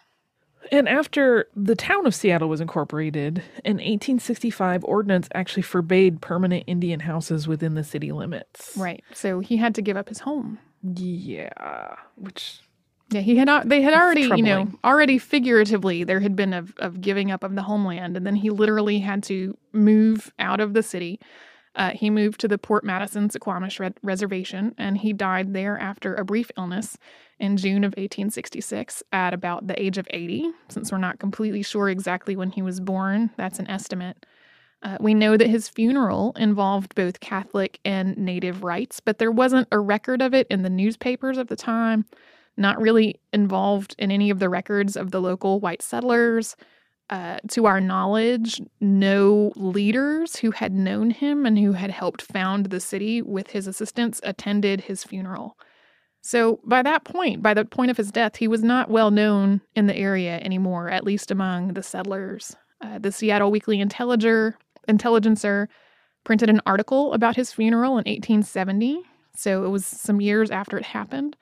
And 0.71 0.87
after 0.87 1.47
the 1.55 1.75
town 1.75 2.05
of 2.05 2.15
Seattle 2.15 2.49
was 2.49 2.61
incorporated, 2.61 3.43
an 3.65 3.77
1865 3.77 4.83
ordinance 4.83 5.27
actually 5.33 5.63
forbade 5.63 6.21
permanent 6.21 6.63
Indian 6.67 7.01
houses 7.01 7.47
within 7.47 7.75
the 7.75 7.83
city 7.83 8.11
limits. 8.11 8.73
Right. 8.77 9.03
So 9.13 9.39
he 9.39 9.57
had 9.57 9.75
to 9.75 9.81
give 9.81 9.97
up 9.97 10.09
his 10.09 10.19
home. 10.19 10.59
Yeah, 10.81 11.95
which 12.15 12.59
yeah, 13.09 13.21
he 13.21 13.37
had. 13.37 13.49
They 13.65 13.81
had 13.81 13.93
already, 13.93 14.27
troubling. 14.27 14.45
you 14.45 14.53
know, 14.53 14.71
already 14.83 15.17
figuratively 15.17 16.03
there 16.03 16.19
had 16.19 16.35
been 16.35 16.53
of 16.53 16.73
of 16.77 16.99
giving 16.99 17.31
up 17.31 17.43
of 17.43 17.55
the 17.55 17.61
homeland, 17.61 18.17
and 18.17 18.25
then 18.25 18.35
he 18.35 18.49
literally 18.49 18.99
had 18.99 19.23
to 19.23 19.57
move 19.71 20.33
out 20.39 20.59
of 20.59 20.73
the 20.73 20.83
city. 20.83 21.19
Uh, 21.75 21.91
he 21.91 22.09
moved 22.09 22.39
to 22.39 22.47
the 22.47 22.57
Port 22.57 22.83
Madison 22.83 23.29
Suquamish 23.29 23.79
Re- 23.79 23.93
Reservation, 24.03 24.75
and 24.77 24.97
he 24.97 25.11
died 25.11 25.53
there 25.53 25.77
after 25.77 26.13
a 26.13 26.25
brief 26.25 26.51
illness 26.57 26.97
in 27.39 27.57
June 27.57 27.83
of 27.83 27.91
1866 27.91 29.01
at 29.11 29.33
about 29.33 29.67
the 29.67 29.81
age 29.81 29.97
of 29.97 30.07
80. 30.11 30.51
Since 30.69 30.91
we're 30.91 30.99
not 30.99 31.19
completely 31.19 31.63
sure 31.63 31.89
exactly 31.89 32.35
when 32.35 32.51
he 32.51 32.61
was 32.61 32.79
born, 32.79 33.31
that's 33.37 33.59
an 33.59 33.69
estimate. 33.69 34.25
Uh, 34.83 34.97
we 34.99 35.13
know 35.13 35.37
that 35.37 35.49
his 35.49 35.69
funeral 35.69 36.33
involved 36.37 36.93
both 36.93 37.21
Catholic 37.21 37.79
and 37.85 38.17
Native 38.17 38.63
rites, 38.63 38.99
but 38.99 39.17
there 39.17 39.31
wasn't 39.31 39.67
a 39.71 39.79
record 39.79 40.21
of 40.21 40.33
it 40.33 40.45
in 40.49 40.61
the 40.61 40.69
newspapers 40.69 41.37
of 41.37 41.47
the 41.47 41.55
time 41.55 42.05
not 42.57 42.79
really 42.79 43.19
involved 43.31 43.95
in 43.97 44.11
any 44.11 44.29
of 44.29 44.39
the 44.39 44.49
records 44.49 44.95
of 44.95 45.11
the 45.11 45.21
local 45.21 45.59
white 45.59 45.81
settlers. 45.81 46.55
Uh, 47.09 47.37
to 47.49 47.65
our 47.65 47.81
knowledge, 47.81 48.61
no 48.79 49.51
leaders 49.55 50.37
who 50.37 50.51
had 50.51 50.71
known 50.71 51.11
him 51.11 51.45
and 51.45 51.59
who 51.59 51.73
had 51.73 51.91
helped 51.91 52.21
found 52.21 52.67
the 52.67 52.79
city 52.79 53.21
with 53.21 53.51
his 53.51 53.67
assistance 53.67 54.21
attended 54.23 54.81
his 54.81 55.03
funeral. 55.03 55.57
So, 56.21 56.61
by 56.63 56.81
that 56.83 57.03
point, 57.03 57.43
by 57.43 57.53
the 57.53 57.65
point 57.65 57.91
of 57.91 57.97
his 57.97 58.09
death, 58.09 58.37
he 58.37 58.47
was 58.47 58.63
not 58.63 58.89
well 58.89 59.11
known 59.11 59.59
in 59.75 59.87
the 59.87 59.95
area 59.95 60.39
anymore, 60.39 60.89
at 60.89 61.03
least 61.03 61.29
among 61.29 61.73
the 61.73 61.83
settlers. 61.83 62.55
Uh, 62.79 62.97
the 62.97 63.11
Seattle 63.11 63.51
Weekly 63.51 63.77
Intelliger, 63.79 64.53
Intelligencer 64.87 65.67
printed 66.23 66.49
an 66.49 66.61
article 66.65 67.13
about 67.13 67.35
his 67.35 67.51
funeral 67.51 67.91
in 67.91 68.05
1870, 68.05 69.01
so 69.35 69.65
it 69.65 69.69
was 69.69 69.85
some 69.85 70.21
years 70.21 70.49
after 70.49 70.77
it 70.77 70.85
happened. 70.85 71.35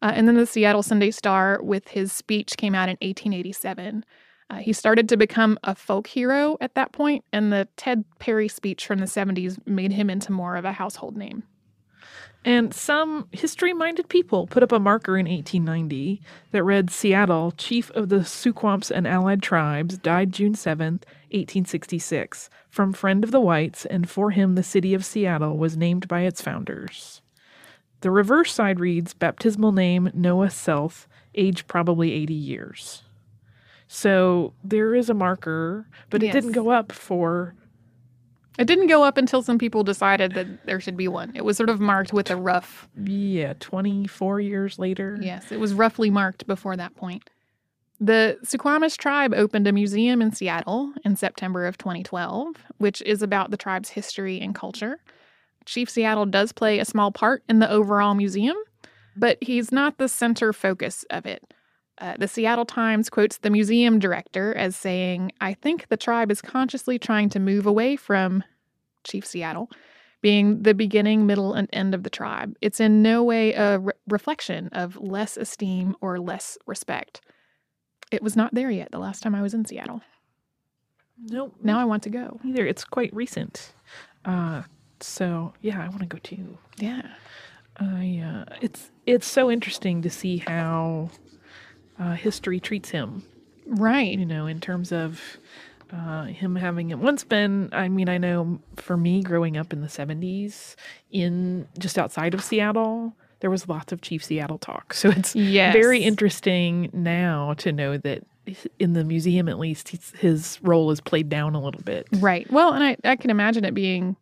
Uh, 0.00 0.12
and 0.14 0.28
then 0.28 0.36
the 0.36 0.46
Seattle 0.46 0.84
Sunday 0.84 1.10
Star, 1.10 1.60
with 1.60 1.88
his 1.88 2.12
speech, 2.12 2.56
came 2.56 2.74
out 2.74 2.88
in 2.88 2.96
1887. 3.00 4.04
Uh, 4.50 4.56
he 4.56 4.72
started 4.72 5.08
to 5.08 5.16
become 5.16 5.58
a 5.62 5.74
folk 5.74 6.06
hero 6.06 6.56
at 6.60 6.74
that 6.74 6.92
point, 6.92 7.24
and 7.32 7.52
the 7.52 7.68
Ted 7.76 8.04
Perry 8.18 8.48
speech 8.48 8.86
from 8.86 8.98
the 8.98 9.06
70s 9.06 9.64
made 9.66 9.92
him 9.92 10.08
into 10.08 10.32
more 10.32 10.56
of 10.56 10.64
a 10.64 10.72
household 10.72 11.16
name. 11.16 11.42
And 12.44 12.72
some 12.72 13.28
history 13.32 13.74
minded 13.74 14.08
people 14.08 14.46
put 14.46 14.62
up 14.62 14.72
a 14.72 14.78
marker 14.78 15.18
in 15.18 15.26
1890 15.26 16.22
that 16.52 16.62
read 16.62 16.88
Seattle, 16.88 17.52
chief 17.52 17.90
of 17.90 18.08
the 18.08 18.20
Suquamish 18.20 18.90
and 18.90 19.06
allied 19.06 19.42
tribes, 19.42 19.98
died 19.98 20.32
June 20.32 20.54
7th, 20.54 21.04
1866. 21.30 22.48
From 22.70 22.92
friend 22.92 23.24
of 23.24 23.32
the 23.32 23.40
whites, 23.40 23.84
and 23.86 24.08
for 24.08 24.30
him 24.30 24.54
the 24.54 24.62
city 24.62 24.94
of 24.94 25.04
Seattle 25.04 25.58
was 25.58 25.76
named 25.76 26.08
by 26.08 26.20
its 26.20 26.40
founders. 26.40 27.20
The 28.00 28.10
reverse 28.12 28.54
side 28.54 28.78
reads 28.78 29.12
baptismal 29.12 29.72
name 29.72 30.10
Noah 30.14 30.50
Sealth, 30.50 31.08
age 31.34 31.66
probably 31.66 32.12
80 32.12 32.34
years. 32.34 33.02
So 33.88 34.52
there 34.62 34.94
is 34.94 35.08
a 35.10 35.14
marker, 35.14 35.86
but 36.10 36.22
Yes. 36.22 36.34
it 36.34 36.40
didn't 36.40 36.52
go 36.52 36.70
up 36.70 36.92
for 36.92 37.54
It 38.58 38.66
didn't 38.66 38.88
go 38.88 39.04
up 39.04 39.16
until 39.16 39.40
some 39.40 39.56
people 39.56 39.84
decided 39.84 40.34
that 40.34 40.66
there 40.66 40.80
should 40.80 40.96
be 40.96 41.06
one. 41.06 41.30
It 41.36 41.44
was 41.44 41.56
sort 41.56 41.70
of 41.70 41.78
marked 41.78 42.12
with 42.12 42.28
a 42.28 42.34
rough, 42.36 42.88
yeah, 43.04 43.52
24 43.60 44.40
years 44.40 44.80
later. 44.80 45.16
yes, 45.20 45.52
it 45.52 45.60
was 45.60 45.74
roughly 45.74 46.10
marked 46.10 46.44
before 46.48 46.76
that 46.76 46.96
point. 46.96 47.30
The 48.00 48.36
Suquamish 48.44 48.96
tribe 48.96 49.32
opened 49.32 49.68
a 49.68 49.72
museum 49.72 50.20
in 50.20 50.32
Seattle 50.32 50.92
in 51.04 51.14
September 51.14 51.66
of 51.66 51.78
2012, 51.78 52.56
which 52.78 53.00
is 53.02 53.22
about 53.22 53.52
the 53.52 53.56
tribe's 53.56 53.90
history 53.90 54.40
and 54.40 54.54
culture. 54.56 54.98
Chief 55.64 55.88
Seattle 55.88 56.26
does 56.26 56.50
play 56.50 56.80
a 56.80 56.84
small 56.84 57.12
part 57.12 57.44
in 57.48 57.60
the 57.60 57.70
overall 57.70 58.14
museum, 58.16 58.56
but 59.16 59.38
he's 59.40 59.70
not 59.70 59.98
the 59.98 60.08
center 60.08 60.52
focus 60.52 61.04
of 61.10 61.26
it. 61.26 61.44
Uh, 62.00 62.16
the 62.16 62.28
Seattle 62.28 62.64
Times 62.64 63.10
quotes 63.10 63.38
the 63.38 63.50
museum 63.50 63.98
director 63.98 64.54
as 64.54 64.76
saying, 64.76 65.32
I 65.40 65.54
think 65.54 65.88
the 65.88 65.96
tribe 65.96 66.30
is 66.30 66.40
consciously 66.40 66.98
trying 66.98 67.28
to 67.30 67.40
move 67.40 67.66
away 67.66 67.96
from 67.96 68.44
Chief 69.04 69.26
Seattle 69.26 69.70
being 70.20 70.62
the 70.62 70.74
beginning, 70.74 71.26
middle, 71.26 71.54
and 71.54 71.68
end 71.72 71.94
of 71.94 72.02
the 72.02 72.10
tribe. 72.10 72.56
It's 72.60 72.80
in 72.80 73.02
no 73.02 73.22
way 73.22 73.52
a 73.52 73.78
re- 73.78 73.92
reflection 74.08 74.68
of 74.72 74.96
less 74.96 75.36
esteem 75.36 75.96
or 76.00 76.18
less 76.18 76.58
respect. 76.66 77.20
It 78.10 78.22
was 78.22 78.36
not 78.36 78.54
there 78.54 78.70
yet 78.70 78.90
the 78.90 78.98
last 78.98 79.22
time 79.22 79.34
I 79.34 79.42
was 79.42 79.54
in 79.54 79.64
Seattle. 79.64 80.02
Nope. 81.20 81.54
Now 81.62 81.78
I 81.78 81.84
want 81.84 82.02
to 82.04 82.10
go. 82.10 82.40
either. 82.44 82.66
It's 82.66 82.84
quite 82.84 83.14
recent. 83.14 83.72
Uh, 84.24 84.62
so 85.00 85.52
yeah, 85.60 85.82
I 85.82 85.88
want 85.88 86.00
to 86.00 86.06
go 86.06 86.18
too. 86.18 86.58
Yeah. 86.78 87.02
I 87.76 88.22
uh, 88.24 88.56
it's 88.60 88.90
it's 89.06 89.26
so 89.26 89.50
interesting 89.50 90.02
to 90.02 90.10
see 90.10 90.38
how 90.38 91.10
uh, 91.98 92.12
history 92.14 92.60
treats 92.60 92.90
him. 92.90 93.22
Right. 93.66 94.18
You 94.18 94.24
know, 94.26 94.46
in 94.46 94.60
terms 94.60 94.92
of 94.92 95.20
uh, 95.92 96.24
him 96.24 96.56
having 96.56 96.90
it 96.90 96.98
once 96.98 97.24
been. 97.24 97.68
I 97.72 97.88
mean, 97.88 98.08
I 98.08 98.18
know 98.18 98.60
for 98.76 98.96
me 98.96 99.22
growing 99.22 99.56
up 99.56 99.72
in 99.72 99.80
the 99.80 99.88
'70s, 99.88 100.74
in 101.10 101.66
just 101.78 101.98
outside 101.98 102.34
of 102.34 102.42
Seattle, 102.44 103.14
there 103.40 103.50
was 103.50 103.68
lots 103.68 103.92
of 103.92 104.00
Chief 104.00 104.22
Seattle 104.24 104.58
talk. 104.58 104.92
So 104.94 105.10
it's 105.10 105.34
Yes. 105.34 105.72
very 105.72 106.02
interesting 106.02 106.90
now 106.92 107.54
to 107.54 107.72
know 107.72 107.96
that 107.98 108.24
in 108.78 108.94
the 108.94 109.04
museum, 109.04 109.46
at 109.48 109.58
least, 109.58 109.90
he's, 109.90 110.12
his 110.18 110.58
role 110.62 110.90
is 110.90 111.00
played 111.02 111.28
down 111.28 111.54
a 111.54 111.60
little 111.62 111.82
bit. 111.82 112.06
Right. 112.14 112.50
Well, 112.50 112.72
and 112.72 112.82
I, 112.82 112.96
I 113.04 113.16
can 113.16 113.30
imagine 113.30 113.64
it 113.66 113.74
being 113.74 114.16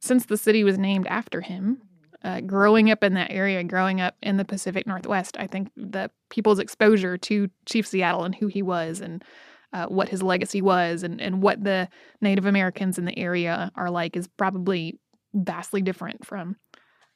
since 0.00 0.26
the 0.26 0.36
city 0.36 0.64
was 0.64 0.76
named 0.78 1.06
after 1.06 1.40
him, 1.40 1.80
uh, 2.22 2.40
growing 2.40 2.90
up 2.90 3.02
in 3.02 3.14
that 3.14 3.30
area, 3.30 3.62
growing 3.64 4.00
up 4.00 4.14
in 4.22 4.36
the 4.36 4.44
Pacific 4.44 4.86
Northwest, 4.86 5.36
I 5.38 5.46
think 5.46 5.70
the 5.76 6.10
people's 6.28 6.58
exposure 6.58 7.16
to 7.18 7.50
Chief 7.66 7.86
Seattle 7.86 8.24
and 8.24 8.34
who 8.34 8.46
he 8.46 8.62
was 8.62 9.00
and 9.00 9.24
uh, 9.72 9.86
what 9.86 10.08
his 10.08 10.22
legacy 10.22 10.60
was 10.60 11.02
and, 11.02 11.20
and 11.20 11.42
what 11.42 11.62
the 11.64 11.88
Native 12.20 12.44
Americans 12.46 12.98
in 12.98 13.04
the 13.04 13.18
area 13.18 13.70
are 13.76 13.90
like 13.90 14.16
is 14.16 14.26
probably 14.26 14.98
vastly 15.32 15.80
different 15.80 16.26
from 16.26 16.56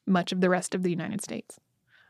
much 0.06 0.32
of 0.32 0.40
the 0.40 0.48
rest 0.48 0.74
of 0.74 0.82
the 0.82 0.90
United 0.90 1.22
States. 1.22 1.58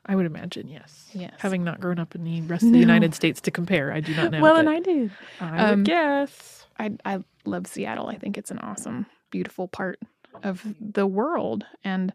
I 0.07 0.15
would 0.17 0.27
imagine, 0.27 0.69
yes. 0.69 1.09
Yes. 1.15 1.33
Having 1.39 1.65
not 1.65 1.81
grown 1.81 1.99
up 1.99 2.15
in 2.15 2.25
the 2.25 2.43
rest 2.43 2.63
of 2.63 2.73
the 2.73 2.79
No. 2.79 2.81
United 2.81 3.15
States 3.15 3.41
to 3.43 3.51
compare, 3.51 3.91
I 3.91 4.01
do 4.01 4.15
not 4.15 4.31
know. 4.33 4.43
well, 4.43 4.57
and 4.57 4.69
I 4.69 4.81
did. 4.81 5.11
I 5.41 5.59
um, 5.71 5.79
would 5.79 5.87
guess. 5.87 6.67
I 6.79 6.91
I 7.07 7.25
love 7.47 7.67
Seattle. 7.67 8.09
I 8.09 8.19
think 8.19 8.37
it's 8.37 8.51
an 8.51 8.59
awesome, 8.59 9.07
beautiful 9.31 9.67
part 9.67 9.99
of 10.43 10.63
the 10.79 11.07
world, 11.07 11.65
and 11.85 12.13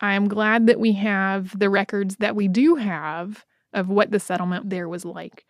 I 0.00 0.14
am 0.14 0.28
glad 0.28 0.66
that 0.66 0.80
we 0.80 0.92
have 0.92 1.58
the 1.58 1.70
records 1.70 2.16
that 2.16 2.36
we 2.36 2.48
do 2.48 2.76
have 2.76 3.44
of 3.72 3.88
what 3.88 4.10
the 4.10 4.20
settlement 4.20 4.70
there 4.70 4.88
was 4.88 5.04
like. 5.04 5.44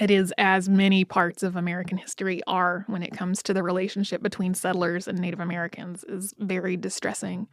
It 0.00 0.10
is 0.10 0.32
as 0.38 0.68
many 0.68 1.04
parts 1.04 1.42
of 1.42 1.54
American 1.54 1.98
history 1.98 2.40
are 2.46 2.84
when 2.86 3.02
it 3.02 3.12
comes 3.12 3.42
to 3.44 3.54
the 3.54 3.62
relationship 3.62 4.22
between 4.22 4.54
settlers 4.54 5.06
and 5.06 5.18
Native 5.18 5.40
Americans 5.40 6.04
is 6.04 6.34
very 6.38 6.76
distressing, 6.76 7.46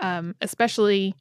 um, 0.00 0.34
especially 0.40 1.14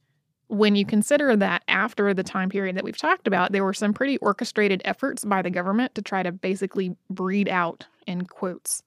when 0.48 0.76
you 0.76 0.86
consider 0.86 1.36
that 1.38 1.64
after 1.68 2.14
the 2.14 2.24
time 2.24 2.50
period 2.50 2.76
that 2.76 2.84
we've 2.84 2.98
talked 2.98 3.26
about, 3.26 3.54
there 3.54 3.64
were 3.64 3.74
some 3.74 3.94
pretty 3.94 4.18
orchestrated 4.18 4.82
efforts 4.84 5.24
by 5.24 5.42
the 5.42 5.50
government 5.50 5.96
to 5.96 6.02
try 6.02 6.22
to 6.22 6.32
basically 6.32 6.96
breed 7.10 7.48
out, 7.48 7.88
in 8.06 8.26
quotes, 8.26 8.84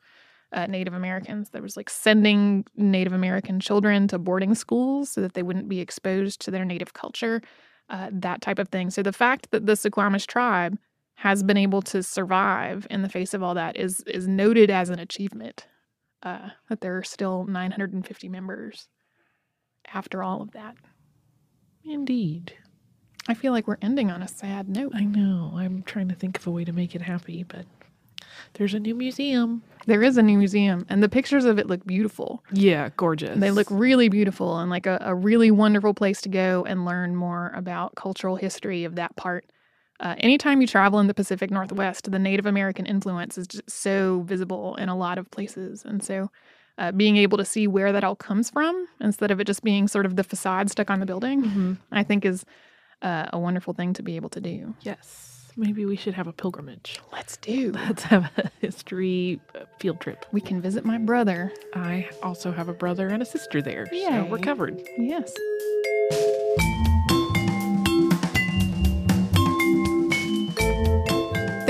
uh, 0.55 0.67
Native 0.67 0.95
Americans. 0.95 1.51
There 1.51 1.63
was 1.63 1.77
like 1.77 1.91
sending 1.91 2.65
Native 2.77 3.13
American 3.13 3.61
children 3.61 4.09
to 4.09 4.19
boarding 4.19 4.55
schools 4.55 5.11
so 5.11 5.21
that 5.21 5.35
they 5.35 5.43
wouldn't 5.43 5.69
be 5.69 5.81
exposed 5.81 6.41
to 6.43 6.51
their 6.51 6.65
native 6.65 6.95
culture, 6.95 7.43
uh, 7.91 8.09
that 8.13 8.41
type 8.41 8.59
of 8.59 8.69
thing. 8.69 8.91
So 8.91 9.03
the 9.03 9.13
fact 9.13 9.51
that 9.51 9.67
the 9.67 9.73
Suquamish 9.73 10.27
tribe 10.27 10.79
has 11.17 11.43
been 11.43 11.57
able 11.57 11.83
to 11.83 12.03
survive 12.03 12.87
in 12.91 13.03
the 13.03 13.09
face 13.09 13.35
of 13.35 13.43
all 13.43 13.55
that 13.55 13.77
is 13.77 14.01
is 14.03 14.27
noted 14.27 14.71
as 14.71 14.89
an 14.89 14.99
achievement. 14.99 15.67
Uh, 16.23 16.49
that 16.71 16.81
there 16.81 16.97
are 16.97 17.03
still 17.03 17.45
950 17.45 18.31
members 18.31 18.89
after 19.93 20.23
all 20.23 20.41
of 20.41 20.53
that. 20.53 20.75
Indeed. 21.85 22.55
I 23.29 23.35
feel 23.35 23.53
like 23.53 23.67
we're 23.67 23.77
ending 23.83 24.11
on 24.11 24.23
a 24.23 24.29
sad 24.29 24.69
note. 24.69 24.93
I 24.95 25.05
know. 25.05 25.53
I'm 25.55 25.83
trying 25.83 26.09
to 26.09 26.15
think 26.15 26.39
of 26.39 26.47
a 26.47 26.51
way 26.51 26.65
to 26.65 26.73
make 26.73 26.95
it 26.95 27.03
happy, 27.03 27.43
but 27.43 27.67
there's 28.55 28.75
a 28.75 28.81
new 28.81 28.95
museum. 28.95 29.63
There 29.87 30.03
is 30.03 30.17
a 30.17 30.23
new 30.23 30.39
museum, 30.39 30.87
and 30.89 31.03
the 31.03 31.09
pictures 31.09 31.45
of 31.45 31.59
it 31.59 31.67
look 31.67 31.85
beautiful. 31.87 32.43
Yeah, 32.51 32.89
gorgeous. 32.97 33.39
They 33.39 33.51
look 33.51 33.67
really 33.71 34.09
beautiful 34.09 34.59
and 34.59 34.71
like 34.71 34.87
a, 34.87 34.99
a 35.03 35.15
really 35.15 35.51
wonderful 35.51 35.93
place 35.95 36.21
to 36.23 36.29
go 36.29 36.65
and 36.65 36.85
learn 36.85 37.17
more 37.17 37.53
about 37.55 37.95
cultural 37.95 38.37
history 38.37 38.85
of 38.85 38.95
that 38.97 39.15
part. 39.17 39.45
Uh, 40.01 40.15
anytime 40.19 40.61
you 40.61 40.67
travel 40.67 40.99
in 40.99 41.07
the 41.07 41.15
Pacific 41.15 41.51
Northwest, 41.51 42.11
the 42.11 42.19
Native 42.19 42.47
American 42.47 42.85
influence 42.87 43.39
is 43.39 43.47
just 43.47 43.71
so 43.71 44.23
visible 44.27 44.75
in 44.77 44.89
a 44.89 44.97
lot 44.97 45.19
of 45.19 45.31
places. 45.31 45.85
And 45.85 46.03
so 46.03 46.31
uh, 46.79 46.91
being 46.93 47.17
able 47.17 47.39
to 47.39 47.45
see 47.45 47.69
where 47.69 47.93
that 47.93 48.03
all 48.03 48.17
comes 48.17 48.51
from 48.51 48.89
instead 49.01 49.31
of 49.31 49.39
it 49.41 49.47
just 49.47 49.63
being 49.63 49.87
sort 49.87 50.07
of 50.07 50.17
the 50.17 50.25
facade 50.25 50.71
stuck 50.71 50.91
on 50.91 50.99
the 51.01 51.07
building, 51.07 51.45
Mhm. 51.45 51.79
I 51.93 52.03
think 52.03 52.25
is 52.25 52.45
uh, 53.03 53.27
a 53.33 53.39
wonderful 53.39 53.75
thing 53.75 53.93
to 53.95 54.03
be 54.03 54.17
able 54.17 54.31
to 54.31 54.41
do. 54.41 54.75
Yes. 54.81 55.34
Maybe 55.57 55.85
we 55.85 55.97
should 55.97 56.15
have 56.15 56.27
a 56.27 56.33
pilgrimage. 56.33 57.01
Let's 57.13 57.37
do. 57.37 57.73
Let's 57.73 58.03
have 58.05 58.31
a 58.37 58.51
history 58.61 59.41
uh, 59.55 59.65
field 59.79 60.01
trip. 60.01 60.27
We 60.33 60.41
can 60.41 60.61
visit 60.61 60.85
my 60.85 60.99
brother. 60.99 61.53
I 61.75 62.09
also 62.23 62.51
have 62.51 62.69
a 62.69 62.75
brother 62.75 63.09
and 63.09 63.23
a 63.23 63.27
sister 63.27 63.63
there, 63.63 63.87
so 63.87 64.25
we're 64.25 64.39
covered. 64.39 64.83
Yes. 64.99 65.33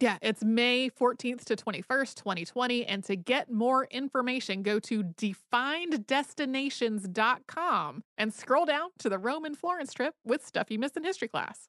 Yeah, 0.00 0.16
it's 0.22 0.42
May 0.42 0.88
14th 0.88 1.44
to 1.44 1.56
21st, 1.56 2.14
2020. 2.14 2.86
And 2.86 3.04
to 3.04 3.16
get 3.16 3.50
more 3.50 3.84
information, 3.90 4.62
go 4.62 4.78
to 4.80 5.04
defineddestinations.com 5.04 8.04
and 8.16 8.32
scroll 8.32 8.64
down 8.64 8.88
to 8.98 9.10
the 9.10 9.18
Rome 9.18 9.44
and 9.44 9.58
Florence 9.58 9.92
trip 9.92 10.14
with 10.24 10.42
Stuff 10.44 10.70
You 10.70 10.78
Missed 10.78 10.96
in 10.96 11.04
History 11.04 11.28
class. 11.28 11.68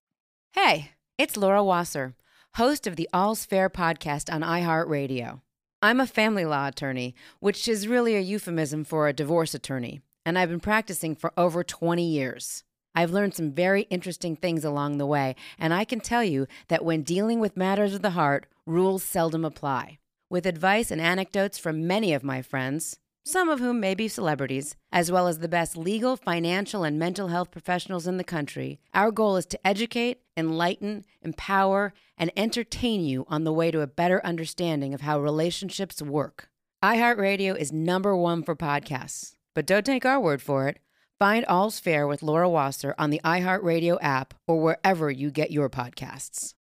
Hey, 0.53 0.91
it's 1.17 1.35
Laura 1.35 1.61
Wasser, 1.61 2.15
host 2.55 2.87
of 2.87 2.95
the 2.95 3.09
All's 3.13 3.43
Fair 3.43 3.69
podcast 3.69 4.33
on 4.33 4.43
iHeartRadio. 4.43 5.41
I'm 5.81 5.99
a 5.99 6.07
family 6.07 6.45
law 6.45 6.69
attorney, 6.69 7.13
which 7.41 7.67
is 7.67 7.85
really 7.85 8.15
a 8.15 8.21
euphemism 8.21 8.85
for 8.85 9.09
a 9.09 9.13
divorce 9.13 9.53
attorney, 9.53 9.99
and 10.25 10.39
I've 10.39 10.47
been 10.47 10.61
practicing 10.61 11.15
for 11.15 11.33
over 11.35 11.65
20 11.65 12.07
years. 12.07 12.63
I've 12.93 13.11
learned 13.11 13.33
some 13.33 13.51
very 13.51 13.83
interesting 13.83 14.35
things 14.35 14.65
along 14.65 14.97
the 14.97 15.05
way, 15.05 15.35
and 15.57 15.73
I 15.73 15.85
can 15.85 15.99
tell 15.99 16.23
you 16.23 16.47
that 16.67 16.83
when 16.83 17.03
dealing 17.03 17.39
with 17.39 17.55
matters 17.57 17.93
of 17.93 18.01
the 18.01 18.11
heart, 18.11 18.47
rules 18.65 19.03
seldom 19.03 19.45
apply. 19.45 19.99
With 20.29 20.45
advice 20.45 20.91
and 20.91 21.01
anecdotes 21.01 21.57
from 21.57 21.87
many 21.87 22.13
of 22.13 22.23
my 22.23 22.41
friends, 22.41 22.97
some 23.23 23.49
of 23.49 23.59
whom 23.59 23.79
may 23.79 23.93
be 23.93 24.07
celebrities, 24.07 24.75
as 24.91 25.11
well 25.11 25.27
as 25.27 25.39
the 25.39 25.47
best 25.47 25.77
legal, 25.77 26.17
financial, 26.17 26.83
and 26.83 26.97
mental 26.97 27.27
health 27.27 27.51
professionals 27.51 28.07
in 28.07 28.17
the 28.17 28.23
country, 28.23 28.79
our 28.93 29.11
goal 29.11 29.37
is 29.37 29.45
to 29.47 29.67
educate, 29.67 30.21
enlighten, 30.35 31.05
empower, 31.21 31.93
and 32.17 32.31
entertain 32.35 33.01
you 33.01 33.25
on 33.27 33.43
the 33.43 33.53
way 33.53 33.69
to 33.69 33.81
a 33.81 33.87
better 33.87 34.25
understanding 34.25 34.93
of 34.93 35.01
how 35.01 35.19
relationships 35.19 36.01
work. 36.01 36.49
iHeartRadio 36.83 37.55
is 37.55 37.71
number 37.71 38.15
one 38.15 38.41
for 38.41 38.55
podcasts, 38.55 39.35
but 39.53 39.67
don't 39.67 39.85
take 39.85 40.05
our 40.05 40.19
word 40.19 40.41
for 40.41 40.67
it. 40.67 40.79
Find 41.21 41.45
All's 41.45 41.79
Fair 41.79 42.07
with 42.07 42.23
Laura 42.23 42.49
Wasser 42.49 42.95
on 42.97 43.11
the 43.11 43.21
iHeartRadio 43.23 43.99
app 44.01 44.33
or 44.47 44.59
wherever 44.59 45.11
you 45.11 45.29
get 45.29 45.51
your 45.51 45.69
podcasts. 45.69 46.55